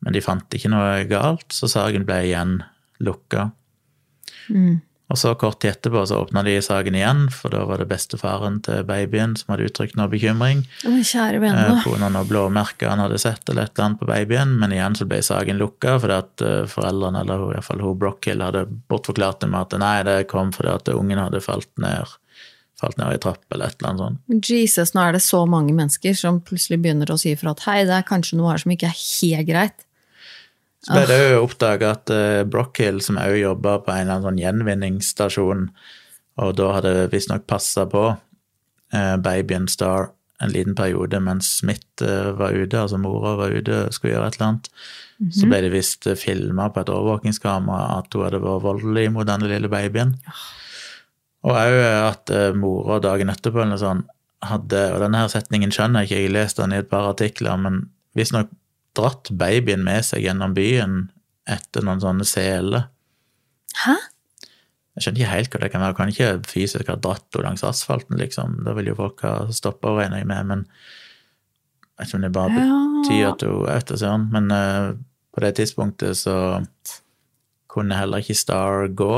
men 0.04 0.14
de 0.16 0.22
fant 0.22 0.54
ikke 0.56 0.70
noe 0.72 1.06
galt, 1.10 1.48
så 1.56 1.70
saken 1.72 2.04
ble 2.08 2.18
igjen 2.28 2.60
lukka. 3.04 3.50
Mm. 4.50 4.80
Og 5.10 5.18
så 5.18 5.32
kort 5.42 5.58
tid 5.64 5.72
etterpå 5.72 6.04
så 6.06 6.20
åpna 6.22 6.44
de 6.46 6.54
saken 6.62 6.94
igjen, 6.94 7.24
for 7.34 7.50
da 7.50 7.64
var 7.66 7.82
det 7.82 7.88
bestefaren 7.90 8.60
til 8.66 8.84
babyen 8.86 9.32
som 9.40 9.56
hadde 9.56 9.66
uttrykt 9.66 9.98
noe 9.98 10.06
bekymring. 10.12 10.62
Å, 10.86 10.92
kjære 11.02 11.40
Eh, 11.40 11.42
vene. 11.42 11.80
på 11.82 11.96
noen 11.98 12.20
blåmerker 12.30 12.92
han 12.92 13.02
hadde 13.02 13.18
sett 13.18 13.50
eller 13.50 13.66
et 13.66 13.74
eller 13.74 13.88
annet 13.88 14.00
på 14.04 14.10
babyen, 14.12 14.54
men 14.62 14.76
igjen 14.76 15.00
så 15.00 15.08
ble 15.10 15.24
saken 15.26 15.58
lukka 15.58 15.96
fordi 16.04 16.14
at 16.20 16.46
eh, 16.46 16.70
foreldrene, 16.70 17.24
eller 17.26 17.42
i 17.42 17.50
hvert 17.56 17.66
fall 17.72 17.82
hun 17.82 17.98
Brockhill, 17.98 18.46
hadde 18.46 18.68
bortforklart 18.70 19.42
det 19.42 19.50
med 19.50 19.66
at 19.66 19.80
nei, 19.82 19.98
det 20.06 20.18
kom 20.30 20.54
fordi 20.54 20.76
at 20.76 20.94
ungen 20.94 21.18
hadde 21.18 21.42
falt 21.42 21.72
ned, 21.82 22.06
falt 22.80 23.02
ned 23.02 23.18
i 23.18 23.24
trapp 23.26 23.42
eller 23.50 23.66
et 23.74 23.82
eller 23.82 23.90
annet 23.90 24.06
sånt. 24.06 24.50
Jesus, 24.54 24.94
nå 24.94 25.08
er 25.08 25.18
det 25.18 25.26
så 25.26 25.42
mange 25.50 25.74
mennesker 25.74 26.14
som 26.14 26.38
plutselig 26.40 26.84
begynner 26.86 27.10
å 27.10 27.18
si 27.18 27.34
fra 27.34 27.58
at 27.58 27.66
hei, 27.66 27.82
det 27.90 27.98
er 27.98 28.06
kanskje 28.06 28.38
noe 28.38 28.54
her 28.54 28.62
som 28.62 28.78
ikke 28.78 28.94
er 28.94 29.00
helt 29.02 29.50
greit. 29.50 29.86
Så 30.86 30.96
ble 30.96 31.08
det 31.10 31.18
jo 31.34 31.42
oppdaga 31.44 31.92
at 31.98 32.12
eh, 32.14 32.44
Brockhill, 32.48 33.02
som 33.04 33.20
òg 33.20 33.36
jobba 33.42 33.80
på 33.84 33.92
en 33.92 34.06
eller 34.06 34.14
annen 34.16 34.28
sånn 34.30 34.40
gjenvinningsstasjon, 34.40 35.66
og 36.40 36.54
da 36.56 36.70
hadde 36.78 36.94
visstnok 37.12 37.44
passa 37.52 37.84
på 37.90 38.06
eh, 38.14 39.16
babyen 39.20 39.68
Star 39.72 40.14
en 40.40 40.54
liten 40.54 40.78
periode 40.78 41.20
mens 41.20 41.50
Smith 41.58 42.06
eh, 42.06 42.30
var 42.40 42.56
ute, 42.56 42.80
altså 42.80 43.00
mora 43.02 43.36
var 43.42 43.52
ute 43.52 43.82
og 43.90 43.96
skulle 43.96 44.14
gjøre 44.14 44.30
et 44.30 44.38
eller 44.40 44.48
annet, 44.48 44.70
så 45.36 45.50
ble 45.52 45.58
det 45.66 45.74
visst 45.74 46.08
filma 46.16 46.70
på 46.72 46.80
et 46.80 46.92
overvåkingskamera 46.94 47.98
at 47.98 48.16
hun 48.16 48.24
hadde 48.24 48.40
vært 48.40 48.64
voldelig 48.64 49.10
mot 49.12 49.28
denne 49.28 49.50
lille 49.52 49.68
babyen. 49.68 50.14
Og 51.44 51.58
òg 51.60 51.76
at 51.84 52.32
mora 52.56 53.02
dagen 53.04 53.32
etterpå 53.32 53.66
eller 53.66 53.80
sånn 53.80 54.06
hadde 54.48 54.80
Og 54.94 55.02
denne 55.04 55.20
her 55.20 55.32
setningen 55.32 55.74
skjønner 55.76 56.06
jeg 56.06 56.08
ikke, 56.08 56.20
jeg 56.22 56.30
har 56.30 56.36
lest 56.38 56.60
den 56.62 56.72
i 56.72 56.80
et 56.80 56.88
par 56.88 57.10
artikler, 57.10 57.60
men 57.60 57.82
visstnok 58.16 58.48
dratt 59.00 59.32
babyen 59.40 59.84
med 59.88 60.06
seg 60.06 60.28
gjennom 60.28 60.54
byen 60.58 61.02
etter 61.50 61.86
noen 61.86 62.04
sånne 62.04 62.28
seler. 62.28 62.90
Hæ? 63.86 63.96
Jeg 65.00 65.06
skjønner 65.06 65.22
ikke 65.22 65.34
helt 65.34 65.54
hva 65.54 65.60
det 65.64 65.72
kan 65.72 65.84
være. 65.86 65.96
Kan 65.96 66.10
ikke 66.12 66.32
fysisk 66.50 66.90
ha 66.92 66.98
dratt 67.00 67.28
henne 67.32 67.46
langs 67.48 67.64
asfalten, 67.64 68.18
liksom. 68.20 68.58
Da 68.66 68.74
vil 68.76 68.92
jo 68.92 68.98
folk 69.00 69.22
ha 69.24 69.36
stoppa 69.56 69.94
henne, 69.96 70.02
regner 70.02 70.20
jeg 70.20 70.28
med, 70.28 70.50
men 70.50 70.66
jeg 72.00 72.02
vet 72.02 72.10
ikke 72.10 72.18
om 72.18 72.26
det 72.26 72.32
bare 72.36 72.64
betyr 72.98 73.28
at 73.30 73.46
hun 73.48 73.70
er 73.72 73.86
da 73.88 74.00
søren. 74.00 74.26
Men 74.34 74.52
uh, 74.52 74.90
på 75.36 75.44
det 75.46 75.54
tidspunktet 75.60 76.20
så 76.20 76.36
kunne 77.72 77.96
heller 77.96 78.24
ikke 78.24 78.36
Star 78.36 78.90
gå. 78.92 79.14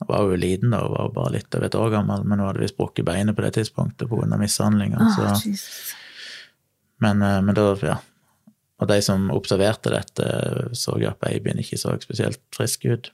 Hun 0.00 0.08
var 0.08 0.28
jo 0.28 0.36
liten, 0.40 0.74
da, 0.74 0.82
hun 0.84 0.96
var 0.96 1.08
jo 1.08 1.14
bare 1.16 1.34
litt 1.38 1.56
over 1.56 1.68
et 1.68 1.78
år 1.80 1.90
gammel, 1.96 2.24
men 2.26 2.40
hun 2.40 2.50
hadde 2.50 2.64
visst 2.64 2.76
brukket 2.76 3.08
beinet 3.08 3.36
på 3.36 3.44
det 3.46 3.54
tidspunktet 3.56 4.08
pga. 4.10 4.28
mishandlinga. 4.40 5.10
Jesus. 5.16 5.94
men, 7.00 7.22
eh, 7.22 7.40
men 7.40 7.56
da, 7.56 7.66
ja. 7.84 7.98
Og 8.80 8.88
de 8.88 8.96
som 9.04 9.28
observerte 9.34 9.90
dette, 9.92 10.26
så 10.76 10.94
at 11.04 11.18
babyen 11.20 11.58
ikke 11.60 11.76
så 11.78 11.92
spesielt 12.00 12.40
frisk 12.56 12.86
ut. 12.88 13.10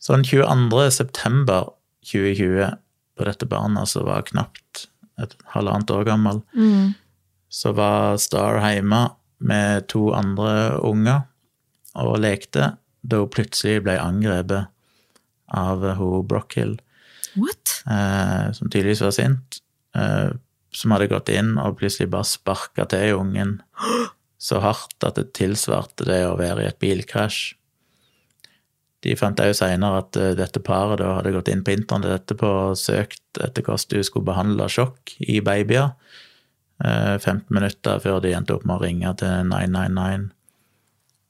Så 0.00 0.14
den 0.16 0.24
22. 0.24 0.90
september 0.94 1.70
2020, 2.06 2.76
på 3.16 3.24
dette 3.28 3.48
barnet 3.48 3.88
som 3.90 4.06
var 4.08 4.24
knapt 4.28 4.86
et 5.20 5.34
halvannet 5.54 5.90
år 5.90 6.04
gammel, 6.08 6.42
Mm. 6.54 6.94
så 7.50 7.72
var 7.74 8.16
Star 8.20 8.60
hjemme 8.60 9.10
med 9.40 9.88
to 9.88 10.12
andre 10.12 10.78
unger 10.84 11.22
og 11.94 12.18
lekte, 12.20 12.76
da 13.06 13.16
hun 13.22 13.28
plutselig 13.32 13.82
ble 13.84 13.98
angrepet 13.98 14.66
av 15.48 15.84
hun 15.96 16.26
Brockhill, 16.26 16.78
What? 17.36 17.82
eh, 17.86 18.52
som 18.52 18.68
tydeligvis 18.68 19.00
var 19.04 19.10
sint, 19.12 19.60
eh, 19.94 20.30
som 20.76 20.92
hadde 20.92 21.08
gått 21.10 21.32
inn 21.32 21.56
og 21.60 21.78
plutselig 21.80 22.10
bare 22.12 22.28
sparka 22.28 22.86
til 22.92 23.20
ungen 23.20 23.58
så 24.46 24.60
hardt 24.60 25.06
at 25.06 25.16
det 25.16 25.32
tilsvarte 25.36 26.06
det 26.08 26.20
å 26.28 26.36
være 26.38 26.64
i 26.64 26.68
et 26.68 26.80
bilkrasj. 26.82 27.56
De 29.04 29.14
fant 29.18 29.40
òg 29.40 29.52
seinere 29.56 30.02
at 30.02 30.18
eh, 30.20 30.34
dette 30.38 30.62
paret 30.64 31.00
da 31.00 31.18
hadde 31.18 31.34
gått 31.34 31.50
inn 31.52 31.64
på 31.64 31.74
internett 31.76 32.22
etterpå 32.22 32.52
og 32.70 32.78
søkt 32.80 33.40
etter 33.42 33.64
hvordan 33.64 33.92
du 33.92 34.06
skulle 34.06 34.28
behandle 34.28 34.68
sjokk 34.72 35.16
i 35.20 35.40
babyer. 35.44 35.92
eh, 36.84 37.16
15 37.18 37.46
minutter 37.54 38.00
før 38.02 38.20
de 38.20 38.34
endte 38.36 38.56
opp 38.56 38.66
med 38.66 38.76
å 38.76 38.82
ringe 38.84 39.12
til 39.20 39.46
999. 39.48 40.32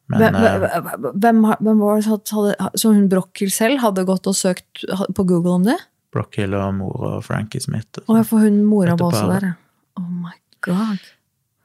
Men 0.06 0.22
Hvem, 0.22 0.36
eh, 0.38 0.88
hvem, 1.14 1.42
hvem, 1.60 1.82
var 1.82 2.00
det 2.00 2.78
som 2.78 2.94
hun 2.94 3.08
Brochel 3.10 3.50
selv 3.50 3.82
hadde 3.82 4.06
gått 4.06 4.26
og 4.30 4.38
søkt 4.38 4.86
på 4.86 5.26
Google 5.26 5.58
om 5.58 5.66
det? 5.66 5.78
Brockhill 6.16 6.56
og 6.58 6.72
mora 6.80 7.12
Frankie 7.24 7.60
Smith. 7.62 8.00
og 8.06 8.16
Å, 8.16 8.24
får 8.26 8.48
hun 8.48 8.62
mora 8.66 8.96
var 8.96 9.12
også 9.12 9.28
der. 9.34 9.52
Oh 10.00 10.08
my 10.24 10.34
god. 10.66 11.04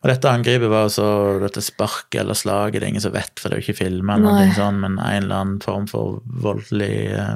Og 0.01 0.09
dette 0.09 0.29
angrepet 0.33 0.69
var 0.71 0.87
altså 0.87 1.07
dette 1.43 1.61
sparket 1.61 2.23
eller 2.23 2.33
slaget, 2.37 2.79
det 2.81 2.87
er 2.87 2.93
ingen 2.95 3.03
som 3.03 3.13
vet, 3.13 3.35
for 3.37 3.49
det 3.51 3.57
er 3.57 3.61
jo 3.61 3.65
ikke 3.67 3.83
filma, 3.83 4.15
sånn, 4.57 4.79
men 4.81 4.95
en 4.97 5.23
eller 5.27 5.35
annen 5.43 5.59
form 5.61 5.85
for 5.91 6.21
voldelig 6.25 6.95
eh, 7.13 7.35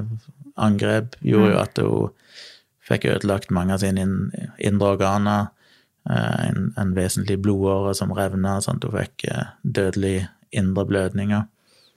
angrep 0.57 1.13
gjorde 1.21 1.51
jo 1.51 1.59
at 1.61 1.81
hun 1.83 2.09
fikk 2.89 3.05
ødelagt 3.11 3.51
mange 3.53 3.75
av 3.75 3.83
sine 3.83 4.01
indre 4.57 4.87
organer. 4.95 5.51
eh, 6.09 6.47
En, 6.49 6.73
en 6.77 6.93
vesentlig 6.97 7.37
blodåre 7.41 7.93
som 7.97 8.11
revna, 8.17 8.57
sånn 8.61 8.81
at 8.81 8.89
hun 8.89 8.97
fikk 8.97 9.27
dødelige 9.27 9.45
dødelig 9.77 10.27
indre 10.55 10.85
blødninger. 10.89 11.45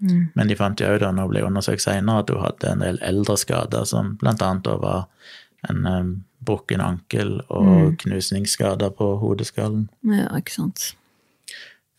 Mm. 0.01 0.29
Men 0.35 0.49
de 0.49 0.57
fant 0.57 0.81
jo 0.81 0.93
da 1.01 1.11
når 1.13 1.29
ble 1.33 1.43
undersøkt 1.47 1.83
senere, 1.83 2.23
at 2.23 2.31
hun 2.31 2.43
hadde 2.45 2.71
en 2.73 2.85
del 2.85 2.99
eldre 3.03 3.37
skader, 3.41 3.85
som 3.89 4.17
annet 4.23 4.67
var 4.83 5.07
en 5.69 5.87
um, 5.87 6.13
brukken 6.47 6.81
ankel 6.81 7.41
og 7.49 7.67
Mm. 7.67 7.97
knusningsskader 8.05 8.91
på 8.95 9.19
hodeskallen. 9.19 9.89
Ja, 10.07 10.29
ikke 10.37 10.55
sant. 10.55 10.95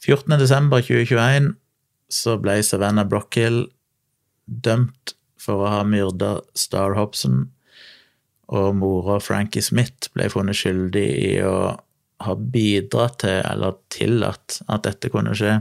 14. 0.01 0.39
desember 0.39 0.79
2021 0.81 1.55
så 2.09 2.37
ble 2.41 2.61
Savannah 2.63 3.05
Brockhill 3.05 3.65
dømt 4.47 5.13
for 5.37 5.65
å 5.65 5.69
ha 5.69 5.83
myrda 5.83 6.39
Star 6.55 6.95
Hobson, 6.95 7.49
og 8.49 8.75
mora 8.75 9.19
Frankie 9.21 9.61
Smith 9.61 10.09
ble 10.15 10.29
funnet 10.29 10.57
skyldig 10.57 11.05
i 11.27 11.35
å 11.45 11.77
ha 12.25 12.35
bidratt 12.35 13.19
til, 13.19 13.41
eller 13.45 13.75
tillatt, 13.93 14.61
at 14.67 14.83
dette 14.87 15.11
kunne 15.13 15.35
skje. 15.37 15.59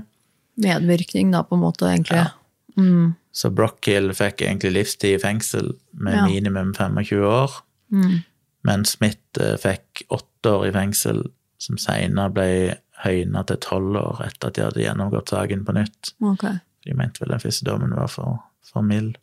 Medvirkning, 0.59 1.31
da, 1.33 1.43
på 1.47 1.55
en 1.57 1.63
måte, 1.63 1.87
egentlig. 1.91 2.17
Ja. 2.25 2.31
Mm. 2.79 3.15
Så 3.33 3.51
Brockhill 3.55 4.11
fikk 4.15 4.43
egentlig 4.43 4.73
livstid 4.75 5.15
i 5.17 5.23
fengsel 5.23 5.73
med 5.93 6.15
Ja. 6.17 6.27
minimum 6.27 6.75
25 6.75 7.23
år, 7.25 7.51
Mm. 7.93 8.23
men 8.65 8.85
Smith 8.85 9.19
eh, 9.41 9.57
fikk 9.57 10.03
åtte 10.11 10.51
år 10.51 10.67
i 10.69 10.73
fengsel, 10.73 11.25
som 11.59 11.77
senere 11.79 12.31
ble 12.33 12.77
høyna 13.05 13.45
til 13.47 13.57
tolv 13.57 13.97
år 13.97 14.21
etter 14.27 14.49
at 14.49 14.55
de 14.55 14.63
hadde 14.63 14.83
gjennomgått 14.83 15.29
saken 15.31 15.65
på 15.65 15.75
nytt. 15.75 16.13
Okay. 16.23 16.59
De 16.87 16.95
mente 16.95 17.21
vel 17.21 17.29
den 17.31 17.41
første 17.41 17.65
dommen 17.65 17.95
var 17.95 18.09
for, 18.09 18.39
for 18.63 18.83
mild. 18.83 19.17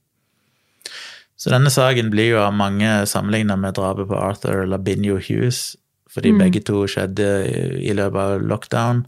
Så 1.38 1.50
denne 1.52 1.70
saken 1.70 2.10
blir 2.14 2.30
jo 2.32 2.40
av 2.40 2.54
mange 2.56 3.06
sammenligna 3.10 3.58
med 3.60 3.76
drapet 3.76 4.08
på 4.08 4.16
Arthur 4.20 4.66
Labinio 4.66 5.18
Hughes, 5.20 5.76
fordi 6.10 6.32
Mm. 6.32 6.38
begge 6.40 6.64
to 6.64 6.86
skjedde 6.88 7.28
i, 7.48 7.90
i 7.90 7.94
løpet 7.94 8.16
av 8.16 8.42
lockdown. 8.42 9.06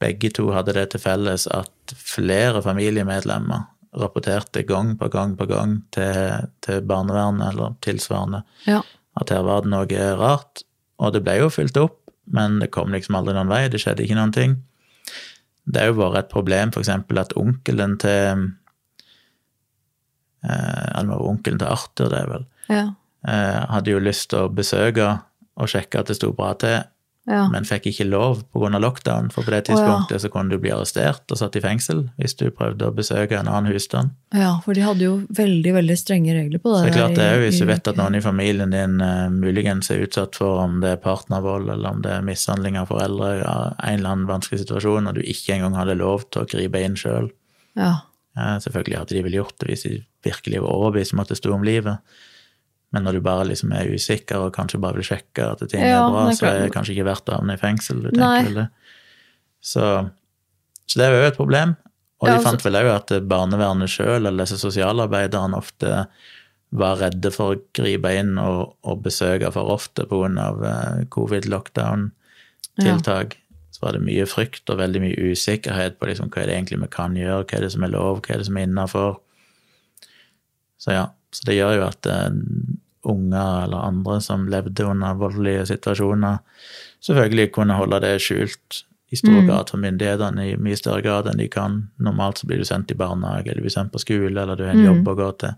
Begge 0.00 0.30
to 0.36 0.50
hadde 0.52 0.74
det 0.76 0.90
til 0.92 1.00
felles 1.00 1.46
at 1.56 1.94
flere 1.96 2.60
familiemedlemmer 2.64 3.66
rapporterte 4.00 4.62
gang 4.68 4.92
på 5.00 5.08
gang 5.10 5.32
på 5.38 5.46
gang 5.50 5.78
til, 5.94 6.48
til 6.62 6.82
barnevernet 6.86 7.48
eller 7.52 7.72
tilsvarende 7.82 8.42
Ja. 8.66 8.82
at 9.20 9.30
her 9.34 9.42
var 9.42 9.62
det 9.64 9.70
noe 9.72 10.04
rart. 10.20 10.62
Og 11.00 11.12
det 11.14 11.22
ble 11.24 11.38
jo 11.40 11.48
fylt 11.50 11.76
opp, 11.80 11.96
men 12.30 12.58
det 12.60 12.70
kom 12.70 12.92
liksom 12.92 13.16
aldri 13.18 13.34
noen 13.34 13.48
vei, 13.50 13.64
det 13.72 13.80
skjedde 13.82 14.04
ikke 14.04 14.18
noen 14.18 14.32
ting. 14.36 14.58
Det 15.66 15.80
har 15.80 15.90
jo 15.90 15.98
vært 16.02 16.18
et 16.24 16.30
problem 16.32 16.70
eksempel 16.76 17.18
at 17.18 17.32
onkelen 17.36 17.96
til 17.98 18.50
eh, 20.44 21.02
onkelen 21.18 21.58
til 21.60 21.68
Arthur, 21.68 22.08
det 22.12 22.18
er 22.20 22.26
vel, 22.30 22.46
Ja. 22.68 22.84
eh, 23.26 23.66
hadde 23.70 23.90
jo 23.90 23.98
lyst 23.98 24.30
til 24.30 24.38
å 24.46 24.52
besøke 24.54 25.20
og 25.56 25.68
sjekke 25.68 26.00
at 26.00 26.06
det 26.06 26.16
sto 26.16 26.32
bra 26.32 26.54
til, 26.54 26.84
ja. 27.30 27.44
men 27.52 27.66
fikk 27.68 27.86
ikke 27.90 28.06
lov 28.08 28.42
pga. 28.52 28.78
lockdown, 28.82 29.30
for 29.30 29.46
på 29.46 29.52
det 29.54 29.62
tidspunktet 29.68 30.22
så 30.22 30.30
kunne 30.32 30.50
du 30.50 30.58
bli 30.62 30.72
arrestert 30.74 31.30
og 31.30 31.38
satt 31.38 31.56
i 31.56 31.62
fengsel 31.62 32.02
hvis 32.18 32.34
du 32.40 32.48
prøvde 32.50 32.88
å 32.88 32.94
besøke 32.94 33.38
en 33.38 33.48
annen 33.48 33.70
husstand. 33.72 34.10
ja, 34.34 34.56
for 34.64 34.74
de 34.74 34.84
hadde 34.84 35.06
jo 35.06 35.14
veldig, 35.36 35.74
veldig 35.78 35.96
strenge 35.98 36.34
regler 36.36 36.62
på 36.62 36.74
Så 36.74 36.82
det. 36.82 36.90
det 36.90 36.92
er 36.92 36.98
klart 36.98 37.18
det 37.18 37.26
er 37.26 37.38
jo 37.38 37.46
hvis 37.46 37.62
du 37.62 37.66
vet 37.70 37.90
at 37.92 38.00
noen 38.00 38.18
i 38.18 38.24
familien 38.24 38.74
din 38.74 38.98
uh, 39.02 39.30
muligens 39.32 39.90
er 39.94 40.04
utsatt 40.06 40.38
for 40.40 40.62
om 40.64 40.80
det 40.84 40.94
er 40.96 41.02
partnervold 41.04 41.70
eller 41.76 41.96
om 41.96 42.04
det 42.04 42.14
er 42.16 42.26
mishandling 42.26 42.78
av 42.80 42.90
foreldre, 42.90 43.32
ja, 43.44 43.56
en 43.78 44.00
eller 44.00 44.14
annen 44.14 44.30
vanskelig 44.30 44.64
situasjon, 44.64 45.10
og 45.10 45.18
du 45.18 45.22
ikke 45.22 45.56
engang 45.56 45.78
hadde 45.78 45.98
lov 46.00 46.26
til 46.30 46.44
å 46.44 46.50
gripe 46.50 46.82
inn 46.82 46.98
sjøl. 46.98 47.30
Ja. 47.78 48.00
selvfølgelig 48.34 48.98
hadde 48.98 49.14
de 49.14 49.22
vel 49.22 49.36
gjort 49.38 49.54
det 49.62 49.68
hvis 49.70 49.86
de 49.86 50.00
virkelig 50.26 50.60
var 50.64 50.74
overbevist 50.74 51.14
om 51.14 51.22
at 51.22 51.30
det 51.30 51.38
sto 51.38 51.52
om 51.54 51.64
livet. 51.64 52.02
Men 52.92 53.04
når 53.06 53.18
du 53.18 53.22
bare 53.22 53.44
liksom 53.46 53.70
er 53.76 53.92
usikker 53.94 54.48
og 54.48 54.54
kanskje 54.56 54.80
bare 54.82 54.98
vil 54.98 55.06
sjekke 55.06 55.44
at 55.52 55.60
ting 55.70 55.84
Ja, 55.84 56.00
er 56.02 56.10
bra, 56.10 56.24
er 56.26 56.38
så 56.38 56.48
er 56.48 56.58
det 56.64 56.72
kanskje 56.74 56.96
ikke 56.96 57.06
verdt 57.06 57.30
å 57.30 57.36
havne 57.38 57.54
i 57.54 57.60
fengsel. 57.60 58.00
Du 58.02 58.10
tenker 58.10 58.48
vel 58.48 58.58
det. 58.64 58.68
Så, 59.62 59.84
så 60.88 60.98
det 60.98 61.06
er 61.06 61.14
jo 61.14 61.28
et 61.28 61.38
problem. 61.38 61.76
Og 62.20 62.28
Ja, 62.28 62.34
de 62.34 62.38
altså- 62.40 62.50
fant 62.50 62.64
vel 62.66 62.78
òg 62.80 62.88
at 62.94 63.08
barnevernet 63.30 63.88
sjøl, 63.88 64.26
eller 64.26 64.44
disse 64.44 64.58
sosialarbeiderne, 64.58 65.56
ofte 65.56 66.06
var 66.72 66.96
redde 67.00 67.30
for 67.34 67.54
å 67.54 67.60
gripe 67.74 68.10
inn 68.14 68.36
og, 68.38 68.74
og 68.86 69.02
besøke 69.02 69.50
for 69.52 69.70
ofte 69.74 70.04
pga. 70.06 71.06
covid-lockdown-tiltak. 71.10 73.36
Så 73.70 73.78
var 73.86 73.92
det 73.96 74.02
mye 74.04 74.26
frykt 74.26 74.70
og 74.70 74.78
veldig 74.82 75.00
mye 75.02 75.16
usikkerhet 75.30 75.96
på 75.98 76.06
liksom, 76.10 76.28
hva 76.30 76.42
er 76.42 76.46
det 76.50 76.56
egentlig 76.58 76.80
vi 76.82 76.88
kan 76.92 77.14
gjøre, 77.18 77.44
hva 77.46 77.54
er 77.56 77.60
det 77.64 77.72
som 77.72 77.84
er 77.86 77.94
lov, 77.94 78.20
hva 78.20 78.30
er 78.34 78.38
det 78.42 78.46
som 78.50 78.56
er 78.58 78.66
innafor. 78.66 79.12
Så 80.80 80.88
ja, 80.96 81.06
så 81.32 81.44
det 81.46 81.56
gjør 81.58 81.76
jo 81.78 81.86
at 81.88 82.06
eh, 82.06 82.30
unger 83.10 83.64
eller 83.64 83.86
andre 83.86 84.20
som 84.20 84.48
levde 84.52 84.84
under 84.84 85.14
voldelige 85.16 85.66
situasjoner, 85.70 86.38
selvfølgelig 87.00 87.52
kunne 87.54 87.76
holde 87.78 88.00
det 88.04 88.16
skjult 88.20 88.82
i 89.10 89.16
stor 89.18 89.40
Mm. 89.40 89.46
grad 89.46 89.70
for 89.72 89.78
myndighetene, 89.82 90.44
i 90.52 90.56
mye 90.56 90.76
større 90.78 91.02
grad 91.02 91.26
enn 91.26 91.38
de 91.40 91.48
kan. 91.48 91.88
Normalt 91.98 92.38
så 92.38 92.46
blir 92.46 92.58
du 92.58 92.64
sendt 92.64 92.90
i 92.92 92.94
barnehage, 92.94 93.46
eller 93.48 93.56
du 93.62 93.66
blir 93.66 93.74
sendt 93.74 93.90
på 93.92 93.98
skole, 93.98 94.36
eller 94.38 94.54
du 94.56 94.62
har 94.64 94.70
en 94.74 94.84
Mm. 94.84 94.86
jobb 94.86 95.08
å 95.08 95.16
gå 95.16 95.38
til. 95.38 95.54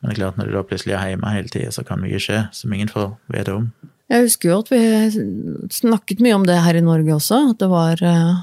Men 0.00 0.10
det 0.10 0.18
er 0.18 0.22
klart, 0.24 0.36
når 0.36 0.46
du 0.46 0.52
da 0.52 0.62
plutselig 0.62 0.94
er 0.94 1.10
hjemme 1.16 1.30
hele 1.32 1.48
tida, 1.48 1.70
så 1.70 1.84
kan 1.86 2.00
mye 2.00 2.18
skje 2.18 2.48
som 2.52 2.72
ingen 2.72 2.88
får 2.88 3.16
vite 3.30 3.54
om. 3.54 3.72
Jeg 4.10 4.22
husker 4.24 4.48
jo 4.50 4.58
at 4.58 4.68
vi 4.68 5.68
snakket 5.70 6.20
mye 6.20 6.34
om 6.34 6.44
det 6.44 6.58
her 6.60 6.74
i 6.76 6.80
Norge 6.80 7.14
også. 7.14 7.50
At 7.50 7.58
det 7.58 7.68
var 7.70 8.02
eh, 8.02 8.34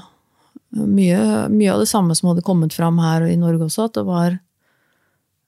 mye, 0.74 1.48
mye 1.52 1.72
av 1.72 1.80
det 1.80 1.88
samme 1.88 2.14
som 2.16 2.30
hadde 2.30 2.42
kommet 2.42 2.72
fram 2.72 2.98
her 2.98 3.22
i 3.28 3.36
Norge 3.36 3.66
også. 3.68 3.84
At 3.84 3.92
det 3.94 4.04
var 4.06 4.38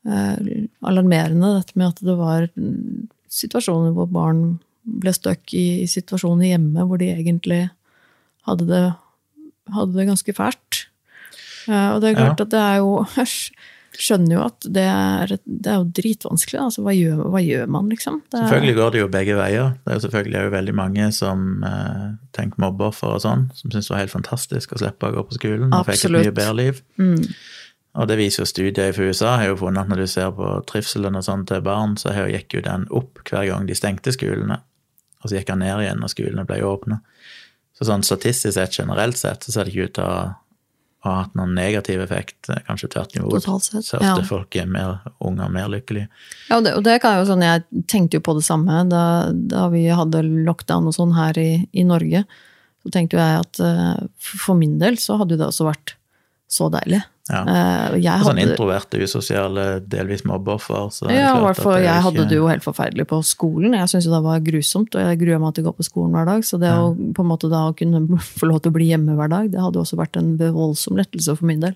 alarmerende 0.05 1.55
dette 1.59 1.79
med 1.81 1.89
at 1.95 2.01
det 2.05 2.17
var 2.19 2.49
situasjoner 3.35 3.95
hvor 3.97 4.11
barn 4.13 4.43
ble 4.85 5.13
stuck 5.17 5.55
i, 5.57 5.87
situasjoner 5.89 6.51
hjemme 6.53 6.85
hvor 6.85 7.01
de 7.01 7.09
egentlig 7.15 7.63
hadde 8.45 8.67
det, 8.69 8.83
hadde 9.73 9.97
det 9.97 10.09
ganske 10.11 10.35
fælt. 10.37 10.83
Eh, 11.71 11.89
og 11.95 12.03
det 12.05 12.11
er 12.13 12.19
klart 12.21 12.43
at 12.45 12.51
det 12.53 12.61
er 12.61 12.83
jo 12.83 12.91
Jeg 13.95 14.03
skjønner 14.09 14.35
jo 14.35 14.41
at 14.43 14.65
det 14.75 14.83
er, 14.91 15.33
det 15.47 15.71
er 15.71 15.77
jo 15.79 15.85
dritvanskelig. 15.95 16.59
Altså, 16.65 16.83
hva 16.83 16.91
gjør, 16.97 17.21
hva 17.31 17.39
gjør 17.39 17.69
man, 17.71 17.87
liksom? 17.93 18.17
Er- 18.35 18.41
Selvfølgelig 18.43 18.75
går 18.81 18.91
det 18.91 19.01
jo 19.05 19.11
begge 19.13 19.37
veier. 19.39 19.69
Det 19.85 19.93
er 19.93 19.95
jo 20.01 20.03
selvfølgelig 20.03 20.39
også 20.41 20.51
veldig 20.57 20.75
mange 20.75 21.05
som 21.15 21.45
eh, 21.63 22.09
tenker 22.35 22.59
mobbeoffer 22.65 23.15
og 23.15 23.23
sånn, 23.23 23.45
som 23.55 23.71
syns 23.71 23.87
det 23.87 23.95
var 23.95 24.03
helt 24.03 24.17
fantastisk 24.17 24.75
å 24.75 24.81
slippe 24.83 25.13
å 25.13 25.15
gå 25.15 25.23
på 25.31 25.37
skolen 25.39 25.71
og 25.79 25.87
fikk 25.87 26.09
et 26.09 26.17
mye 26.17 26.35
bedre 26.35 26.57
liv. 26.59 26.83
Mm. 26.99 27.23
Og 27.95 28.09
det 28.11 28.19
viser 28.19 28.43
jo 28.43 28.51
studier 28.51 28.95
fra 28.95 29.07
USA, 29.07 29.37
har 29.39 29.53
jo 29.53 29.59
funnet 29.61 29.85
at 29.85 29.91
når 29.91 30.03
du 30.03 30.07
ser 30.11 30.33
på 30.35 30.49
trivselen 30.67 31.15
og 31.15 31.27
sånn 31.27 31.45
til 31.47 31.63
barn, 31.63 31.95
så 32.01 32.15
her 32.15 32.31
gikk 32.33 32.57
jo 32.57 32.63
den 32.67 32.89
opp 32.91 33.23
hver 33.29 33.47
gang 33.47 33.69
de 33.69 33.77
stengte 33.79 34.15
skolene, 34.15 34.59
og 35.23 35.31
så 35.31 35.39
gikk 35.39 35.53
den 35.53 35.63
ned 35.63 35.85
igjen 35.85 36.03
når 36.03 36.11
skolene 36.11 36.47
ble 36.49 36.59
åpne. 36.67 36.99
Så 37.75 37.87
sånn 37.87 38.07
statistisk 38.07 38.57
sett, 38.57 38.75
generelt 38.79 39.19
sett, 39.19 39.47
så 39.47 39.55
ser 39.55 39.67
det 39.67 39.75
ikke 39.75 39.87
ut 39.87 39.95
til 39.99 40.09
å 40.11 40.17
ha 41.05 41.15
hatt 41.21 41.35
noen 41.37 41.53
negativ 41.55 42.01
effekt, 42.01 42.49
kanskje 42.67 42.89
tvert 42.95 43.17
imot. 43.19 43.45
Så 43.45 43.57
ofte 43.59 44.01
ja. 44.01 44.15
folk 44.27 44.57
er 44.57 44.69
mer 44.71 45.03
unger 45.23 45.51
mer 45.53 45.69
lykkelige. 45.73 46.09
Ja, 46.49 46.59
og 46.59 46.65
det, 46.65 46.75
og 46.79 46.85
det 46.87 46.97
kan 47.05 47.19
jo 47.19 47.27
sånn, 47.29 47.45
Jeg 47.45 47.85
tenkte 47.91 48.19
jo 48.19 48.25
på 48.25 48.37
det 48.39 48.47
samme 48.47 48.85
da, 48.89 49.05
da 49.35 49.67
vi 49.73 49.85
hadde 49.93 50.25
lockdown 50.25 50.89
og 50.89 50.97
sånn 50.97 51.13
her 51.17 51.39
i, 51.41 51.51
i 51.77 51.85
Norge. 51.87 52.25
så 52.83 52.95
tenkte 52.95 53.19
jo 53.19 53.23
jeg 53.23 53.43
at 53.43 53.61
eh, 53.61 54.07
for 54.41 54.57
min 54.59 54.79
del 54.81 54.97
så 55.01 55.19
hadde 55.21 55.37
det 55.37 55.47
også 55.51 55.69
vært 55.69 55.95
så 56.51 56.71
deilig. 56.73 57.03
Ja. 57.25 57.41
Jeg 57.97 58.05
hadde, 58.05 58.27
Sånn 58.27 58.41
introvert, 58.43 58.95
usosiale, 59.01 59.63
delvis 59.89 60.27
mobbeoffer. 60.29 60.91
Er 61.09 61.15
ja, 61.17 61.31
i 61.33 61.81
jeg 61.81 62.03
hadde 62.05 62.21
ikke- 62.21 62.29
det 62.29 62.37
jo 62.37 62.49
helt 62.49 62.63
forferdelig 62.67 63.07
på 63.09 63.21
skolen. 63.25 63.73
Jeg 63.73 63.89
syntes 63.89 64.11
det 64.13 64.23
var 64.23 64.41
grusomt, 64.41 64.95
og 64.95 65.01
jeg 65.01 65.19
gruer 65.19 65.41
meg 65.41 65.55
til 65.55 65.65
å 65.65 65.73
gå 65.73 65.77
på 65.79 65.89
skolen 65.89 66.13
hver 66.13 66.27
dag. 66.27 66.43
Så 66.45 66.61
det 66.61 66.69
å 66.69 66.93
på 67.15 67.25
en 67.25 67.31
måte 67.31 67.49
da 67.49 67.73
kunne 67.73 68.05
få 68.39 68.47
lov 68.47 68.61
til 68.61 68.71
å 68.73 68.75
bli 68.75 68.91
hjemme 68.91 69.17
hver 69.17 69.31
dag, 69.31 69.51
det 69.51 69.59
hadde 69.59 69.81
også 69.81 69.97
vært 69.97 70.17
en 70.21 70.37
voldsom 70.37 70.97
lettelse 71.01 71.37
for 71.37 71.47
min 71.47 71.61
del. 71.61 71.75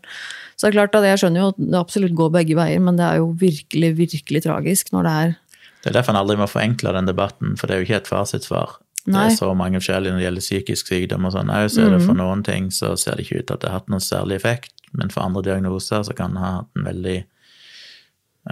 Så 0.59 0.69
det 0.69 0.75
er 0.77 0.81
klart 0.87 0.95
at 1.01 1.05
jeg 1.05 1.19
skjønner 1.25 1.41
jo 1.41 1.49
at 1.49 1.57
det 1.57 1.81
absolutt 1.81 2.15
går 2.15 2.31
begge 2.31 2.55
veier, 2.55 2.81
men 2.81 2.97
det 2.97 3.07
er 3.09 3.17
jo 3.23 3.33
virkelig, 3.33 3.97
virkelig 3.97 4.43
tragisk 4.45 4.93
når 4.93 5.03
det 5.03 5.13
er 5.13 5.37
Det 5.81 5.95
er 5.95 6.03
derfor 6.03 6.11
en 6.13 6.21
aldri 6.27 6.37
må 6.37 6.49
forenkle 6.51 6.93
den 6.93 7.07
debatten, 7.07 7.57
for 7.57 7.67
det 7.69 7.77
er 7.77 7.81
jo 7.81 7.87
ikke 7.87 8.01
et 8.03 8.09
fasitsvar. 8.11 8.77
Nei. 9.09 9.25
Det 9.25 9.33
er 9.33 9.39
så 9.41 9.49
mange 9.57 9.81
forskjellige 9.81 10.13
når 10.13 10.21
det 10.21 10.27
gjelder 10.27 10.45
psykisk 10.45 10.93
sykdom 10.93 11.27
og 11.29 11.35
sånn 11.35 11.53
òg, 11.55 11.71
så 11.73 11.87
er 11.87 11.95
det 11.95 12.03
for 12.05 12.19
noen 12.19 12.45
ting 12.47 12.69
så 12.75 12.93
ser 13.01 13.17
det 13.17 13.25
ikke 13.25 13.41
ut 13.41 13.49
til 13.49 13.57
at 13.57 13.65
det 13.65 13.71
har 13.73 13.81
hatt 13.81 13.89
noen 13.93 14.05
særlig 14.05 14.37
effekt, 14.37 14.75
men 14.93 15.13
for 15.15 15.25
andre 15.25 15.45
diagnoser 15.47 16.05
så 16.05 16.17
kan 16.17 16.37
det 16.37 16.45
ha 16.45 16.53
hatt 16.61 16.77
en 16.77 16.89
veldig 16.89 17.17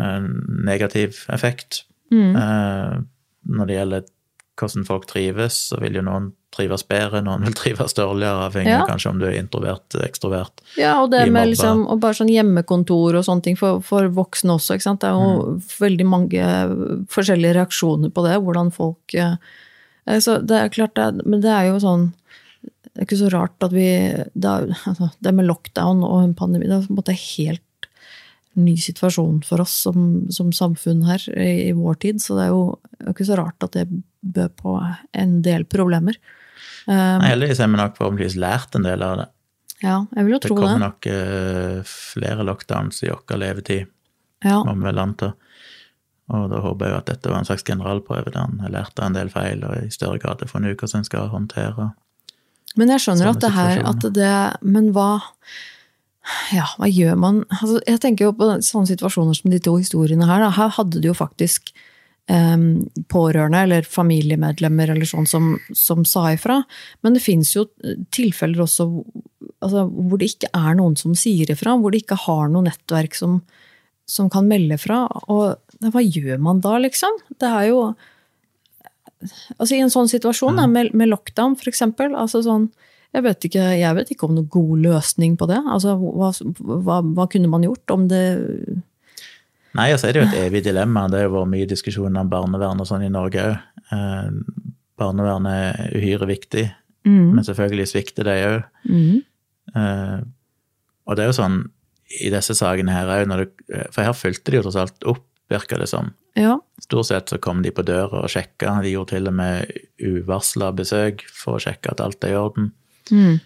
eh, 0.01 0.29
negativ 0.71 1.23
effekt. 1.37 1.85
Mm. 2.15 2.37
Når 3.47 3.67
det 3.69 3.77
gjelder 3.81 4.05
hvordan 4.57 4.87
folk 4.89 5.07
trives, 5.11 5.57
så 5.69 5.79
vil 5.83 5.99
jo 5.99 6.05
noen 6.07 6.31
trives 6.57 6.85
bedre, 6.89 7.21
noen 7.25 7.45
vil 7.45 7.57
trives 7.59 7.93
dårligere, 7.99 8.47
avhengig 8.49 8.73
av 8.73 8.87
Ja. 8.87 8.87
kanskje 8.89 9.11
om 9.11 9.19
du 9.21 9.27
er 9.27 9.37
introvert, 9.37 9.97
ekstrovert. 10.01 10.63
Ja, 10.79 11.03
og 11.03 11.11
det 11.11 11.31
med 11.31 11.49
liksom, 11.51 11.87
og 11.87 12.01
bare 12.01 12.17
sånn 12.17 12.33
hjemmekontor 12.33 13.19
og 13.19 13.25
sånne 13.27 13.43
ting 13.43 13.59
for, 13.61 13.83
for 13.85 14.09
voksne 14.09 14.57
også, 14.57 14.79
ikke 14.79 14.87
sant. 14.89 15.01
Det 15.05 15.11
er 15.11 15.13
jo 15.13 15.61
veldig 15.81 16.07
mange 16.09 16.49
forskjellige 17.13 17.59
reaksjoner 17.61 18.11
på 18.11 18.25
det, 18.25 18.39
hvordan 18.41 18.73
folk 18.73 19.15
eh, 19.15 19.37
Så 20.23 20.39
det 20.47 20.55
er 20.61 20.69
klart, 20.71 20.95
det 20.95 21.27
men 21.27 21.41
det 21.43 21.51
er 21.51 21.65
jo 21.73 21.81
sånn 21.83 22.13
Det 22.63 23.01
er 23.03 23.07
ikke 23.09 23.19
så 23.19 23.31
rart 23.35 23.65
at 23.67 23.73
vi 23.75 23.89
Det, 24.35 24.47
er, 24.47 24.69
altså, 24.87 25.09
det 25.19 25.33
med 25.35 25.49
lockdown 25.49 26.05
og 26.07 26.21
en 26.23 26.35
pandemi, 26.39 26.69
det 26.69 26.77
er 26.77 26.87
på 26.87 26.95
en 26.95 27.01
måte 27.01 27.17
helt 27.19 27.63
ny 28.57 28.73
situasjon 28.81 29.43
for 29.45 29.61
oss 29.61 29.75
som, 29.85 30.31
som 30.33 30.49
samfunn 30.55 31.03
her 31.05 31.21
i, 31.35 31.69
i 31.69 31.73
vår 31.77 31.99
tid, 32.07 32.23
så 32.25 32.39
det 32.39 32.47
er 32.47 32.55
jo 32.55 32.63
det 33.03 33.13
ikke 33.13 33.27
så 33.29 33.37
rart 33.37 33.67
at 33.67 33.75
det 33.77 33.83
bød 34.25 34.55
på 34.63 34.77
en 35.13 35.35
del 35.45 35.67
problemer. 35.69 36.17
Um, 36.87 37.21
Nei, 37.21 37.35
heldigvis 37.35 37.61
har 37.61 37.69
vi 37.69 37.77
nok 37.83 37.99
forhåpentligvis 37.99 38.39
lært 38.41 38.79
en 38.79 38.87
del 38.87 39.05
av 39.05 39.19
det. 39.21 39.27
ja, 39.83 39.99
jeg 40.17 40.25
vil 40.25 40.33
jo 40.33 40.39
Det 40.41 40.49
tro 40.49 40.57
kommer 40.57 40.73
det. 40.73 40.87
nok 40.87 41.11
uh, 41.13 41.83
flere 41.91 42.47
lockdowns 42.49 43.03
i 43.05 43.11
vår 43.13 43.37
levetid. 43.45 43.93
Ja. 44.45 44.63
må 44.65 44.73
vi 44.73 44.89
vel 44.89 45.05
anta. 45.05 45.35
Og 46.35 46.49
da 46.51 46.59
håper 46.64 46.89
jeg 46.89 46.95
jo 46.95 46.99
at 46.99 47.11
dette 47.12 47.31
var 47.31 47.39
en 47.39 47.47
slags 47.47 47.66
generalprøve 47.66 48.33
der 48.33 48.43
han 48.43 48.72
lærte 48.72 49.05
en 49.05 49.14
del 49.14 49.31
feil, 49.31 49.62
og 49.66 49.79
i 49.79 49.93
større 49.95 50.18
grad 50.22 50.43
har 50.43 50.51
funnet 50.51 50.74
ut 50.74 50.83
hvordan 50.83 51.05
en 51.05 51.09
skal 51.09 51.31
håndtere. 51.31 51.91
Men 52.77 52.93
jeg 52.93 53.05
skjønner 53.05 53.31
at 53.31 53.43
det 53.45 53.53
her 53.55 53.83
at 53.89 54.07
det, 54.14 54.37
Men 54.66 54.93
hva 54.97 55.11
Ja, 56.53 56.66
hva 56.77 56.89
gjør 56.91 57.14
man 57.16 57.45
altså, 57.55 57.79
Jeg 57.87 58.03
tenker 58.03 58.29
jo 58.29 58.37
på 58.37 58.49
sånne 58.66 58.91
situasjoner 58.91 59.39
som 59.39 59.53
de 59.53 59.61
to 59.62 59.77
historiene 59.79 60.27
her. 60.29 60.43
Da. 60.43 60.51
Her 60.57 60.74
hadde 60.77 61.01
du 61.01 61.09
jo 61.09 61.16
faktisk 61.16 61.70
um, 62.29 62.87
pårørende 63.12 63.62
eller 63.62 63.87
familiemedlemmer 63.89 64.93
eller 64.93 65.09
sånn 65.09 65.29
som, 65.31 65.55
som 65.70 66.05
sa 66.05 66.29
ifra. 66.35 66.61
Men 67.07 67.16
det 67.16 67.24
fins 67.24 67.55
jo 67.55 67.68
tilfeller 68.14 68.66
også 68.66 68.89
altså, 69.62 69.87
hvor 69.87 70.20
det 70.20 70.33
ikke 70.35 70.51
er 70.51 70.77
noen 70.79 70.99
som 70.99 71.14
sier 71.18 71.55
ifra. 71.55 71.79
Hvor 71.79 71.95
de 71.95 72.03
ikke 72.03 72.18
har 72.27 72.51
noe 72.51 72.66
nettverk 72.66 73.16
som, 73.18 73.39
som 74.11 74.31
kan 74.33 74.51
melde 74.51 74.79
fra. 74.83 75.05
Og 75.31 75.57
hva 75.85 76.03
gjør 76.03 76.41
man 76.43 76.61
da, 76.64 76.77
liksom? 76.83 77.18
Det 77.41 77.49
er 77.49 77.70
jo 77.70 77.81
Altså 79.57 79.77
I 79.77 79.81
en 79.81 79.93
sånn 79.93 80.11
situasjon 80.11 80.59
mm. 80.59 80.72
med, 80.72 80.91
med 80.99 81.09
lockdown, 81.09 81.57
eksempel. 81.66 82.12
Altså 82.18 82.43
sånn, 82.45 82.66
jeg, 83.16 83.24
vet 83.24 83.47
ikke, 83.49 83.64
jeg 83.81 83.97
vet 83.97 84.11
ikke 84.12 84.29
om 84.29 84.35
noen 84.37 84.51
god 84.53 84.83
løsning 84.85 85.39
på 85.41 85.49
det. 85.51 85.61
Altså, 85.72 85.97
hva, 85.97 86.29
hva, 86.61 86.99
hva 87.01 87.27
kunne 87.33 87.51
man 87.51 87.64
gjort 87.64 87.95
om 87.95 88.05
det 88.11 88.27
Nei, 89.77 89.91
altså, 89.93 90.09
det 90.09 90.20
er 90.20 90.22
jo 90.22 90.29
et 90.31 90.39
evig 90.47 90.62
dilemma. 90.64 91.05
Det 91.12 91.24
har 91.24 91.33
vært 91.33 91.53
mye 91.53 91.68
diskusjon 91.68 92.16
om 92.16 92.29
barnevern 92.33 92.81
og 92.81 92.89
sånn 92.89 93.05
i 93.05 93.12
Norge 93.12 93.43
òg. 93.45 93.57
Eh, 93.93 94.29
barnevernet 94.97 95.53
er 95.53 95.97
uhyre 95.99 96.29
viktig, 96.31 96.62
men 97.05 97.45
selvfølgelig 97.45 97.91
svikter 97.91 98.24
det 98.24 98.37
òg. 98.47 98.62
Mm. 98.89 99.18
Eh, 99.77 100.16
og 101.05 101.18
det 101.18 101.24
er 101.24 101.29
jo 101.29 101.37
sånn 101.37 101.59
i 102.24 102.31
disse 102.33 102.57
sakene 102.57 102.95
her 102.95 103.12
òg, 103.12 103.53
for 103.93 104.01
her 104.07 104.16
fulgte 104.16 104.55
de 104.55 104.61
jo 104.61 104.64
tross 104.64 104.81
alt 104.81 105.09
opp, 105.12 105.27
virker 105.53 105.81
det 105.83 105.89
som. 105.91 106.13
Ja. 106.37 106.59
Stort 106.83 107.09
sett 107.09 107.29
så 107.33 107.39
kom 107.43 107.63
de 107.65 107.73
på 107.73 107.85
døra 107.87 108.25
og 108.25 108.31
sjekka. 108.33 108.79
De 108.85 108.93
gjorde 108.93 109.15
til 109.15 109.31
og 109.31 109.37
med 109.39 109.71
uvarsla 110.03 110.73
besøk 110.77 111.25
for 111.33 111.57
å 111.57 111.63
sjekke 111.63 111.95
at 111.95 112.03
alt 112.05 112.27
er 112.27 112.35
i 112.35 112.41
orden. 112.41 112.73
Mm. 113.11 113.39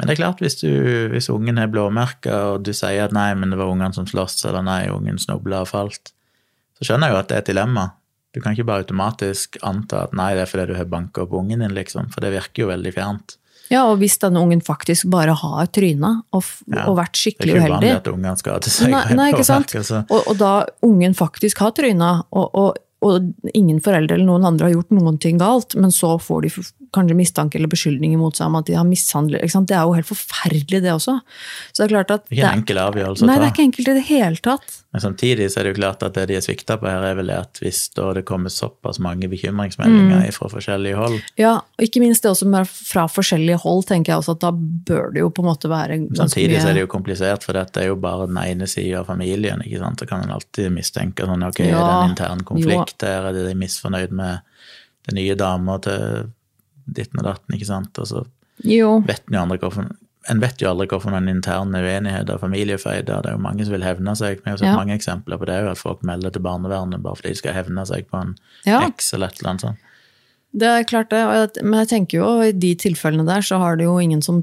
Men 0.00 0.08
det 0.08 0.14
er 0.14 0.20
klart, 0.22 0.40
hvis, 0.40 0.56
du, 0.62 0.70
hvis 1.12 1.28
ungen 1.28 1.60
er 1.60 1.68
blåmerka, 1.68 2.36
og 2.54 2.62
du 2.64 2.72
sier 2.72 3.04
at 3.04 3.12
nei, 3.12 3.34
men 3.36 3.52
det 3.52 3.58
var 3.60 3.68
ungene 3.68 3.92
som 3.92 4.06
sloss, 4.08 4.38
eller 4.48 4.64
nei, 4.64 4.86
ungen 4.88 5.20
snubla 5.20 5.66
og 5.66 5.68
falt, 5.68 6.14
så 6.78 6.88
skjønner 6.88 7.10
jeg 7.10 7.12
jo 7.12 7.20
at 7.20 7.28
det 7.28 7.36
er 7.36 7.42
et 7.44 7.50
dilemma. 7.50 7.84
Du 8.32 8.40
kan 8.40 8.54
ikke 8.54 8.64
bare 8.70 8.86
automatisk 8.86 9.58
anta 9.66 10.06
at 10.06 10.14
nei, 10.16 10.30
det 10.38 10.46
er 10.46 10.48
fordi 10.48 10.70
du 10.70 10.78
har 10.78 10.88
banka 10.88 11.26
opp 11.26 11.34
ungen 11.36 11.60
din, 11.60 11.76
liksom, 11.76 12.08
for 12.14 12.24
det 12.24 12.32
virker 12.32 12.64
jo 12.64 12.70
veldig 12.70 12.94
fjernt. 12.96 13.36
Ja, 13.70 13.84
og 13.86 14.00
hvis 14.00 14.18
denne 14.18 14.42
ungen 14.42 14.60
faktisk 14.66 15.06
bare 15.12 15.34
har 15.38 15.68
tryna 15.70 16.16
og, 16.34 16.44
Ja, 16.66 16.88
og 16.90 16.96
vært 16.98 17.14
Det 17.14 17.30
er 17.30 17.34
ikke 17.36 17.46
uheldig 17.46 17.74
vanlig 17.76 17.92
at 17.94 18.08
ungen 18.10 18.40
skal 18.40 18.62
til 18.64 18.74
seg. 18.74 18.90
Nei, 18.90 19.04
nei, 19.14 19.28
ikke 19.30 19.46
sant? 19.46 19.74
og, 20.02 20.20
og 20.20 20.38
da 20.40 20.52
ungen 20.86 21.14
faktisk 21.14 21.62
har 21.62 21.74
tryna, 21.76 22.12
og, 22.34 22.56
og, 22.58 22.78
ingen 23.54 23.78
foreldre 23.80 24.18
eller 24.18 24.26
noen 24.28 24.44
andre 24.44 24.66
har 24.68 24.74
gjort 24.74 24.90
noen 24.92 25.16
ting 25.22 25.38
galt, 25.40 25.72
men 25.78 25.94
så 25.94 26.18
får 26.20 26.42
de 26.44 26.50
kanskje 26.92 27.16
mistanke 27.18 27.56
eller 27.58 27.70
beskyldninger 27.70 28.18
mot 28.18 28.36
seg 28.36 28.46
om 28.50 28.56
at 28.60 28.66
de 28.66 28.74
har 28.78 28.84
mishandlet 28.88 29.42
ikke 29.44 29.54
sant? 29.56 29.68
Det 29.70 29.76
er 29.78 29.86
jo 29.88 29.96
helt 29.96 30.08
forferdelig, 30.10 30.82
det 30.82 30.92
også. 30.92 31.16
Så 31.72 31.82
det 31.82 31.86
er 31.86 31.94
klart 31.96 32.10
at 32.16 32.24
Det 32.28 32.36
er 32.36 32.40
ikke 32.40 32.52
en 32.52 32.60
enkel 32.62 32.80
avgjørelse 32.84 33.22
å 33.22 33.26
ta. 33.26 33.30
Nei, 33.30 33.38
det 33.38 33.46
er 33.46 33.52
ikke 33.54 33.66
enkelt 33.68 33.88
i 33.88 33.96
det 34.00 34.06
hele 34.10 34.36
tatt. 34.44 34.76
Men 34.90 35.00
samtidig 35.04 35.46
så 35.52 35.60
er 35.60 35.64
det 35.68 35.70
jo 35.74 35.78
klart 35.78 36.02
at 36.02 36.14
det 36.18 36.24
de 36.28 36.34
er 36.34 36.42
svikta 36.42 36.76
på 36.80 36.88
her, 36.90 37.04
er 37.12 37.14
vel 37.20 37.30
at 37.30 37.60
hvis 37.62 37.82
da 37.94 38.08
det 38.16 38.24
kommer 38.26 38.50
såpass 38.50 38.98
mange 38.98 39.28
bekymringsmeldinger 39.30 40.26
Mm. 40.26 40.32
fra 40.34 40.48
forskjellige 40.50 40.96
hold, 40.98 41.20
Ja, 41.38 41.52
og 41.60 41.84
ikke 41.84 42.00
minst 42.02 42.22
det 42.22 42.30
også 42.32 42.46
med 42.50 42.66
fra 42.66 43.06
forskjellige 43.06 43.60
hold, 43.62 43.84
tenker 43.86 44.12
jeg 44.12 44.18
også 44.18 44.32
at 44.34 44.40
da 44.40 44.50
bør 44.50 45.12
det 45.14 45.20
jo 45.22 45.30
på 45.30 45.44
en 45.44 45.48
måte 45.50 45.68
være 45.70 45.98
ganske 46.08 46.26
Samtidig 46.26 46.60
så 46.60 46.68
er 46.70 46.74
det 46.74 46.82
jo 46.82 46.90
komplisert, 46.90 47.44
for 47.46 47.52
dette 47.54 47.76
er 47.80 47.86
jo 47.86 47.96
bare 47.96 48.26
den 48.26 48.36
ene 48.42 48.66
sida 48.66 49.00
av 49.00 49.06
familien. 49.06 49.62
ikke 49.62 49.78
sant? 49.78 50.00
Så 50.00 50.08
kan 50.08 50.22
en 50.22 50.30
alltid 50.34 50.72
mistenke 50.74 51.24
sånn, 51.24 51.46
ok, 51.46 51.60
er 51.60 51.70
det 51.70 51.94
en 51.94 52.10
intern 52.10 52.42
konflikt 52.44 53.02
her, 53.06 53.30
er 53.30 53.32
de 53.32 53.54
misfornøyd 53.54 54.10
med 54.10 54.40
den 55.08 55.16
nye 55.16 55.34
dama 55.36 55.78
til 55.78 56.30
ditten 56.86 57.18
og 57.20 57.24
datten, 57.28 57.54
ikke 57.56 57.66
sant? 57.66 57.98
Og 57.98 58.06
så 58.06 58.26
Jo, 58.64 59.00
vet 59.06 59.22
en 59.28 59.34
jo 59.34 59.40
aldri 59.46 59.58
hvorfor 59.58 59.90
en 60.28 60.38
vet 60.40 60.60
jo 60.60 60.68
aldri 60.68 60.84
hvorfor 60.86 61.10
noen 61.14 61.30
interne 61.32 61.80
uenigheter 61.80 62.36
familiefeider. 62.38 63.22
Det 63.24 63.30
er 63.30 63.36
jo 63.38 63.40
mange 63.42 63.64
som 63.64 63.72
vil 63.72 63.82
hevne 63.86 64.12
seg. 64.14 64.42
Vi 64.44 64.50
har 64.50 64.58
sett 64.60 64.68
Ja. 64.68 64.76
mange 64.76 64.92
eksempler 64.94 65.38
på 65.40 65.46
det, 65.48 65.56
at 65.70 65.78
folk 65.80 66.02
melder 66.04 66.30
til 66.30 66.42
barnevernet 66.42 67.00
bare 67.02 67.16
fordi 67.16 67.28
de 67.32 67.38
skal 67.40 67.54
hevne 67.56 67.86
seg 67.88 68.06
på 68.10 68.20
en 68.20 68.34
Ja. 68.66 68.82
eks 68.86 69.14
eller 69.14 69.28
et 69.28 69.40
eller 69.40 69.50
annet 69.50 69.60
sånt. 69.62 69.78
det 70.52 70.66
er 70.68 70.84
klart 70.84 71.08
det. 71.10 71.62
Men 71.64 71.86
jeg 71.86 71.88
tenker 71.88 72.18
jo 72.18 72.42
i 72.42 72.52
de 72.52 72.74
tilfellene 72.74 73.24
der 73.24 73.40
så 73.40 73.58
har 73.58 73.76
det 73.76 73.84
jo 73.84 73.98
ingen 73.98 74.20
som 74.20 74.42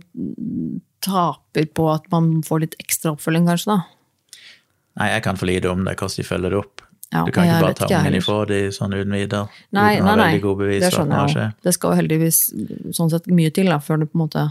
taper 1.01 1.65
på 1.75 1.88
at 1.93 2.09
man 2.11 2.41
får 2.41 2.59
litt 2.63 2.75
ekstra 2.81 3.13
oppfølging, 3.15 3.45
kanskje, 3.45 3.77
da. 3.77 3.83
Nei, 4.97 5.09
jeg 5.13 5.23
kan 5.23 5.38
for 5.38 5.45
lite 5.45 5.69
om 5.69 5.83
det, 5.85 5.95
hvordan 5.99 6.15
de 6.17 6.23
følger 6.23 6.49
det 6.49 6.57
opp. 6.57 6.81
Ja, 7.14 7.22
du 7.24 7.32
kan 7.32 7.45
ikke 7.47 7.62
bare 7.64 7.74
ta 7.74 7.86
ikke, 7.86 7.95
ungen 7.95 8.03
heller. 8.03 8.18
ifra 8.20 8.45
de 8.47 8.58
sånn 8.76 8.93
uten 8.93 9.12
videre. 9.16 9.47
Nei, 9.72 9.95
uten 9.95 10.05
nei, 10.05 10.16
nei. 10.20 10.39
gode 10.43 10.58
bevis 10.66 10.82
Det 10.84 10.91
skjønner 10.93 11.30
jeg. 11.34 11.53
Det 11.64 11.74
skal 11.74 11.93
jo 11.93 11.99
heldigvis 12.01 12.39
sånn 12.97 13.10
sett 13.14 13.28
mye 13.32 13.51
til 13.55 13.66
da, 13.72 13.78
før 13.80 13.99
det 14.03 14.10
på 14.12 14.18
en 14.20 14.26
måte 14.28 14.47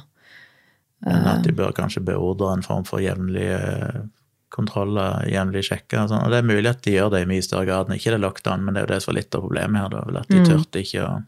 Men 1.04 1.26
Eh. 1.26 1.34
at 1.34 1.42
de 1.44 1.52
bør 1.52 1.72
kanskje 1.76 2.00
beordre 2.02 2.54
en 2.56 2.62
form 2.62 2.84
for 2.88 2.98
jevnlige 3.04 4.08
kontroller, 4.50 5.26
jevnlige 5.28 5.66
sjekker. 5.68 6.02
Og, 6.04 6.08
sånn. 6.08 6.24
og 6.24 6.30
det 6.32 6.38
er 6.38 6.48
mulig 6.48 6.70
at 6.70 6.82
de 6.86 6.94
gjør 6.96 7.10
det 7.12 7.22
i 7.22 7.28
mye 7.28 7.42
større 7.44 7.66
grad 7.68 7.88
enn 7.90 7.96
ikke 7.98 8.12
det 8.14 8.18
er 8.20 8.24
lockdown, 8.24 8.64
men 8.64 8.74
det 8.74 8.80
er 8.82 8.86
jo 8.86 8.92
det 8.94 9.02
som 9.04 9.12
er 9.12 9.18
litt 9.20 9.34
av 9.36 9.42
problemet 9.44 9.82
her, 9.82 9.88
da, 9.90 10.20
at 10.22 10.28
de 10.28 10.40
Mm. 10.40 10.46
turte 10.48 10.80
ikke 10.80 11.02
å 11.04 11.24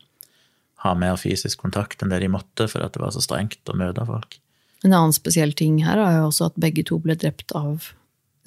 ha 0.84 0.94
mer 0.94 1.16
fysisk 1.16 1.58
kontakt 1.58 2.02
enn 2.02 2.08
det 2.10 2.20
de 2.20 2.28
måtte, 2.28 2.68
fordi 2.70 2.92
det 2.92 3.02
var 3.02 3.10
så 3.10 3.20
strengt 3.20 3.58
å 3.66 3.74
møte 3.76 4.06
folk. 4.06 4.38
En 4.84 4.92
annen 4.92 5.12
spesiell 5.12 5.52
ting 5.54 5.80
her 5.84 5.98
er 5.98 6.20
jo 6.20 6.28
også 6.30 6.46
at 6.46 6.54
begge 6.56 6.84
to 6.86 6.98
ble 6.98 7.14
drept 7.16 7.52
av 7.54 7.92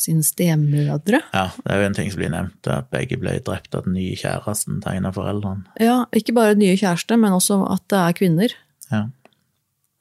sine 0.02 0.26
stemødre. 0.26 1.22
Ja, 1.34 1.46
det 1.62 1.72
er 1.72 1.82
jo 1.82 1.88
en 1.88 1.98
ting 1.98 2.10
som 2.12 2.20
blir 2.22 2.34
nevnt, 2.34 2.68
at 2.68 2.90
begge 2.94 3.18
ble 3.22 3.38
drept 3.46 3.76
av 3.78 3.86
den 3.88 3.94
nye 4.00 4.18
kjæresten 4.20 4.82
til 4.84 4.98
en 4.98 5.08
av 5.10 5.16
foreldrene. 5.18 5.64
Ja, 5.80 6.02
ikke 6.18 6.34
bare 6.38 6.56
den 6.56 6.66
nye 6.66 6.78
kjæreste, 6.80 7.18
men 7.22 7.38
også 7.38 7.62
at 7.72 7.86
det 7.94 8.00
er 8.02 8.18
kvinner. 8.18 8.56
Ja. 8.92 9.04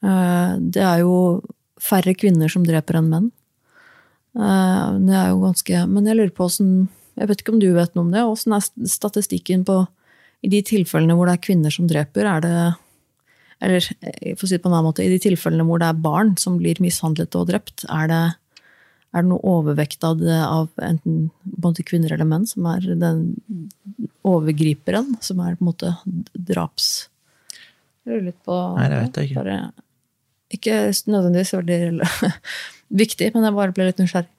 Eh, 0.03 0.55
Det 0.73 0.81
er 0.81 0.99
jo 1.03 1.41
færre 1.81 2.13
kvinner 2.17 2.49
som 2.51 2.65
dreper 2.65 2.97
enn 2.99 3.09
menn. 3.09 3.31
Eh, 4.35 4.97
Det 5.05 5.15
er 5.15 5.29
jo 5.29 5.41
ganske 5.43 5.87
Men 5.89 6.05
jeg 6.07 6.15
lurer 6.17 6.31
på 6.33 6.45
åssen 6.47 6.87
Jeg 7.17 7.27
vet 7.27 7.41
ikke 7.41 7.51
om 7.53 7.59
du 7.59 7.73
vet 7.75 7.93
noe 7.95 8.05
om 8.05 8.11
det? 8.13 8.21
Åssen 8.23 8.53
er 8.55 8.87
statistikken 8.87 9.65
på 9.67 9.87
I 10.41 10.47
de 10.49 10.61
tilfellene 10.63 11.13
hvor 11.17 11.27
det 11.27 11.33
er 11.35 11.45
kvinner 11.45 11.69
som 11.73 11.85
dreper, 11.89 12.25
er 12.25 12.41
det 12.41 12.75
Eller 13.61 13.83
eh, 14.01 14.33
for 14.35 14.45
å 14.45 14.49
si 14.49 14.55
det 14.55 14.63
på 14.63 14.69
en 14.71 14.73
annen 14.77 14.87
måte, 14.89 15.03
i 15.03 15.09
de 15.11 15.19
tilfellene 15.19 15.65
hvor 15.67 15.79
det 15.79 15.89
er 15.91 15.99
barn 16.01 16.31
som 16.37 16.57
blir 16.57 16.79
mishandlet 16.81 17.35
og 17.35 17.49
drept, 17.51 17.83
er 17.91 18.07
det, 18.09 18.21
er 19.11 19.25
det 19.25 19.29
noe 19.31 19.43
overvekt 19.43 20.05
av, 20.07 20.19
det, 20.21 20.37
av 20.39 20.69
enten 20.81 21.29
både 21.43 21.83
kvinner 21.87 22.13
eller 22.15 22.27
menn 22.27 22.47
som 22.47 22.67
er 22.71 22.85
den 22.99 23.23
overgriperen, 24.27 25.17
som 25.23 25.41
er 25.43 25.57
på 25.57 25.65
en 25.65 25.71
måte 25.71 25.95
draps... 26.33 27.09
Lurer 28.07 28.23
litt 28.31 28.39
på 28.47 28.55
Nei, 28.79 28.87
det 28.89 28.99
vet 29.01 29.17
jeg 29.19 29.29
ikke. 29.29 29.41
Bare, 29.43 29.57
ikke 30.55 30.77
nødvendigvis 31.11 31.53
veldig 31.53 32.31
viktig, 33.03 33.27
men 33.35 33.45
jeg 33.45 33.57
bare 33.59 33.75
ble 33.75 33.89
litt 33.91 34.01
nysgjerrig. 34.01 34.31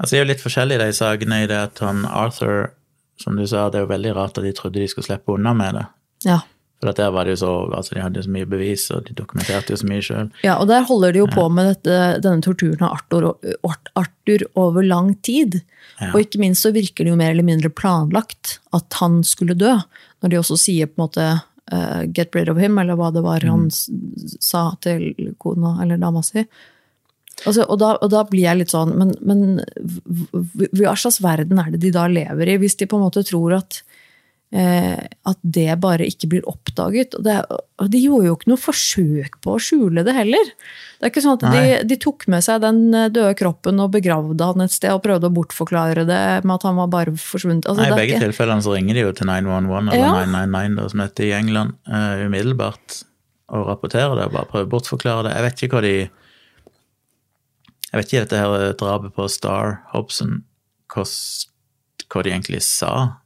Altså, 0.00 0.10
det 0.10 0.18
er 0.18 0.24
jo 0.24 0.30
litt 0.32 0.42
forskjellig 0.42 0.80
de 0.80 0.88
sakene 0.96 1.42
i 1.44 1.50
det 1.50 1.60
at 1.68 1.82
han 1.84 2.02
Arthur, 2.08 2.72
som 3.20 3.36
du 3.36 3.44
sa, 3.44 3.68
det 3.68 3.78
er 3.78 3.84
jo 3.84 3.92
veldig 3.92 4.16
rart 4.16 4.40
at 4.40 4.48
de 4.48 4.54
trodde 4.56 4.80
de 4.80 4.88
skulle 4.90 5.06
slippe 5.06 5.36
unna 5.36 5.52
med 5.54 5.76
det. 5.76 5.84
Ja. 6.26 6.40
For 6.80 6.96
der 6.96 7.10
var 7.12 7.28
det 7.28 7.34
jo 7.34 7.40
så, 7.42 7.48
altså 7.76 7.94
De 7.94 8.00
hadde 8.00 8.16
jo 8.16 8.24
så 8.24 8.30
mye 8.32 8.46
bevis, 8.48 8.86
og 8.94 9.04
de 9.04 9.12
dokumenterte 9.18 9.74
jo 9.74 9.76
så 9.76 9.88
mye 9.90 10.00
sjøl. 10.06 10.30
ja, 10.46 10.54
og 10.56 10.66
der 10.70 10.86
holder 10.88 11.12
de 11.12 11.20
jo 11.20 11.26
på 11.28 11.44
med 11.52 11.68
dette, 11.74 11.98
denne 12.24 12.40
torturen 12.40 12.86
av 12.86 12.94
Arthur, 12.96 13.34
Arthur 14.00 14.46
over 14.56 14.82
lang 14.82 15.10
tid. 15.26 15.60
Ja. 16.00 16.08
Og 16.14 16.22
ikke 16.24 16.40
minst 16.40 16.64
så 16.64 16.72
virker 16.72 17.04
det 17.04 17.12
jo 17.12 17.18
mer 17.20 17.34
eller 17.34 17.44
mindre 17.44 17.68
planlagt 17.68 18.58
at 18.72 18.96
han 19.02 19.20
skulle 19.28 19.54
dø. 19.60 19.74
Når 20.24 20.32
de 20.32 20.40
også 20.40 20.56
sier 20.56 20.88
på 20.88 20.96
en 20.96 21.04
måte 21.04 21.28
uh, 21.72 22.02
'get 22.08 22.34
rid 22.34 22.48
of 22.48 22.56
him', 22.56 22.80
eller 22.80 22.96
hva 22.96 23.12
det 23.12 23.22
var 23.22 23.44
Mm. 23.44 23.50
han 23.50 23.70
sa 24.40 24.72
til 24.80 25.34
kona 25.38 25.82
eller 25.82 25.96
dama 26.00 26.22
si. 26.22 26.46
Altså, 27.46 27.64
og, 27.68 27.78
da, 27.78 27.94
og 28.02 28.10
da 28.10 28.24
blir 28.24 28.42
jeg 28.44 28.58
litt 28.58 28.72
sånn 28.72 28.90
Men, 28.98 29.14
men 29.24 29.60
hva 30.76 30.92
slags 30.98 31.20
verden 31.24 31.58
er 31.62 31.70
det 31.72 31.80
de 31.80 31.90
da 31.94 32.06
lever 32.10 32.48
i, 32.52 32.58
hvis 32.60 32.76
de 32.76 32.86
på 32.90 32.98
en 32.98 33.04
måte 33.06 33.22
tror 33.24 33.54
at 33.60 33.82
at 34.52 35.38
det 35.46 35.76
bare 35.78 36.02
ikke 36.10 36.26
blir 36.32 36.46
oppdaget. 36.50 37.12
Og, 37.14 37.22
det, 37.22 37.36
og 37.78 37.90
de 37.92 38.00
gjorde 38.02 38.26
jo 38.26 38.32
ikke 38.34 38.48
noe 38.50 38.58
forsøk 38.58 39.36
på 39.44 39.52
å 39.54 39.60
skjule 39.62 40.02
det 40.02 40.14
heller. 40.16 40.48
Det 40.98 41.06
er 41.06 41.12
ikke 41.12 41.22
sånn 41.22 41.36
at 41.38 41.44
de, 41.54 41.76
de 41.86 41.98
tok 42.02 42.26
med 42.28 42.42
seg 42.42 42.58
den 42.64 42.80
eh, 42.92 43.06
døde 43.14 43.36
kroppen 43.38 43.78
og 43.80 43.92
begravde 43.94 44.48
han 44.50 44.64
et 44.64 44.74
sted 44.74 44.90
og 44.92 45.04
prøvde 45.04 45.30
å 45.30 45.36
bortforklare 45.36 46.02
det 46.08 46.18
med 46.42 46.54
at 46.56 46.66
han 46.66 46.80
var 46.80 46.90
bare 46.90 47.14
forsvunnet. 47.14 47.68
Altså, 47.70 47.84
Nei, 47.86 47.92
I 47.94 48.00
begge 48.00 48.16
ikke- 48.16 48.26
tilfellene 48.26 48.66
så 48.66 48.74
ringer 48.74 48.98
de 48.98 49.06
jo 49.06 49.12
til 49.20 49.30
911, 49.30 49.92
eller 49.94 50.02
Ja. 50.02 50.10
999, 50.26 50.76
da, 50.82 50.88
som 50.88 51.04
heter 51.06 51.28
i 51.28 51.32
England, 51.38 51.78
uh, 51.86 52.26
umiddelbart 52.26 52.98
og 53.54 53.66
rapporterer 53.70 54.18
det 54.18 54.26
og 54.28 54.34
bare 54.34 54.50
prøver 54.50 54.66
å 54.66 54.72
bortforklare 54.74 55.24
det. 55.28 55.36
Jeg 55.38 55.46
vet 55.46 55.62
ikke 55.62 55.78
hva 55.78 55.86
de 55.86 55.94
Jeg 57.90 57.98
vet 57.98 58.06
ikke 58.12 58.26
dette 58.26 58.38
her 58.42 58.72
drapet 58.78 59.14
på 59.16 59.24
Star 59.30 59.80
Hobson, 59.94 60.42
hva, 60.92 61.02
hva 62.10 62.22
de 62.22 62.30
egentlig 62.30 62.60
sa. 62.62 63.19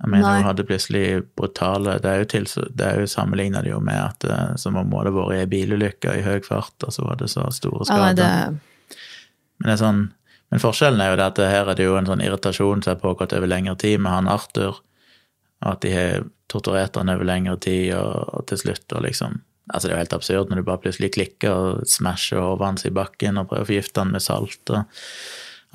Jeg 0.00 0.08
mener 0.08 0.24
Nei. 0.24 0.36
hun 0.40 0.48
hadde 0.48 0.64
plutselig 0.64 1.04
brutale 1.36 1.98
Det 2.00 2.08
er 2.08 2.22
jo, 2.22 2.28
til, 2.32 2.46
det 2.72 2.86
er 2.86 3.02
jo 3.02 3.08
sammenligna 3.10 3.60
jo 3.66 3.82
med 3.84 3.98
at 4.00 4.24
eh, 4.24 4.54
som 4.60 4.78
om 4.80 4.88
hun 4.88 5.02
hadde 5.02 5.12
vært 5.12 5.34
i 5.34 5.40
ei 5.42 5.50
bilulykke 5.50 6.14
i 6.16 6.24
høy 6.24 6.40
fart, 6.46 6.76
og 6.86 6.94
så 6.94 7.04
var 7.04 7.20
det 7.20 7.28
så 7.32 7.44
store 7.52 7.88
skader. 7.88 8.16
det, 8.16 8.96
Men, 9.60 9.68
det 9.68 9.76
sånn, 9.82 10.00
men 10.50 10.62
forskjellen 10.62 11.04
er 11.04 11.12
jo 11.12 11.20
det 11.20 11.28
at 11.34 11.42
her 11.52 11.68
er 11.68 11.76
det 11.78 11.84
jo 11.84 11.98
en 11.98 12.08
sånn 12.08 12.24
irritasjon 12.24 12.80
som 12.82 12.94
har 12.94 13.02
pågått 13.02 13.36
over 13.36 13.50
lengre 13.50 13.76
tid 13.80 14.00
med 14.00 14.14
han 14.14 14.30
Arthur, 14.32 14.80
og 15.60 15.68
at 15.74 15.84
de 15.84 15.92
har 15.92 16.24
torturert 16.50 16.96
han 16.96 17.12
over 17.12 17.28
lengre 17.28 17.58
tid, 17.60 17.92
og, 17.98 18.32
og 18.34 18.48
til 18.50 18.64
slutt 18.64 18.96
og 18.96 19.06
liksom 19.06 19.40
Altså 19.70 19.86
Det 19.86 19.92
er 19.92 19.94
jo 19.94 20.00
helt 20.00 20.14
absurd 20.16 20.48
når 20.50 20.58
du 20.58 20.66
bare 20.66 20.82
plutselig 20.82 21.12
klikker 21.14 21.52
og 21.54 21.82
smasher 21.86 22.40
hodet 22.42 22.66
hans 22.66 22.86
i 22.88 22.90
bakken 22.90 23.36
og 23.38 23.52
prøver 23.52 23.62
å 23.62 23.68
forgifte 23.68 24.02
han 24.02 24.10
med 24.10 24.24
salt 24.24 24.72
og 24.74 24.80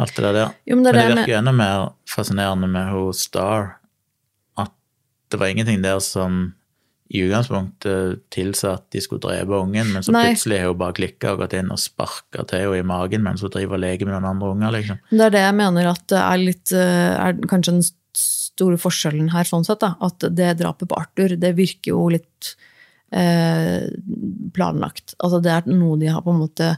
alt 0.03 0.17
det 0.17 0.31
der. 0.35 0.49
jo, 0.67 0.75
men 0.75 0.83
det 0.83 0.91
Men 0.91 0.91
det 0.91 0.91
det 0.91 1.07
med, 1.07 1.15
virker 1.15 1.31
jo 1.31 1.37
enda 1.37 1.53
mer 1.55 1.83
fascinerende 2.11 2.67
med 2.67 2.89
hun 2.91 3.13
Star, 3.15 3.77
det 5.31 5.39
var 5.41 5.51
ingenting 5.51 5.81
der 5.83 5.99
som 6.03 6.53
i 7.13 7.21
utgangspunktet 7.21 8.23
tilsa 8.33 8.75
at 8.79 8.87
de 8.93 9.01
skulle 9.03 9.21
drepe 9.21 9.59
ungen, 9.59 9.91
men 9.93 10.05
så 10.05 10.13
Nei. 10.13 10.23
plutselig 10.31 10.63
har 10.63 10.71
hun 10.71 10.79
bare 10.79 10.95
klikka 10.97 11.35
og 11.35 11.43
gått 11.43 11.53
inn 11.57 11.69
og 11.73 11.81
sparka 11.81 12.47
til 12.49 12.63
henne 12.63 12.79
i 12.81 12.87
magen 12.87 13.21
mens 13.25 13.43
hun 13.45 13.53
driver 13.53 13.77
og 13.77 13.83
leker 13.83 14.09
med 14.09 14.15
noen 14.15 14.31
andre 14.31 14.53
unger, 14.55 14.73
liksom. 14.79 15.03
det 15.11 15.27
er 15.27 15.35
det 15.35 15.43
jeg 15.43 15.57
mener 15.59 15.91
at 15.91 16.07
det 16.09 16.23
er 16.23 16.41
litt 16.41 16.73
eh, 16.73 17.11
er 17.27 17.37
kanskje 17.51 17.75
den 17.77 17.85
store 18.15 18.79
forskjellen 18.79 19.29
her, 19.33 19.45
sånn 19.45 19.67
sett. 19.67 19.83
da, 19.83 19.93
At 20.05 20.23
det 20.33 20.55
drapet 20.61 20.89
på 20.89 20.97
Arthur, 20.97 21.35
det 21.37 21.51
virker 21.57 21.91
jo 21.91 22.07
litt 22.13 22.55
eh, 23.11 23.85
planlagt. 24.55 25.17
Altså 25.19 25.41
det 25.43 25.51
er 25.51 25.67
noe 25.69 25.99
de 26.01 26.09
har 26.09 26.23
på 26.25 26.33
en 26.33 26.41
måte 26.45 26.75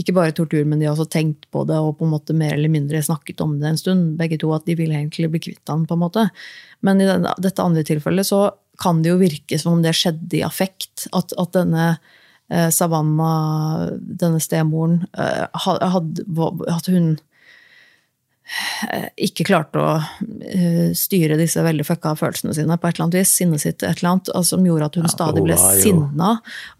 ikke 0.00 0.14
bare 0.16 0.34
tortur, 0.36 0.64
men 0.64 0.80
de 0.80 0.88
har 0.88 0.94
også 0.96 1.10
tenkt 1.12 1.46
på 1.52 1.62
det 1.68 1.76
og 1.78 1.98
på 1.98 2.06
en 2.06 2.14
måte 2.14 2.36
mer 2.36 2.54
eller 2.56 2.72
mindre 2.72 3.02
snakket 3.04 3.42
om 3.44 3.58
det 3.60 3.68
en 3.68 3.80
stund. 3.80 4.14
Begge 4.20 4.38
to 4.40 4.52
at 4.56 4.66
de 4.68 4.76
vil 4.78 4.94
egentlig 4.94 5.30
bli 5.32 5.42
kvitt 5.50 5.72
han, 5.72 5.86
på 5.88 5.96
en 5.96 6.02
måte. 6.04 6.26
Men 6.86 7.02
i 7.02 7.08
dette 7.44 7.64
andre 7.64 7.84
tilfellet 7.86 8.28
så 8.28 8.48
kan 8.80 9.02
det 9.04 9.12
jo 9.12 9.20
virke 9.20 9.58
som 9.60 9.76
om 9.76 9.82
det 9.84 9.92
skjedde 9.98 10.38
i 10.38 10.44
affekt. 10.46 11.06
At, 11.16 11.34
at 11.36 11.52
denne 11.56 11.88
eh, 12.48 12.70
Savanna, 12.72 13.32
denne 14.00 14.40
stemoren, 14.40 15.02
eh, 15.12 15.44
ha- 15.66 15.80
hadde, 15.96 16.24
at 16.72 16.88
hun 16.88 17.12
ikke 19.20 19.44
klarte 19.46 19.78
å 19.78 19.90
eh, 20.42 20.90
styre 20.96 21.36
disse 21.38 21.62
veldig 21.62 21.84
fucka 21.86 22.16
følelsene 22.18 22.54
sine 22.56 22.76
på 22.80 22.88
et 22.88 22.96
eller 22.96 23.06
annet 23.06 23.18
vis. 23.20 23.34
Sinnet 23.38 23.62
sitt 23.62 23.84
et 23.84 24.00
eller 24.00 24.10
annet, 24.14 24.32
altså, 24.34 24.56
som 24.56 24.66
gjorde 24.66 24.88
at 24.90 24.98
hun 24.98 25.06
Ja, 25.06 25.12
stadig 25.12 25.44
ble 25.46 25.56
jo- 25.56 25.70
sinna. 25.84 26.30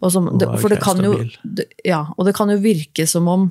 Og 0.01 0.11
som, 0.13 0.27
det, 0.41 0.49
for 0.59 0.73
det 0.73 0.81
kan 0.83 1.01
jo 1.05 1.15
det, 1.43 1.69
Ja, 1.87 2.05
og 2.17 2.27
det 2.27 2.35
kan 2.35 2.51
jo 2.51 2.59
virke 2.61 3.07
som 3.07 3.29
om 3.31 3.47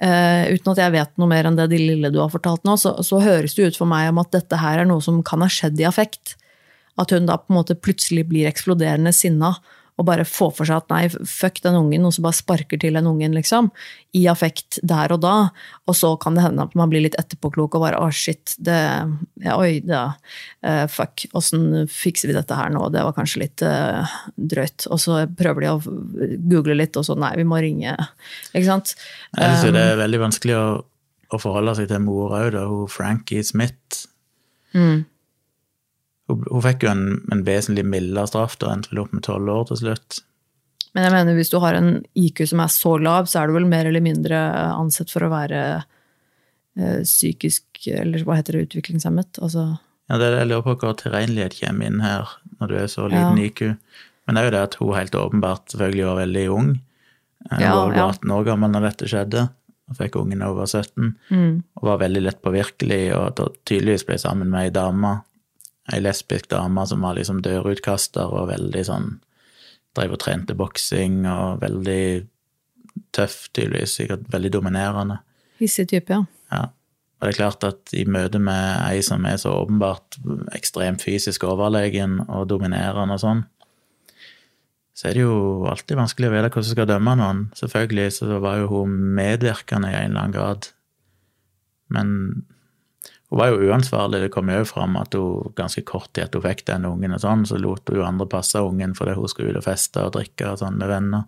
eh, 0.00 0.48
uten 0.54 0.72
at 0.72 0.80
jeg 0.80 0.94
vet 0.96 1.12
noe 1.20 1.28
mer 1.28 1.48
enn 1.48 1.56
det 1.58 1.68
de 1.72 1.80
lille 1.82 2.12
du 2.12 2.20
har 2.22 2.32
fortalt 2.32 2.64
nå, 2.68 2.76
så, 2.80 2.96
så 3.04 3.20
høres 3.20 3.54
det 3.56 3.70
ut 3.72 3.80
for 3.80 3.88
meg 3.90 4.10
om 4.10 4.18
at 4.24 4.32
dette 4.32 4.56
her 4.60 4.80
er 4.82 4.88
noe 4.88 5.04
som 5.04 5.22
kan 5.26 5.44
ha 5.44 5.48
skjedd 5.52 5.80
i 5.80 5.88
affekt. 5.88 6.36
At 6.96 7.12
hun 7.12 7.28
da 7.28 7.36
på 7.36 7.52
en 7.52 7.58
måte 7.60 7.76
plutselig 7.76 8.24
blir 8.30 8.48
eksploderende 8.48 9.12
sinna 9.12 9.58
og 9.96 10.04
bare 10.04 10.26
få 10.28 10.50
for 10.52 10.68
seg 10.68 10.82
at 10.82 10.90
nei, 10.92 11.06
fuck 11.08 11.62
den 11.64 11.76
ungen, 11.78 12.04
og 12.04 12.12
så 12.12 12.24
bare 12.24 12.36
sparker 12.36 12.80
til 12.80 12.98
den 12.98 13.08
ungen, 13.08 13.32
liksom. 13.36 13.70
I 14.16 14.26
affekt 14.28 14.78
der 14.84 15.14
og 15.14 15.22
da. 15.24 15.34
Og 15.88 15.96
så 15.96 16.10
kan 16.20 16.36
det 16.36 16.44
hende 16.44 16.66
at 16.66 16.76
man 16.76 16.92
blir 16.92 17.04
litt 17.06 17.16
etterpåklok 17.16 17.78
og 17.78 17.84
bare 17.86 18.02
å, 18.04 18.10
shit, 18.12 18.52
det 18.60 18.76
ja, 18.76 19.56
Oi, 19.56 19.80
da. 19.86 20.02
Uh, 20.60 20.84
fuck, 20.92 21.24
åssen 21.36 21.86
fikser 21.88 22.28
vi 22.28 22.36
dette 22.36 22.58
her 22.58 22.72
nå? 22.74 22.90
Det 22.92 23.06
var 23.08 23.16
kanskje 23.16 23.46
litt 23.46 23.64
uh, 23.64 24.04
drøyt. 24.36 24.88
Og 24.92 25.00
så 25.00 25.22
prøver 25.38 25.64
de 25.64 25.72
å 25.72 25.80
google 26.52 26.76
litt, 26.76 27.00
og 27.00 27.08
så 27.08 27.16
nei, 27.16 27.32
vi 27.40 27.48
må 27.48 27.62
ringe. 27.64 27.96
Ikke 28.52 28.68
sant? 28.68 28.96
Jeg 29.32 29.48
synes 29.48 29.68
jo 29.70 29.74
det 29.76 29.86
Um, 29.86 29.92
er 29.92 30.00
veldig 30.00 30.18
vanskelig 30.18 30.56
å, 30.58 30.68
å 31.32 31.38
forholde 31.40 31.76
seg 31.78 31.88
til 31.90 32.02
mor 32.04 32.36
òg, 32.36 32.50
da. 32.56 32.64
Hun 32.68 32.88
Frankie 32.90 33.44
Smith. 33.46 34.04
Mm. 34.76 35.06
Hun, 36.28 36.42
hun 36.50 36.62
fikk 36.64 36.82
jo 36.86 36.90
en, 36.90 37.04
en 37.32 37.42
vesentlig 37.46 37.84
mildere 37.86 38.26
straff, 38.26 38.56
da, 38.58 38.72
endte 38.74 38.90
vel 38.90 39.04
opp 39.04 39.12
med 39.14 39.22
tolv 39.26 39.48
år 39.52 39.68
til 39.68 39.76
slutt. 39.84 40.20
Men 40.96 41.04
jeg 41.06 41.12
mener, 41.12 41.36
hvis 41.36 41.50
du 41.52 41.58
har 41.62 41.76
en 41.76 41.90
IQ 42.16 42.40
som 42.50 42.60
er 42.64 42.70
så 42.72 42.94
lav, 42.98 43.26
så 43.30 43.42
er 43.42 43.50
du 43.50 43.54
vel 43.58 43.68
mer 43.68 43.86
eller 43.86 44.00
mindre 44.02 44.38
ansett 44.72 45.12
for 45.12 45.26
å 45.26 45.28
være 45.30 45.60
eh, 46.76 47.02
psykisk 47.04 47.86
Eller 47.92 48.24
hva 48.24 48.38
heter 48.38 48.56
det, 48.56 48.62
utviklingshemmet? 48.70 49.38
Altså, 49.44 49.66
Ja, 50.08 50.16
det 50.18 50.26
er 50.28 50.32
det 50.36 50.40
jeg 50.44 50.48
lurer 50.52 50.64
på 50.66 50.74
hvor 50.80 50.96
tilregnelighet 50.98 51.58
kommer 51.60 51.86
inn 51.90 52.00
her, 52.00 52.32
når 52.60 52.68
du 52.72 52.74
er 52.80 52.88
så 52.90 53.06
liten 53.12 53.38
Ja. 53.38 53.44
IQ. 53.50 53.60
Men 54.26 54.34
det 54.34 54.40
er 54.42 54.46
jo 54.48 54.54
det 54.56 54.62
at 54.64 54.74
hun 54.80 54.94
helt 54.96 55.14
åpenbart 55.20 55.70
selvfølgelig 55.70 56.06
var 56.08 56.18
veldig 56.24 56.46
ung. 56.56 56.70
Eh, 57.50 57.54
Hun 57.58 57.60
Ja, 57.62 57.74
var 57.76 57.94
ja. 57.94 58.08
18 58.10 58.30
år 58.38 58.44
gammel 58.48 58.70
når 58.72 58.86
dette 58.88 59.06
skjedde, 59.12 59.44
og 59.90 59.96
fikk 60.00 60.16
ungen 60.18 60.42
hun 60.42 60.56
var 60.56 60.66
17. 60.66 61.12
mm, 61.30 61.62
Og 61.76 61.82
var 61.92 61.98
veldig 62.02 62.22
lett 62.24 62.40
påvirkelig, 62.42 63.02
og 63.14 63.36
tydeligvis 63.68 64.06
ble 64.08 64.18
sammen 64.18 64.48
med 64.50 64.64
ei 64.64 64.70
dame, 64.74 65.20
ei 65.92 66.00
lesbisk 66.02 66.48
dame 66.50 66.86
som 66.88 67.04
var 67.04 67.18
liksom 67.18 67.42
dørutkaster 67.44 68.32
og 68.32 68.50
veldig 68.52 68.84
sånn 68.88 69.14
Drev 69.96 70.12
og 70.12 70.18
trente 70.20 70.52
boksing 70.52 71.22
og 71.24 71.62
veldig 71.62 72.26
tøff, 73.16 73.46
tydeligvis. 73.56 73.94
Sikkert 73.96 74.26
veldig 74.28 74.50
dominerende. 74.52 75.22
hissig 75.56 75.86
type, 75.88 76.12
ja. 76.12 76.26
Ja. 76.52 76.66
Og 77.16 77.24
det 77.24 77.30
er 77.32 77.38
klart 77.38 77.64
at 77.64 77.94
i 77.96 78.04
møte 78.04 78.36
med 78.36 78.82
ei 78.90 79.00
som 79.00 79.24
er 79.24 79.38
så 79.40 79.54
åpenbart 79.56 80.18
ekstremt 80.52 81.00
fysisk 81.00 81.46
overlegen 81.48 82.18
og 82.26 82.44
dominerende 82.50 83.16
og 83.16 83.22
sånn, 83.22 83.40
så 84.96 85.08
er 85.08 85.16
det 85.16 85.24
jo 85.24 85.64
alltid 85.68 85.96
vanskelig 85.96 86.28
å 86.28 86.34
vite 86.34 86.50
hvordan 86.50 86.68
du 86.68 86.72
skal 86.74 86.88
dømme 86.88 87.14
noen. 87.20 87.40
Selvfølgelig 87.56 88.18
så 88.18 88.38
var 88.44 88.60
jo 88.60 88.68
hun 88.70 88.94
medvirkende 89.16 89.90
i 89.92 89.96
en 89.96 90.10
eller 90.10 90.22
annen 90.22 90.36
grad. 90.36 90.68
Men 91.92 92.12
hun 93.30 93.38
var 93.40 93.48
jo 93.50 93.70
uansvarlig. 93.70 94.20
Det 94.22 94.30
kom 94.30 94.48
jo 94.48 94.64
fram 94.64 94.96
at 94.96 95.14
hun 95.18 95.52
ganske 95.58 95.82
kort 95.84 96.12
tid 96.12 96.24
etter 96.24 96.38
hun 96.40 96.46
fikk 96.50 96.64
den 96.66 96.84
ungen, 96.86 97.14
og 97.14 97.20
sånn, 97.20 97.44
så 97.46 97.58
lot 97.58 97.88
hun 97.90 98.02
andre 98.06 98.26
passe 98.26 98.54
ungen 98.62 98.94
fordi 98.94 99.14
hun 99.18 99.28
skulle 99.28 99.50
ut 99.50 99.56
og 99.62 99.64
feste 99.66 100.04
og 100.06 100.12
drikke 100.14 100.52
og 100.52 100.58
sånn 100.62 100.76
med 100.78 100.88
venner. 100.88 101.24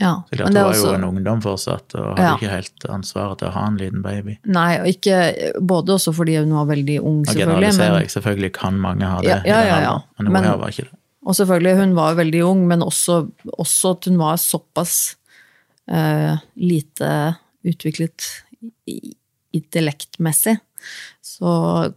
ja. 0.00 0.22
Så 0.30 0.36
klart, 0.36 0.48
hun 0.48 0.54
var 0.54 0.64
var 0.72 0.74
jo 0.80 0.94
en 0.94 1.04
ungdom 1.04 1.42
fortsatt, 1.44 1.94
og 1.94 2.16
hadde 2.18 2.22
Ja. 2.24 2.34
ikke 2.36 2.50
helt 2.50 2.86
ansvaret 2.88 3.38
til 3.38 3.48
å 3.48 3.52
ha 3.52 3.66
en 3.66 3.76
liten 3.78 4.02
baby. 4.02 4.38
Nei, 4.44 4.80
og 4.80 4.86
ikke 4.86 5.52
Både 5.60 5.92
også 5.94 6.12
fordi 6.16 6.36
hun 6.40 6.50
var 6.52 6.64
veldig 6.66 6.98
ung, 7.00 7.22
Nå 7.22 7.24
selvfølgelig. 7.30 7.46
generaliserer 7.46 7.92
Men, 7.92 8.00
jeg, 8.02 8.10
selvfølgelig 8.10 8.52
kan 8.52 8.80
mange 8.80 9.02
ha 9.06 9.20
det, 9.20 9.28
Ja, 9.46 9.60
ja, 9.62 9.80
ja, 9.80 9.98
men 10.18 10.26
hun 10.26 10.32
Men- 10.32 10.44
her 10.44 10.56
var 10.56 10.68
ikke 10.68 10.88
det. 10.90 10.98
og 11.26 11.34
selvfølgelig, 11.34 11.76
hun 11.76 11.94
var 11.94 12.14
veldig 12.14 12.42
ung, 12.44 12.66
men 12.68 12.80
også, 12.80 13.30
også 13.58 13.90
at 13.96 14.04
hun 14.06 14.16
var 14.18 14.36
såpass 14.36 15.16
uh, 15.92 16.38
lite 16.56 17.36
utviklet 17.64 18.42
intellektmessig. 19.52 20.58
Så 21.24 21.50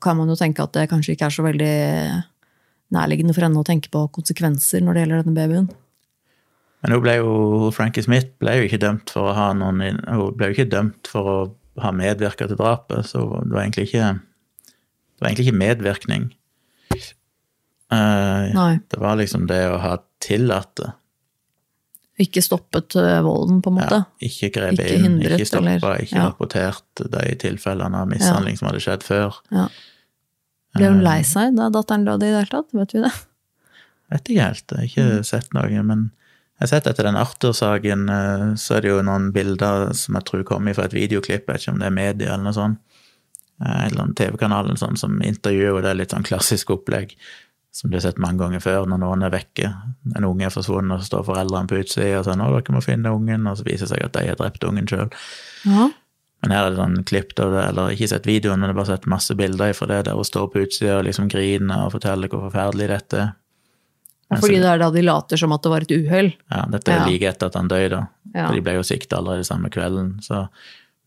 kan 0.03 0.17
man 0.19 0.29
jo 0.31 0.37
tenke 0.39 0.63
at 0.63 0.73
det 0.77 0.87
kanskje 0.91 1.15
ikke 1.15 1.29
er 1.29 1.35
så 1.35 1.45
veldig 1.45 1.73
nærliggende 2.95 3.35
for 3.35 3.43
henne 3.43 3.59
å 3.59 3.67
tenke 3.67 3.91
på 3.91 4.05
konsekvenser 4.15 4.83
når 4.83 4.95
det 4.95 5.03
gjelder 5.03 5.23
denne 5.23 5.37
babyen. 5.37 5.69
Men 6.85 6.93
hun 6.93 7.03
ble 7.03 7.15
jo, 7.19 7.31
Frankie 7.75 8.05
Smith 8.05 8.29
ble 8.41 8.59
jo 8.59 8.67
ikke 8.67 8.81
dømt 8.81 9.11
for 9.11 9.31
å 9.31 9.35
ha 9.35 9.47
noen 9.57 9.97
Hun 10.05 10.35
ble 10.37 10.51
jo 10.51 10.55
ikke 10.55 10.69
dømt 10.71 11.09
for 11.09 11.31
å 11.31 11.37
ha 11.81 11.91
medvirka 11.93 12.47
til 12.49 12.59
drapet, 12.59 13.09
så 13.09 13.23
det 13.43 13.53
var 13.53 13.63
egentlig 13.65 13.89
ikke 13.89 14.11
Det 14.17 15.19
var 15.21 15.29
egentlig 15.31 15.47
ikke 15.47 15.61
medvirkning. 15.63 16.27
Uh, 17.87 18.77
det 18.91 18.99
var 18.99 19.15
liksom 19.17 19.47
det 19.49 19.61
å 19.71 19.79
ha 19.81 19.95
tillatt 20.21 20.73
det. 20.79 20.91
Ikke 22.19 22.41
stoppet 22.41 22.95
eh, 22.97 23.19
volden, 23.21 23.59
på 23.61 23.69
en 23.69 23.75
måte. 23.77 23.97
Ja, 24.01 24.27
ikke 24.27 24.49
grepet 24.55 24.79
Ikke 24.81 24.95
inn, 24.97 25.03
hindret, 25.05 25.35
ikke 25.37 25.45
stoppa, 25.51 25.75
eller- 25.75 26.01
ikke 26.01 26.15
ja. 26.17 26.25
rapportert 26.31 27.03
de 27.13 27.35
tilfellene 27.43 27.95
av 28.01 28.07
mishandling 28.09 28.57
som 28.57 28.69
hadde 28.71 28.81
skjedd 28.81 29.03
før. 29.05 29.37
Ble 30.75 30.87
hun 30.89 30.99
Eh. 30.99 31.03
lei 31.03 31.21
seg 31.21 31.55
da 31.55 31.69
datteren 31.69 32.05
døde 32.05 32.23
i 32.25 32.31
det 32.33 32.39
hele 32.41 32.53
tatt? 32.55 32.73
Vet 32.73 32.93
vi 32.93 33.01
det? 33.05 33.11
Vet 34.11 34.23
ikke 34.31 34.47
helt, 34.47 34.67
jeg 34.71 34.77
har 34.77 34.87
ikke 34.87 35.17
Mm. 35.19 35.25
sett 35.25 35.53
noe, 35.53 35.83
men 35.83 36.11
jeg 36.59 36.61
har 36.61 36.67
sett 36.67 36.87
etter 36.87 37.03
den 37.03 37.15
Arthur-saken, 37.15 38.09
eh, 38.09 38.55
så 38.55 38.77
er 38.77 38.81
det 38.81 38.89
jo 38.89 39.01
noen 39.03 39.31
bilder 39.31 39.93
som 39.93 40.15
jeg 40.15 40.25
tror 40.25 40.43
kommer 40.43 40.73
fra 40.73 40.85
et 40.85 40.93
videoklipp, 40.93 41.45
jeg 41.45 41.53
vet 41.53 41.61
ikke 41.61 41.73
om 41.73 41.79
det 41.79 41.85
er 41.87 41.91
media 41.91 42.33
eller 42.33 42.43
noe 42.43 42.53
sånt, 42.53 42.77
Eh, 43.59 43.65
en 43.87 43.89
eller 43.91 44.01
annen 44.03 44.13
TV-kanal 44.13 44.77
som 44.77 45.19
intervjuer, 45.19 45.75
og 45.75 45.81
det 45.81 45.89
er 45.89 45.95
litt 45.95 46.11
sånn 46.11 46.21
klassisk 46.23 46.69
opplegg, 46.69 47.15
som 47.77 47.91
du 47.91 47.97
har 47.97 48.01
sett 48.07 48.17
mange 48.21 48.41
ganger 48.41 48.61
før, 48.63 48.87
når 48.89 49.01
noen 49.03 49.23
er 49.27 49.33
vekke, 49.35 49.69
en 50.17 50.25
unge 50.25 50.47
er 50.47 50.53
forsvunnet, 50.53 50.95
og 50.95 51.03
så 51.03 51.11
står 51.11 51.25
foreldrene 51.27 51.69
på 51.69 51.77
utsida 51.83 52.19
og 52.19 52.25
sier 52.25 52.39
'nå, 52.39 52.49
dere 52.55 52.73
må 52.73 52.81
finne 52.81 53.13
ungen', 53.13 53.45
og 53.51 53.57
så 53.59 53.65
viser 53.67 53.85
det 53.85 53.93
seg 53.93 54.05
at 54.05 54.13
de 54.17 54.27
har 54.27 54.39
drept 54.39 54.63
ungen 54.65 54.87
sjøl. 54.89 55.09
Ja. 55.65 55.89
Men 56.41 56.51
her 56.53 56.65
er 56.65 56.69
det 56.69 56.79
sånn 56.79 57.03
klipp, 57.05 57.39
av 57.39 57.51
det- 57.53 57.65
eller 57.69 57.89
ikke 57.93 58.09
sett 58.09 58.25
videoen, 58.25 58.59
men 58.59 58.69
jeg 58.69 58.75
har 58.75 58.83
bare 58.83 58.97
sett 58.97 59.07
masse 59.07 59.35
bilder 59.35 59.73
fra 59.73 59.87
det, 59.87 60.05
der 60.05 60.13
hun 60.13 60.23
står 60.23 60.47
på 60.53 60.61
utsida 60.65 60.99
og 60.99 61.05
liksom 61.05 61.29
griner 61.29 61.85
og 61.85 61.91
forteller 61.93 62.29
hvor 62.29 62.49
forferdelig 62.49 62.87
dette 62.87 63.17
er. 63.17 63.33
Fordi 64.41 64.59
det 64.59 64.65
er 64.65 64.77
da 64.77 64.89
de 64.91 65.01
later 65.01 65.37
som 65.37 65.51
at 65.53 65.61
det 65.63 65.71
var 65.71 65.81
et 65.81 65.91
uhell. 65.91 66.33
Ja, 66.51 66.65
dette 66.65 66.89
er 66.91 66.99
Ja. 66.99 67.05
like 67.05 67.23
etter 67.23 67.45
at 67.45 67.55
han 67.55 67.67
døde, 67.67 67.89
da. 67.89 68.07
Ja. 68.35 68.47
For 68.47 68.55
de 68.55 68.61
ble 68.61 68.73
jo 68.73 68.81
sikta 68.83 69.17
allerede 69.17 69.45
samme 69.45 69.69
kvelden, 69.69 70.19
så 70.21 70.49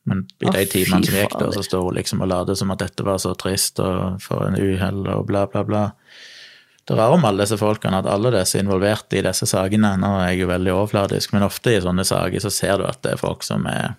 Men 0.06 0.26
i 0.40 0.46
de 0.50 0.64
timene 0.64 1.04
som 1.04 1.14
gikk, 1.14 1.38
da, 1.38 1.50
så 1.52 1.62
står 1.62 1.82
hun 1.84 1.94
liksom 1.94 2.22
og 2.22 2.28
later 2.28 2.54
som 2.56 2.70
at 2.70 2.78
dette 2.78 3.04
var 3.04 3.18
så 3.18 3.36
trist 3.36 3.78
og 3.80 4.20
for 4.20 4.46
en 4.46 4.54
uhell 4.54 5.06
og 5.06 5.26
bla, 5.26 5.46
bla, 5.46 5.62
bla. 5.62 5.92
Det 6.88 6.96
rare 6.96 7.14
om 7.14 7.24
alle 7.28 7.44
disse 7.44 7.58
folkene, 7.60 8.00
at 8.00 8.08
alle 8.10 8.32
disse 8.34 8.58
involverte 8.58 9.18
i 9.18 9.24
disse 9.24 9.46
sakene 9.46 9.92
Nå 10.00 10.08
er 10.20 10.32
jeg 10.32 10.40
jo 10.42 10.48
veldig 10.50 10.72
overfladisk, 10.74 11.34
men 11.34 11.46
ofte 11.46 11.76
i 11.76 11.82
sånne 11.82 12.06
saker 12.08 12.42
så 12.42 12.50
ser 12.54 12.80
du 12.80 12.86
at 12.88 13.02
det 13.04 13.14
er 13.14 13.20
folk 13.20 13.44
som 13.46 13.66
er 13.70 13.92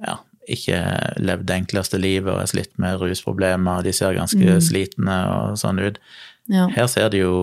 ja, 0.00 0.18
ikke 0.50 0.80
levd 1.20 1.46
det 1.48 1.56
enkleste 1.62 2.00
livet 2.00 2.32
og 2.32 2.42
er 2.42 2.50
slitt 2.50 2.72
med 2.82 3.00
rusproblemer, 3.00 3.80
og 3.80 3.88
de 3.88 3.94
ser 3.96 4.16
ganske 4.16 4.58
slitne 4.64 5.18
og 5.30 5.58
sånn 5.60 5.80
ut. 5.80 6.00
Ja. 6.50 6.66
Her 6.74 6.88
ser 6.90 7.12
de 7.12 7.22
jo 7.22 7.34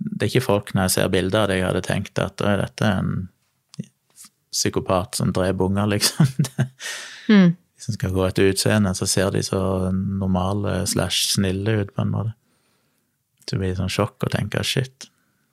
Det 0.00 0.24
er 0.24 0.30
ikke 0.30 0.44
folk 0.44 0.70
når 0.74 0.86
jeg 0.86 0.92
ser 0.94 1.12
bilder 1.12 1.42
av 1.42 1.48
det 1.50 1.58
jeg 1.58 1.66
hadde 1.66 1.82
tenkt 1.84 2.20
at 2.22 2.40
«Oi, 2.40 2.54
dette 2.56 2.86
er 2.88 3.02
en 3.02 3.28
psykopat 4.50 5.18
som 5.18 5.32
dreper 5.36 5.66
unger, 5.66 5.90
liksom. 5.94 6.30
Mm. 7.28 7.50
Hvis 7.76 7.88
en 7.88 7.96
skal 7.98 8.14
gå 8.16 8.24
etter 8.26 8.48
utseende, 8.50 8.94
så 8.96 9.06
ser 9.08 9.30
de 9.34 9.42
så 9.44 9.60
normale 9.92 10.82
slash 10.88 11.34
snille 11.34 11.82
ut, 11.82 11.92
på 11.94 12.04
en 12.04 12.14
måte. 12.14 12.32
Det 13.50 13.58
blir 13.60 13.76
sånn 13.78 13.92
sjokk 13.92 14.26
og 14.26 14.34
tenker 14.34 14.66
shit, 14.66 15.08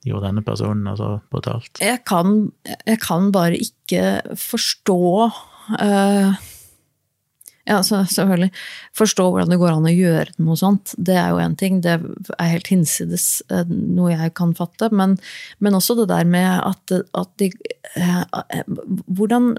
gjorde 0.06 0.30
denne 0.30 0.44
personen 0.46 0.84
noe 0.86 0.98
så 0.98 1.14
brutalt? 1.32 1.80
Jeg, 1.82 2.02
kan, 2.08 2.50
jeg 2.86 3.00
kan 3.02 3.32
bare 3.34 3.58
ikke 3.58 4.36
forstå 4.38 5.00
uh, 5.26 6.38
Ja, 7.68 7.82
så, 7.84 8.00
selvfølgelig. 8.08 8.48
Forstå 8.96 9.26
hvordan 9.28 9.50
det 9.52 9.58
går 9.60 9.74
an 9.74 9.88
å 9.90 9.92
gjøre 9.92 10.32
noe 10.40 10.56
sånt. 10.56 10.94
Det 10.96 11.18
er 11.20 11.34
jo 11.34 11.42
én 11.42 11.56
ting. 11.60 11.82
Det 11.84 11.98
er 11.98 12.54
helt 12.54 12.70
hinsides 12.72 13.26
eh, 13.52 13.68
noe 13.68 14.14
jeg 14.14 14.32
kan 14.38 14.54
fatte. 14.56 14.88
Men, 14.88 15.18
men 15.60 15.76
også 15.76 15.98
det 15.98 16.06
der 16.08 16.24
med 16.24 16.48
at, 16.48 16.94
at 17.12 17.34
de 17.42 17.50
eh, 17.92 18.62
Hvordan 19.04 19.52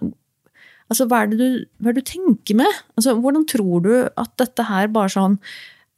Altså, 0.89 1.05
hva 1.05 1.21
er, 1.21 1.29
det 1.29 1.37
du, 1.37 1.65
hva 1.77 1.91
er 1.91 1.99
det 1.99 2.01
du 2.01 2.09
tenker 2.09 2.57
med? 2.57 2.79
Altså, 2.97 3.13
hvordan 3.21 3.43
tror 3.49 3.83
du 3.85 3.91
at 4.09 4.31
dette 4.41 4.65
her 4.71 4.89
bare 4.89 5.13
sånn 5.13 5.35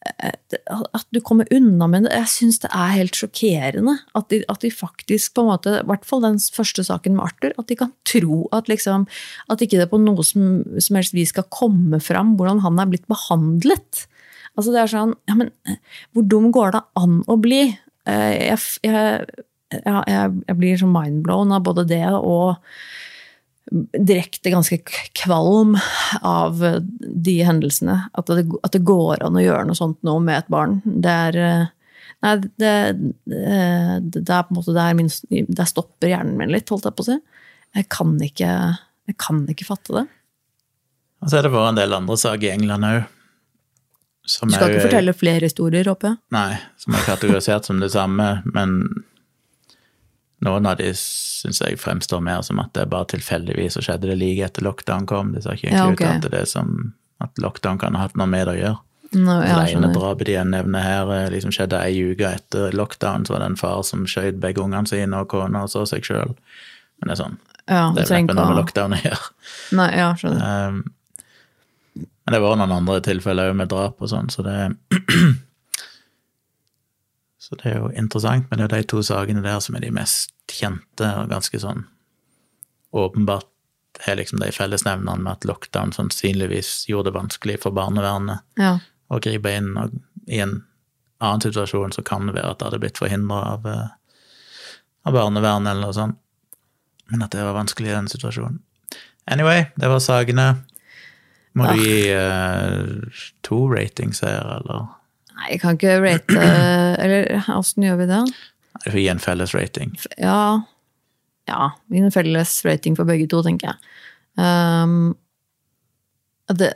At 0.02 1.06
du 1.14 1.20
kommer 1.22 1.46
unna 1.54 1.86
med 1.88 2.08
det? 2.08 2.14
Jeg 2.16 2.30
syns 2.32 2.60
det 2.64 2.72
er 2.74 2.96
helt 2.96 3.18
sjokkerende 3.18 3.94
at 4.18 4.32
de, 4.34 4.40
at 4.50 4.64
de 4.64 4.72
faktisk, 4.74 5.36
på 5.36 5.44
en 5.44 5.52
måte, 5.52 5.76
i 5.78 5.88
hvert 5.90 6.08
fall 6.10 6.24
den 6.26 6.40
første 6.42 6.86
saken 6.88 7.18
med 7.18 7.28
Arthur, 7.28 7.54
at 7.62 7.70
de 7.70 7.78
kan 7.78 7.92
tro 8.10 8.48
at 8.56 8.72
liksom 8.72 9.06
At 9.52 9.62
ikke 9.62 9.78
det 9.78 9.92
på 9.92 10.00
noe 10.02 10.26
som, 10.26 10.64
som 10.82 10.98
helst 10.98 11.14
vis 11.14 11.30
skal 11.36 11.46
komme 11.54 12.02
fram 12.02 12.34
hvordan 12.40 12.64
han 12.66 12.82
er 12.82 12.90
blitt 12.90 13.06
behandlet. 13.12 14.08
Altså, 14.58 14.74
det 14.74 14.82
er 14.82 14.92
sånn 14.92 15.16
Ja, 15.30 15.38
men 15.38 15.54
hvor 16.12 16.26
dum 16.26 16.50
går 16.56 16.74
det 16.76 16.84
an 17.00 17.22
å 17.30 17.38
bli? 17.42 17.64
Eh, 18.10 18.34
Jeg, 18.50 18.58
jeg, 18.84 19.46
jeg, 19.86 20.34
jeg 20.48 20.58
blir 20.58 20.82
så 20.82 20.90
mindblown 20.90 21.54
av 21.56 21.64
både 21.70 21.86
det 21.88 22.04
og 22.10 22.58
direkte 23.70 24.52
ganske 24.52 24.80
kvalm 25.18 25.78
av 26.22 26.64
de 27.00 27.36
hendelsene. 27.46 27.98
At 28.18 28.32
det, 28.32 28.48
at 28.66 28.74
det 28.76 28.84
går 28.88 29.24
an 29.26 29.38
å 29.38 29.44
gjøre 29.44 29.68
noe 29.70 29.78
sånt 29.78 30.02
nå 30.08 30.18
med 30.24 30.42
et 30.42 30.50
barn. 30.52 30.80
Det 30.86 31.20
er 31.28 31.40
eh, 31.46 31.70
Nei, 32.22 32.36
det, 32.62 32.72
det, 33.26 33.54
det 34.14 34.30
er 34.30 34.44
på 34.46 34.54
en 34.54 34.58
måte 34.60 34.76
der, 34.76 34.94
min, 34.94 35.08
der 35.50 35.66
stopper 35.66 36.12
hjernen 36.12 36.36
min 36.38 36.52
litt, 36.54 36.70
holdt 36.70 36.86
jeg 36.86 36.94
på 36.94 37.02
å 37.02 37.08
si. 37.08 37.16
Jeg 37.74 37.88
kan 37.90 38.12
ikke, 38.22 38.52
jeg 39.10 39.18
kan 39.18 39.40
ikke 39.50 39.66
fatte 39.66 39.96
det. 39.96 40.04
Og 41.22 41.32
så 41.32 41.40
er 41.40 41.48
det 41.48 41.52
vært 41.56 41.72
en 41.72 41.80
del 41.80 41.96
andre 41.98 42.18
saker 42.22 42.46
i 42.46 42.52
England 42.54 42.86
òg. 42.86 43.00
Du 44.22 44.54
skal 44.54 44.70
ikke 44.70 44.86
fortelle 44.86 45.16
flere 45.18 45.50
historier, 45.50 45.90
håper 45.90 46.12
jeg? 46.12 46.20
Nei, 46.36 46.60
som 46.78 46.94
er 46.94 47.08
kategorisert 47.10 47.66
som 47.66 47.82
det 47.82 47.90
samme, 47.96 48.28
men 48.54 48.78
noen 50.46 50.66
av 50.70 50.78
de 50.80 50.92
syns 50.98 51.62
jeg 51.62 51.80
fremstår 51.82 52.22
mer 52.26 52.42
som 52.46 52.60
at 52.62 52.74
det 52.78 52.88
bare 52.92 53.10
tilfeldigvis 53.14 53.78
skjedde 53.82 54.10
det 54.10 54.18
like 54.20 54.48
etter 54.48 54.66
lockdown 54.66 55.08
kom. 55.10 55.34
Det 55.36 55.44
ser 55.46 55.58
ikke 55.58 55.70
egentlig 55.70 56.08
Ja, 56.08 56.16
ut 56.18 56.26
til 56.26 56.34
det 56.34 56.46
som 56.50 56.72
at 57.22 57.42
lockdown 57.42 57.78
kan 57.82 57.98
ha 57.98 58.08
hatt 58.08 58.18
noe 58.18 58.30
med 58.30 58.48
det 58.50 58.56
å 58.56 58.62
gjøre. 58.62 58.80
Nå, 59.12 59.34
ja, 59.44 59.58
det 59.60 59.74
ene 59.76 59.90
drapet 59.92 60.30
de 60.30 60.38
nevner 60.48 60.86
her, 60.86 61.10
eh, 61.12 61.30
liksom 61.34 61.52
skjedde 61.52 61.82
ei 61.84 61.98
uke 62.14 62.30
etter 62.32 62.72
lockdown, 62.72 63.26
så 63.28 63.36
var 63.36 63.44
det 63.44 63.50
en 63.52 63.60
far 63.60 63.82
som 63.84 64.06
skjøt 64.08 64.40
begge 64.40 64.64
ungene 64.64 64.88
sine 64.88 65.20
og 65.20 65.28
kona 65.34 65.66
og 65.66 65.74
så 65.74 65.84
seg 65.90 66.08
sjøl. 66.08 66.32
Men 67.02 67.12
det 67.12 67.18
er 67.18 67.20
sånn, 67.20 67.38
Ja, 67.68 67.84
det 67.96 68.06
er 68.08 68.22
neppe 68.22 68.38
noe 68.38 68.48
med 68.54 68.60
lockdown 68.62 68.96
å 68.96 69.02
gjøre. 69.04 69.30
Nei, 69.78 69.90
ja, 70.00 70.08
skjønner. 70.16 70.72
Um, 70.72 70.82
men 71.98 72.36
det 72.38 72.42
var 72.42 72.56
noen 72.62 72.72
andre 72.78 73.02
tilfeller 73.04 73.52
òg 73.52 73.60
med 73.60 73.70
drap 73.74 74.00
og 74.00 74.10
sånn, 74.10 74.32
så 74.32 74.46
det 74.48 74.58
Så 77.52 77.58
det 77.60 77.68
er 77.68 77.82
jo 77.82 77.90
interessant, 78.00 78.46
men 78.48 78.62
det 78.62 78.70
er 78.70 78.78
de 78.80 78.88
to 78.88 79.02
sakene 79.04 79.42
der 79.44 79.60
som 79.60 79.76
er 79.76 79.84
de 79.84 79.90
mest 79.92 80.32
kjente, 80.48 81.04
og 81.20 81.28
ganske 81.34 81.60
sånn 81.60 81.82
åpenbart 82.96 83.48
har 84.06 84.16
liksom 84.16 84.40
de 84.40 84.54
fellesnevnerne 84.56 85.20
med 85.20 85.34
at 85.34 85.48
lockdown 85.50 85.92
sannsynligvis 85.92 86.86
gjorde 86.88 87.10
det 87.10 87.18
vanskelig 87.18 87.58
for 87.60 87.76
barnevernet 87.76 88.40
Ja. 88.58 88.80
å 89.12 89.20
gripe 89.20 89.52
inn, 89.52 89.76
og 89.78 89.92
i 90.28 90.40
en 90.40 90.64
annen 91.20 91.42
situasjon 91.44 91.92
så 91.92 92.04
kan 92.04 92.26
det 92.28 92.36
være 92.36 92.52
at 92.52 92.60
det 92.60 92.70
hadde 92.70 92.80
blitt 92.80 92.98
forhindra 92.98 93.42
av, 93.52 93.66
eh, 93.66 93.88
av 95.06 95.14
barnevernet 95.14 95.72
eller 95.72 95.82
noe 95.82 95.94
sånt. 95.94 96.18
Men 97.12 97.24
at 97.24 97.32
det 97.32 97.44
var 97.44 97.54
vanskelig 97.54 97.90
i 97.90 97.98
den 97.98 98.08
situasjonen. 98.08 98.62
Anyway, 99.28 99.66
det 99.76 99.90
var 99.90 100.00
sakene. 100.00 100.64
Må 101.54 101.68
du 101.68 101.82
gi 101.84 102.14
uh, 102.16 103.02
to 103.44 103.68
ratings 103.68 104.22
her, 104.22 104.40
eller? 104.40 104.88
Nei, 105.42 105.56
jeg 105.56 105.62
kan 105.64 105.78
ikke 105.78 105.98
rate 106.04 106.42
Eller 107.02 107.50
åssen 107.56 107.88
gjør 107.88 108.04
vi 108.04 108.10
det? 108.12 108.22
Vi 108.86 108.94
får 108.94 109.02
gi 109.02 109.08
en 109.12 109.22
felles 109.22 109.56
rating. 109.58 109.96
Ja, 110.22 110.62
ja 111.50 111.72
en 111.98 112.14
felles 112.14 112.54
rating 112.66 112.96
for 112.98 113.10
begge 113.10 113.28
to, 113.30 113.42
tenker 113.46 113.74
jeg. 113.74 113.90
Um, 114.40 115.12
det 116.50 116.72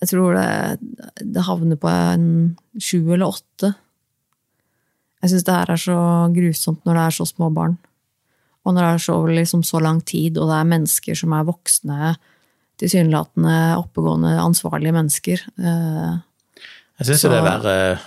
Jeg 0.00 0.12
tror 0.12 0.36
det, 0.36 1.10
det 1.24 1.44
havner 1.48 1.80
på 1.80 1.88
en 1.90 2.28
sju 2.78 3.00
eller 3.00 3.32
åtte. 3.32 3.72
Jeg 5.24 5.32
syns 5.32 5.46
det 5.48 5.56
her 5.56 5.72
er 5.72 5.80
så 5.80 5.98
grusomt 6.36 6.84
når 6.84 6.98
det 6.98 7.04
er 7.04 7.16
så 7.16 7.26
små 7.26 7.48
barn. 7.50 7.78
Og 8.66 8.74
når 8.74 8.82
det 8.82 8.90
er 8.92 9.04
så, 9.06 9.16
liksom, 9.30 9.62
så 9.64 9.80
lang 9.82 10.02
tid, 10.04 10.36
og 10.38 10.50
det 10.50 10.58
er 10.60 10.72
mennesker 10.72 11.18
som 11.18 11.32
er 11.32 11.46
voksne, 11.48 12.12
tilsynelatende 12.78 13.56
oppegående, 13.80 14.34
ansvarlige 14.42 14.92
mennesker. 14.92 15.42
Eh, 15.58 16.18
Jeg 16.98 17.06
syns 17.10 17.22
det 17.26 17.32
er 17.32 17.44
verre 17.44 17.98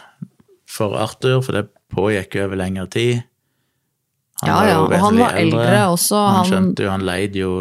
for 0.69 0.95
Arthur, 0.97 1.41
for 1.45 1.51
det 1.57 1.67
pågikk 1.93 2.35
over 2.43 2.55
lengre 2.55 2.87
tid. 2.89 3.23
Ja, 4.45 4.61
ja, 4.63 4.77
og 4.79 4.93
han 4.95 5.17
var 5.19 5.33
eldre 5.35 5.79
også, 5.91 6.15
Han, 6.15 6.35
han- 6.35 6.45
skjønte 6.47 6.83
jo, 6.85 6.89
han 6.93 7.01
leide 7.05 7.39
jo 7.41 7.51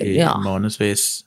i 0.00 0.14
Ja. 0.16 0.34
månedsvis. 0.38 1.24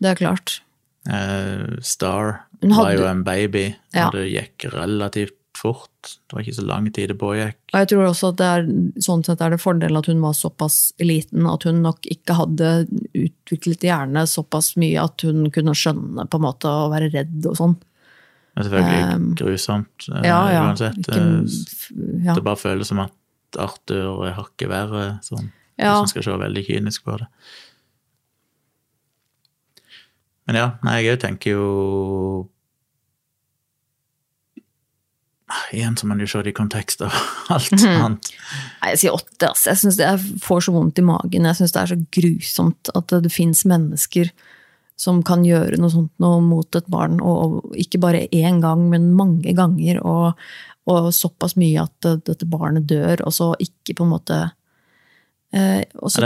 det 0.00 0.10
er 0.10 0.14
klart. 0.14 0.60
Uh, 1.06 1.76
Star 1.80 2.40
hadde, 2.62 2.74
var 2.76 2.92
jo 2.96 3.06
en 3.06 3.22
baby, 3.24 3.74
Ja. 3.94 4.06
og 4.08 4.12
det 4.12 4.32
gikk 4.32 4.72
relativt 4.74 5.36
fort. 5.58 5.90
Det 6.28 6.34
var 6.36 6.42
ikke 6.44 6.56
så 6.58 6.64
lang 6.66 6.86
tid 6.92 7.08
det 7.12 7.16
pågikk. 7.20 7.56
Og 7.72 7.78
jeg 7.80 7.88
tror 7.92 8.04
også 8.08 8.30
at 8.32 8.38
det 8.40 8.48
er, 8.50 8.66
sånn 9.06 9.24
sett 9.26 9.40
er 9.44 9.54
det 9.54 9.60
fordelen 9.62 9.96
at 10.00 10.06
hun 10.10 10.20
var 10.24 10.34
såpass 10.36 10.78
liten 11.00 11.46
at 11.50 11.62
hun 11.68 11.82
nok 11.84 12.06
ikke 12.10 12.36
hadde 12.40 12.70
utviklet 13.14 13.86
hjerne 13.86 14.26
såpass 14.30 14.74
mye 14.80 15.00
at 15.02 15.24
hun 15.26 15.48
kunne 15.54 15.74
skjønne 15.78 16.26
på 16.30 16.40
en 16.40 16.46
måte 16.46 16.70
å 16.70 16.88
være 16.92 17.10
redd 17.14 17.46
og 17.50 17.58
sånn. 17.60 17.76
Det 18.54 18.62
er 18.62 18.68
selvfølgelig 18.68 19.14
Um, 19.14 19.28
grusomt 19.34 20.04
eh, 20.14 20.26
Ja, 20.28 20.40
ja. 20.52 20.62
uansett. 20.68 20.98
Ikke, 21.02 21.20
Eh, 21.20 22.24
ja. 22.24 22.34
Det 22.38 22.44
bare 22.46 22.56
føles 22.60 22.86
som 22.88 23.00
at 23.02 23.58
Arthur 23.58 24.26
er 24.28 24.36
hakket 24.38 24.68
verre, 24.70 25.18
sånn, 25.26 25.50
Ja. 25.78 25.94
hvis 25.96 26.04
man 26.06 26.08
skal 26.12 26.22
se 26.22 26.36
veldig 26.38 26.62
kynisk 26.68 27.04
på 27.04 27.18
det. 27.18 27.26
Men 30.46 30.56
ja, 30.60 30.66
nei, 30.84 30.98
jeg 31.06 31.20
tenker 31.22 31.54
jo 31.56 32.48
Igjen 35.72 35.96
så 35.96 36.06
må 36.06 36.14
man 36.14 36.20
jo 36.24 36.26
se 36.30 36.42
det 36.42 36.52
i 36.52 36.56
kontekst 36.56 37.02
av 37.06 37.14
alt 37.54 37.70
Mhm. 37.72 38.00
annet. 38.04 38.32
Nei, 38.82 38.90
jeg 38.94 38.98
sier 39.04 39.14
åtte. 39.16 39.50
ass. 39.50 39.64
Jeg 39.66 39.76
synes 39.82 39.96
det, 40.00 40.06
jeg 40.08 40.40
får 40.44 40.66
så 40.66 40.72
vondt 40.74 40.98
i 40.98 41.06
magen. 41.06 41.44
Jeg 41.50 41.56
syns 41.60 41.72
det 41.74 41.82
er 41.82 41.92
så 41.94 41.98
grusomt 42.18 42.90
at 42.94 43.06
det, 43.22 43.32
fins 43.32 43.64
mennesker 43.64 44.30
som 44.96 45.22
kan 45.26 45.42
gjøre 45.44 45.76
noe 45.82 45.90
sånt 45.90 46.12
noe 46.22 46.40
mot 46.40 46.76
et 46.78 46.86
barn, 46.86 47.16
og, 47.20 47.64
ikke 47.74 47.98
bare 47.98 48.28
én 48.30 48.60
gang, 48.62 48.84
men 48.92 49.08
mange 49.18 49.50
ganger, 49.58 49.98
og, 50.06 50.36
og 50.86 51.08
såpass 51.12 51.56
mye 51.58 51.82
at 51.82 51.90
det, 52.06 52.12
dette 52.28 52.46
barnet 52.46 52.86
dør, 52.86 53.24
og 53.26 53.32
så 53.34 53.48
ikke 53.58 53.96
på 53.98 54.04
en 54.06 54.12
måte 54.14 54.38
eh, 55.52 55.82
og 55.98 56.12
så 56.14 56.22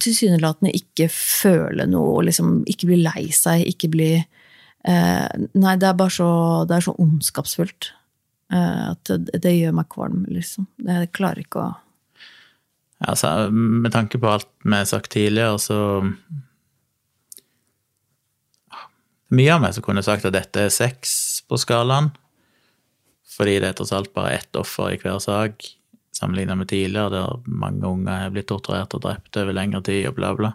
tilsynelatende 0.00 0.72
ikke 0.74 1.08
føle 1.12 1.86
noe, 1.90 2.22
liksom 2.24 2.62
ikke 2.70 2.88
bli 2.90 3.02
lei 3.04 3.26
seg, 3.34 3.64
ikke 3.74 3.90
bli 3.92 4.10
eh, 4.88 5.46
Nei, 5.54 5.76
det 5.80 5.88
er 5.90 5.98
bare 5.98 6.14
så, 6.14 6.30
det 6.68 6.78
er 6.78 6.86
så 6.88 6.96
ondskapsfullt. 7.02 7.92
Eh, 8.52 8.84
at 8.92 9.10
det, 9.10 9.40
det 9.42 9.54
gjør 9.56 9.76
meg 9.80 9.90
kvalm, 9.92 10.24
liksom. 10.30 10.68
Jeg 10.84 11.12
klarer 11.16 11.44
ikke 11.44 11.64
å 11.64 11.72
altså, 13.04 13.50
med 13.50 13.92
tanke 13.94 14.20
på 14.20 14.30
alt 14.30 14.50
vi 14.64 14.74
har 14.76 14.88
sagt 14.88 15.14
tidligere, 15.16 15.58
så 15.58 15.78
Mye 19.34 19.50
av 19.50 19.62
meg 19.64 19.72
som 19.74 19.82
kunne 19.82 20.02
sagt 20.04 20.26
at 20.28 20.34
dette 20.36 20.66
er 20.66 20.70
seks 20.70 21.42
på 21.48 21.56
skalaen, 21.58 22.12
fordi 23.34 23.56
det 23.58 23.70
er 23.72 23.78
tross 23.80 23.90
alt 23.96 24.12
bare 24.14 24.36
ett 24.36 24.58
offer 24.60 24.92
i 24.94 24.98
hver 25.00 25.16
sak, 25.18 25.64
sammenlignet 26.14 26.60
med 26.60 26.68
tidligere, 26.70 27.10
der 27.10 27.48
mange 27.48 27.88
unger 27.88 28.20
har 28.20 28.34
blitt 28.36 28.46
torturert 28.52 28.94
og 28.94 29.02
drept 29.02 29.40
over 29.40 29.56
lengre 29.56 29.80
tid, 29.88 30.04
og 30.10 30.14
bla, 30.20 30.30
bla. 30.38 30.52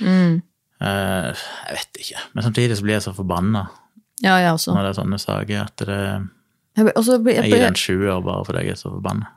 mm. 0.00 0.38
Eh, 0.82 1.42
jeg 1.68 1.76
vet 1.78 2.00
ikke, 2.02 2.22
men 2.34 2.44
samtidig 2.48 2.76
så 2.78 2.82
blir 2.86 2.96
jeg 2.98 3.04
så 3.06 3.12
forbanna 3.14 3.66
Ja, 4.22 4.36
jeg 4.42 4.52
også. 4.56 4.74
når 4.74 4.82
det 4.88 4.90
er 4.92 4.98
sånne 5.02 5.18
saker, 5.22 5.60
at 5.68 5.76
det, 5.86 6.00
Jeg, 6.76 6.84
ble, 6.88 6.92
også 6.96 7.18
jeg, 7.18 7.24
jeg 7.26 7.36
jeg, 7.36 7.50
gir 7.50 7.56
blir- 7.58 7.68
en 7.68 7.78
sjuer 7.78 8.22
bare 8.26 8.44
fordi 8.48 8.64
jeg 8.66 8.74
er 8.76 8.80
så 8.82 8.90
forbanna. 8.96 9.30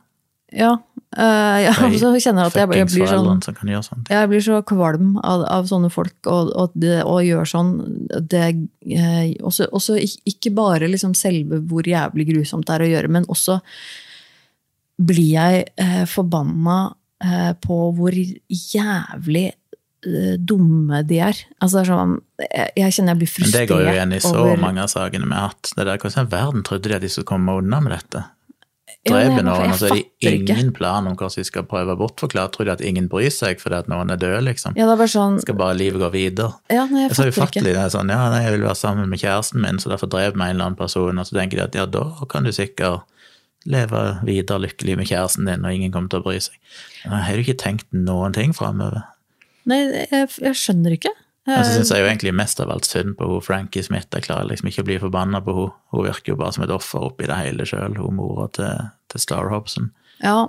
ja, 0.54 0.76
Uh, 1.16 1.62
jeg 1.64 1.72
også 1.80 2.10
kjenner 2.20 2.50
at 2.50 2.56
jeg, 2.60 2.68
jeg 2.76 2.88
blir 2.92 3.08
sånn. 3.08 4.02
Jeg 4.10 4.28
blir 4.28 4.42
så 4.44 4.58
kvalm 4.68 5.14
av, 5.24 5.46
av 5.48 5.64
sånne 5.70 5.88
folk, 5.94 6.16
og, 6.28 6.50
og, 6.60 6.74
det, 6.76 6.98
og 7.08 7.22
gjør 7.24 7.48
sånn 7.48 7.70
det, 8.28 8.42
eh, 8.84 9.30
også, 9.40 9.70
også 9.72 9.96
Ikke 10.28 10.52
bare 10.58 10.90
liksom 10.92 11.14
selve 11.16 11.62
hvor 11.70 11.88
jævlig 11.88 12.26
grusomt 12.34 12.68
det 12.68 12.76
er 12.76 12.84
å 12.84 12.90
gjøre, 12.90 13.14
men 13.16 13.24
også 13.32 13.62
blir 15.00 15.30
jeg 15.38 15.64
eh, 15.80 16.04
forbanna 16.10 16.78
eh, 17.24 17.54
på 17.64 17.80
hvor 17.96 18.12
jævlig 18.12 19.46
dumme 20.38 21.02
de 21.08 21.20
er. 21.26 21.42
Altså, 21.64 21.84
sånn, 21.88 22.20
jeg, 22.46 22.94
kjenner 22.94 23.16
jeg 23.16 23.22
blir 23.24 23.32
Men 23.32 23.34
frustrert 23.34 23.66
det 23.66 23.72
går 23.74 23.84
jo 23.84 23.96
igjen 23.96 24.16
i 24.16 24.22
så 24.24 24.38
over 24.38 24.62
mange 24.62 24.86
av 24.86 24.92
sakene 24.92 25.28
vi 25.28 25.36
har 25.36 25.52
hatt. 25.52 25.74
Det 25.74 25.84
der, 25.84 26.00
Hvordan 26.02 26.30
i 26.30 26.34
verden 26.36 26.66
trodde 26.68 26.92
de 26.92 26.98
at 26.98 27.06
de 27.06 27.12
skulle 27.12 27.30
komme 27.30 27.60
unna 27.62 27.82
med 27.84 27.96
dette? 27.98 28.26
Jeg 29.06 29.30
noen, 29.46 29.70
og 29.70 29.78
så 29.78 29.92
er 29.92 30.00
de 30.00 30.04
det 30.26 30.32
ingen 30.40 30.72
plan 30.74 31.06
om 31.06 31.14
hvordan 31.14 31.38
de 31.38 31.46
skal 31.46 31.66
prøve 31.70 31.94
å 31.94 32.00
bortforklare. 32.00 32.50
Tror 32.54 32.66
de 32.66 32.74
at 32.74 32.82
ingen 32.82 33.06
bryr 33.10 33.30
seg 33.34 33.62
fordi 33.62 33.78
at 33.84 33.90
noen 33.92 34.10
er 34.10 34.18
død, 34.18 34.40
liksom? 34.48 34.74
Ja, 34.80 34.88
det 34.90 34.96
bare 34.98 35.12
sånn 35.14 35.38
Skal 35.44 35.58
bare 35.60 35.78
livet 35.78 36.02
gå 36.02 36.10
videre? 36.16 36.56
Ja, 36.74 36.88
nei, 36.90 37.04
jeg 37.04 37.12
jeg 37.14 37.20
så 37.20 37.28
ufattelig. 37.30 37.76
Det 37.76 37.84
er 37.84 37.92
sånn, 37.94 38.10
ja, 38.10 38.24
nei, 38.34 38.42
jeg 38.48 38.56
vil 38.58 38.66
være 38.66 38.80
sammen 38.80 39.12
med 39.12 39.22
kjæresten 39.22 39.62
min, 39.62 39.82
så 39.82 39.94
derfor 39.94 40.10
drev 40.10 40.34
meg 40.34 40.54
en 40.54 40.58
eller 40.58 40.72
annen 40.72 40.80
person, 40.80 41.22
og 41.22 41.30
så 41.30 41.38
tenker 41.38 41.62
de 41.62 41.68
at 41.68 41.78
ja, 41.78 41.86
da 41.86 42.08
kan 42.32 42.50
du 42.50 42.54
sikkert 42.56 43.06
leve 43.70 44.02
videre 44.26 44.62
lykkelig 44.62 44.98
med 44.98 45.10
kjæresten 45.10 45.50
din, 45.50 45.66
og 45.66 45.78
ingen 45.78 45.94
kommer 45.94 46.10
til 46.10 46.22
å 46.22 46.26
bry 46.26 46.42
seg. 46.42 46.58
Men 47.06 47.26
har 47.28 47.38
du 47.38 47.46
ikke 47.46 47.60
tenkt 47.62 47.86
noen 47.94 48.34
ting 48.34 48.58
framover? 48.58 49.06
Nei, 49.70 49.80
jeg, 50.12 50.30
jeg 50.42 50.58
skjønner 50.60 50.96
ikke. 50.98 51.12
Jeg, 51.46 51.66
syns 51.70 51.92
jeg 51.94 52.02
jo 52.02 52.08
egentlig 52.10 52.32
mest 52.34 52.58
av 52.62 52.72
alt 52.74 52.88
synd 52.90 53.14
på 53.20 53.28
hun 53.30 53.42
Frankie 53.46 53.86
Smith. 53.86 54.10
Jeg 54.14 54.26
klarer 54.26 54.48
liksom 54.50 54.70
ikke 54.72 54.82
å 54.82 54.88
bli 54.88 54.98
forbanna 55.04 55.42
på 55.46 55.54
hun. 55.54 55.74
Hun 55.94 56.06
virker 56.08 56.34
jo 56.34 56.40
bare 56.40 56.56
som 56.56 56.66
et 56.66 56.74
offer 56.74 57.06
oppi 57.06 57.28
det 57.30 57.38
hele 57.38 57.68
sjøl, 57.70 57.98
hun 58.02 58.18
mora 58.18 58.48
til, 58.56 58.88
til 59.14 59.22
Star 59.22 59.52
Hobson. 59.54 59.92
ja, 60.24 60.48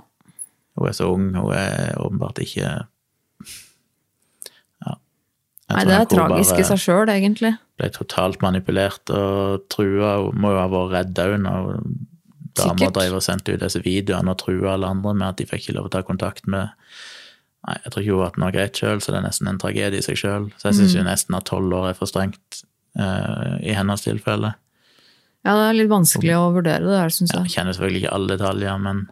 Hun 0.77 0.89
er 0.89 0.95
så 0.97 1.09
ung, 1.13 1.29
hun 1.37 1.53
er 1.53 1.93
åpenbart 2.01 2.41
ikke 2.41 2.65
Ja. 4.85 4.95
Nei, 5.69 5.83
det 5.85 5.95
er 5.99 6.09
tragisk 6.09 6.57
i 6.61 6.65
seg 6.65 6.81
sjøl, 6.81 7.11
egentlig. 7.13 7.53
Ble 7.77 7.89
totalt 7.93 8.41
manipulert 8.41 9.13
og 9.13 9.67
trua. 9.73 10.15
Hun 10.25 10.41
må 10.41 10.53
jo 10.55 10.61
ha 10.63 10.69
vært 10.71 10.93
redd 10.95 11.21
òg 11.25 11.37
når 11.43 11.69
damer 12.57 12.93
drev 12.95 13.19
og 13.19 13.21
sendte 13.25 13.53
ut 13.53 13.61
disse 13.61 13.83
videoene 13.85 14.33
og 14.33 14.41
trua 14.41 14.73
alle 14.73 14.89
andre 14.89 15.13
med 15.13 15.27
at 15.29 15.37
de 15.37 15.45
fikk 15.49 15.67
ikke 15.67 15.77
lov 15.77 15.91
å 15.91 15.93
ta 15.93 16.01
kontakt 16.07 16.47
med 16.49 16.73
Nei, 17.67 17.75
jeg 17.83 17.91
tror 17.91 18.01
ikke 18.03 18.13
hun 18.13 18.21
har 18.21 18.29
hatt 18.29 18.37
noe 18.39 18.51
greit 18.55 18.79
sjøl, 18.79 19.01
så 19.03 19.11
det 19.11 19.17
er 19.19 19.25
nesten 19.27 19.49
en 19.51 19.57
tragedie 19.59 19.99
i 19.99 20.05
seg 20.05 20.15
sjøl. 20.21 20.45
Så 20.55 20.69
jeg 20.69 20.77
syns 20.79 20.95
Mm. 20.95 21.03
nesten 21.09 21.35
at 21.35 21.45
tolv 21.49 21.73
år 21.75 21.89
er 21.89 21.97
for 21.99 22.07
strengt 22.07 22.61
uh, 22.99 23.57
i 23.59 23.73
hennes 23.75 24.01
tilfelle. 24.05 24.53
Ja, 25.45 25.53
det 25.55 25.65
er 25.69 25.73
litt 25.81 25.89
vanskelig 25.91 26.33
å 26.37 26.47
vurdere 26.55 26.83
det 26.87 26.97
her, 26.99 27.09
syns 27.11 27.33
Ja, 27.33 27.41
jeg. 27.43 27.49
jeg 27.51 27.55
kjenner 27.57 27.75
selvfølgelig 27.75 28.01
ikke 28.03 28.13
alle 28.15 28.37
detaljer, 28.37 28.79
men 28.79 29.03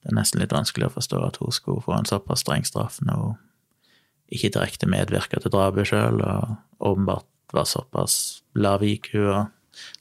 det 0.00 0.10
er 0.12 0.16
nesten 0.16 0.40
litt 0.40 0.52
vanskelig 0.56 0.88
å 0.88 0.94
forstå 0.96 1.20
at 1.26 1.36
hun 1.40 1.52
skulle 1.52 1.84
få 1.84 1.98
en 1.98 2.08
såpass 2.08 2.40
streng 2.46 2.64
straff 2.64 2.98
når 3.04 3.20
hun 3.26 3.36
ikke 4.32 4.52
direkte 4.56 4.88
medvirka 4.88 5.40
til 5.42 5.50
drapet 5.52 5.86
sjøl, 5.90 6.20
og 6.24 6.56
åpenbart 6.80 7.26
var 7.52 7.64
såpass 7.68 8.42
lav 8.54 8.82
IQ 8.86 9.14
og 9.20 9.48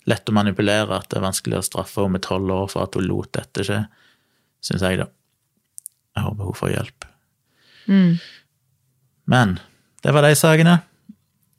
lett 0.07 0.29
å 0.29 0.35
manipulere 0.35 0.95
at 0.95 1.09
det 1.09 1.17
er 1.19 1.27
vanskelig 1.27 1.59
å 1.59 1.65
straffe 1.65 1.99
henne 2.03 2.15
med 2.15 2.23
tolv 2.23 2.51
år 2.55 2.67
for 2.71 2.83
at 2.87 2.95
hun 2.95 3.07
lot 3.09 3.31
dette 3.35 3.65
skje, 3.67 3.83
syns 4.63 4.81
jeg, 4.85 4.99
da. 5.03 5.07
Jeg 6.15 6.23
håper 6.25 6.43
hun 6.51 6.59
får 6.63 6.73
hjelp. 6.77 7.08
Mm. 7.89 8.13
Men 9.29 9.57
det 10.05 10.13
var 10.15 10.25
de 10.25 10.37
sakene. 10.37 10.79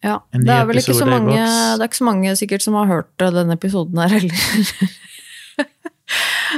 Ja, 0.01 0.17
det 0.33 0.49
er 0.49 0.65
vel 0.65 0.81
ikke 0.81 0.97
så 0.97 1.07
mange, 1.09 1.37
det 1.37 1.85
er 1.85 1.91
ikke 1.91 2.01
så 2.01 2.09
mange 2.09 2.33
sikkert 2.39 2.65
som 2.65 2.79
har 2.79 2.89
hørt 2.89 3.21
eh, 3.21 3.33
denne 3.35 3.59
episoden 3.59 4.01
her 4.01 4.15
heller. 4.17 4.41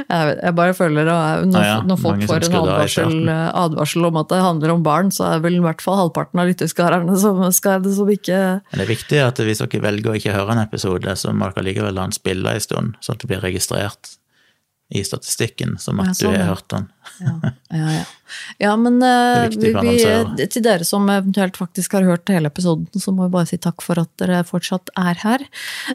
Jeg, 0.09 0.25
vet, 0.25 0.39
jeg 0.41 0.53
bare 0.57 0.73
føler 0.73 1.09
at 1.11 1.43
når, 1.45 1.59
Ah, 1.59 1.67
ja, 1.67 1.75
når 1.85 1.99
folk 2.01 2.15
mange 2.15 2.29
får 2.29 2.45
en 2.47 2.55
advarsel, 2.57 3.11
eh, 3.29 3.49
advarsel 3.61 4.07
om 4.07 4.15
at 4.17 4.31
det 4.31 4.39
handler 4.41 4.73
om 4.73 4.81
barn, 4.85 5.11
så 5.13 5.27
er 5.27 5.43
vel 5.43 5.59
i 5.59 5.61
hvert 5.61 5.83
fall 5.85 5.99
halvparten 5.99 6.41
av 6.41 6.49
lytteskarerne 6.49 7.17
som, 7.21 7.43
skal, 7.53 7.85
som 7.93 8.09
ikke 8.09 8.39
Men 8.57 8.81
det 8.81 8.87
er 8.87 8.89
viktig 8.89 9.21
at 9.21 9.43
hvis 9.45 9.61
dere 9.61 9.83
velger 9.83 10.09
å 10.09 10.17
ikke 10.17 10.33
høre 10.33 10.55
en 10.55 10.63
episode, 10.63 11.13
så 11.21 11.35
må 11.37 11.51
dere 11.51 11.67
likevel 11.69 11.93
la 11.93 12.07
den 12.07 12.17
spille 12.17 12.55
en 12.57 12.65
stund, 12.65 12.97
sånn 13.05 13.19
at 13.19 13.21
det 13.21 13.29
blir 13.29 13.45
registrert 13.45 14.15
i 14.93 15.03
statistikken 15.03 15.77
som 15.81 15.99
at 16.03 16.11
Ja, 16.11 16.13
sånn, 16.13 16.33
du 16.35 16.37
har 16.37 16.51
hørt 16.53 16.67
den. 16.69 16.83
Ja, 17.17 17.31
ja. 17.73 17.85
ja. 17.93 18.03
ja 18.61 18.73
men 18.77 18.99
uh, 19.03 19.47
vi, 19.49 19.71
vi, 19.73 20.45
til 20.45 20.63
dere 20.65 20.85
som 20.85 21.07
eventuelt 21.09 21.57
faktisk 21.57 21.95
har 21.97 22.05
hørt 22.05 22.29
hele 22.29 22.51
episoden, 22.51 22.85
så 23.01 23.13
må 23.15 23.25
vi 23.25 23.33
bare 23.33 23.49
si 23.49 23.57
takk 23.61 23.81
for 23.85 23.97
at 24.03 24.11
dere 24.21 24.43
fortsatt 24.45 24.93
er 25.01 25.17
her. 25.23 25.45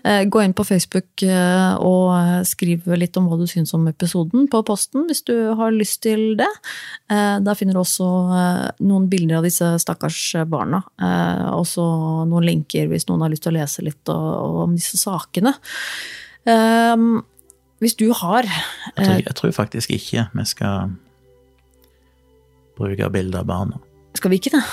Uh, 0.03 0.25
Gå 0.27 0.43
inn 0.43 0.57
på 0.59 0.67
Facebook 0.67 1.25
uh, 1.31 1.79
og 1.79 2.43
skriv 2.51 2.91
litt 2.99 3.17
om 3.21 3.31
hva 3.31 3.39
du 3.39 3.47
syns 3.51 3.75
om 3.79 3.87
episoden 3.91 4.51
på 4.51 4.65
posten, 4.67 5.07
hvis 5.07 5.23
du 5.31 5.35
har 5.59 5.75
lyst 5.75 6.03
til 6.07 6.33
det. 6.39 6.51
Der 7.09 7.57
finner 7.59 7.77
du 7.77 7.81
også 7.81 8.07
noen 8.85 9.07
bilder 9.11 9.39
av 9.39 9.47
disse 9.47 9.67
stakkars 9.83 10.21
barna. 10.51 10.83
Også 11.55 11.83
noen 12.29 12.47
linker 12.47 12.91
hvis 12.91 13.09
noen 13.09 13.25
har 13.25 13.33
lyst 13.33 13.47
til 13.47 13.55
å 13.55 13.59
lese 13.61 13.85
litt 13.87 14.13
og- 14.13 14.63
om 14.65 14.77
disse 14.77 14.99
sakene. 15.01 15.55
Eh, 16.49 16.97
Hvis 17.79 17.95
du 17.95 18.13
har 18.13 18.43
Jeg 18.43 19.07
tror, 19.07 19.21
jeg 19.27 19.35
tror 19.35 19.51
faktisk 19.55 19.91
ikke 19.91 20.27
vi 20.35 20.45
skal 20.45 20.97
bruke 22.79 23.11
bilder 23.11 23.43
av 23.43 23.47
barna. 23.47 23.79
Skal 24.15 24.31
vi 24.31 24.39
ikke 24.41 24.55
det? 24.57 24.65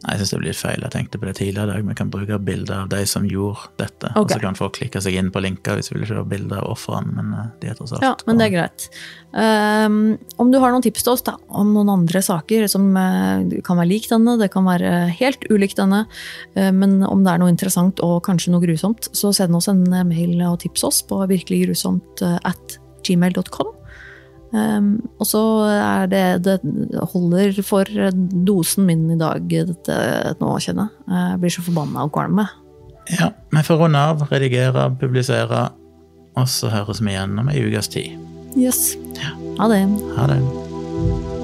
Jeg 0.00 0.20
syns 0.20 0.30
det 0.32 0.38
blir 0.40 0.56
feil. 0.56 0.80
Jeg 0.80 0.92
tenkte 0.94 1.18
på 1.20 1.26
det 1.28 1.34
tidligere 1.36 1.66
i 1.66 1.70
dag. 1.74 1.88
Vi 1.90 1.96
kan 1.98 2.10
bruke 2.12 2.38
bilder 2.40 2.86
av 2.86 2.88
de 2.92 3.00
som 3.08 3.26
gjorde 3.28 3.68
dette, 3.82 4.12
og 4.16 4.30
så 4.32 4.38
kan 4.40 4.56
folk 4.56 4.78
klikke 4.78 5.02
seg 5.04 5.18
inn 5.20 5.28
på 5.32 5.42
linker 5.44 5.76
hvis 5.76 5.90
de 5.90 5.98
vil 5.98 6.06
se 6.08 6.22
bilder 6.30 6.62
av 6.62 6.70
ofrene, 6.72 7.12
men 7.18 7.34
eh, 7.36 7.50
de 7.60 7.70
er 7.70 7.76
tross 7.76 7.92
alt 7.92 8.06
Ja, 8.06 8.14
men 8.24 8.40
det 8.40 8.48
er 8.48 8.54
greit. 8.54 8.86
Um, 9.30 9.98
om 10.42 10.48
du 10.50 10.56
har 10.62 10.72
noen 10.72 10.84
tips 10.84 11.04
til 11.04 11.12
oss 11.12 11.24
da, 11.26 11.36
om 11.52 11.74
noen 11.74 11.92
andre 11.92 12.22
saker 12.24 12.64
som 12.72 12.88
eh, 12.96 13.60
kan 13.66 13.80
være 13.80 13.90
lik 13.92 14.08
denne, 14.10 14.38
det 14.40 14.48
kan 14.54 14.64
være 14.68 15.10
helt 15.20 15.44
ulik 15.52 15.76
denne, 15.78 16.06
eh, 16.56 16.72
men 16.72 17.00
om 17.04 17.26
det 17.26 17.34
er 17.34 17.42
noe 17.44 17.52
interessant 17.52 18.00
og 18.04 18.22
kanskje 18.26 18.54
noe 18.54 18.64
grusomt, 18.64 19.10
så 19.12 19.34
send 19.36 19.58
oss 19.58 19.68
en 19.68 19.84
mail 20.08 20.40
og 20.48 20.62
tips 20.64 20.86
oss 20.88 21.02
på 21.04 21.20
virkeliggrusomt 21.28 22.24
at 22.24 22.80
gmail.com. 23.04 23.76
Um, 24.50 24.96
og 25.22 25.28
så 25.30 25.40
er 25.70 26.08
det 26.10 26.22
Det 26.42 26.56
holder 27.12 27.60
for 27.62 27.86
dosen 28.46 28.88
min 28.88 29.04
i 29.14 29.18
dag, 29.20 29.44
dette 29.46 29.98
nå, 30.40 30.56
kjenner 30.58 30.88
jeg. 30.90 31.12
Jeg 31.14 31.42
blir 31.44 31.54
så 31.54 31.66
forbanna 31.68 32.06
og 32.08 32.14
kvalm. 32.16 32.42
Ja, 33.10 33.30
vi 33.50 33.62
får 33.66 33.80
runde 33.84 34.02
av, 34.10 34.26
redigere, 34.30 34.88
publisere, 35.00 35.68
og 36.38 36.50
så 36.50 36.70
høres 36.70 37.02
vi 37.02 37.14
igjen 37.14 37.38
om 37.42 37.50
ei 37.50 37.62
ukes 37.66 37.90
tid. 37.90 38.18
Yes. 38.58 38.96
Ha 39.58 39.70
det. 39.70 39.84
Ha 40.16 40.26
det. 40.30 41.39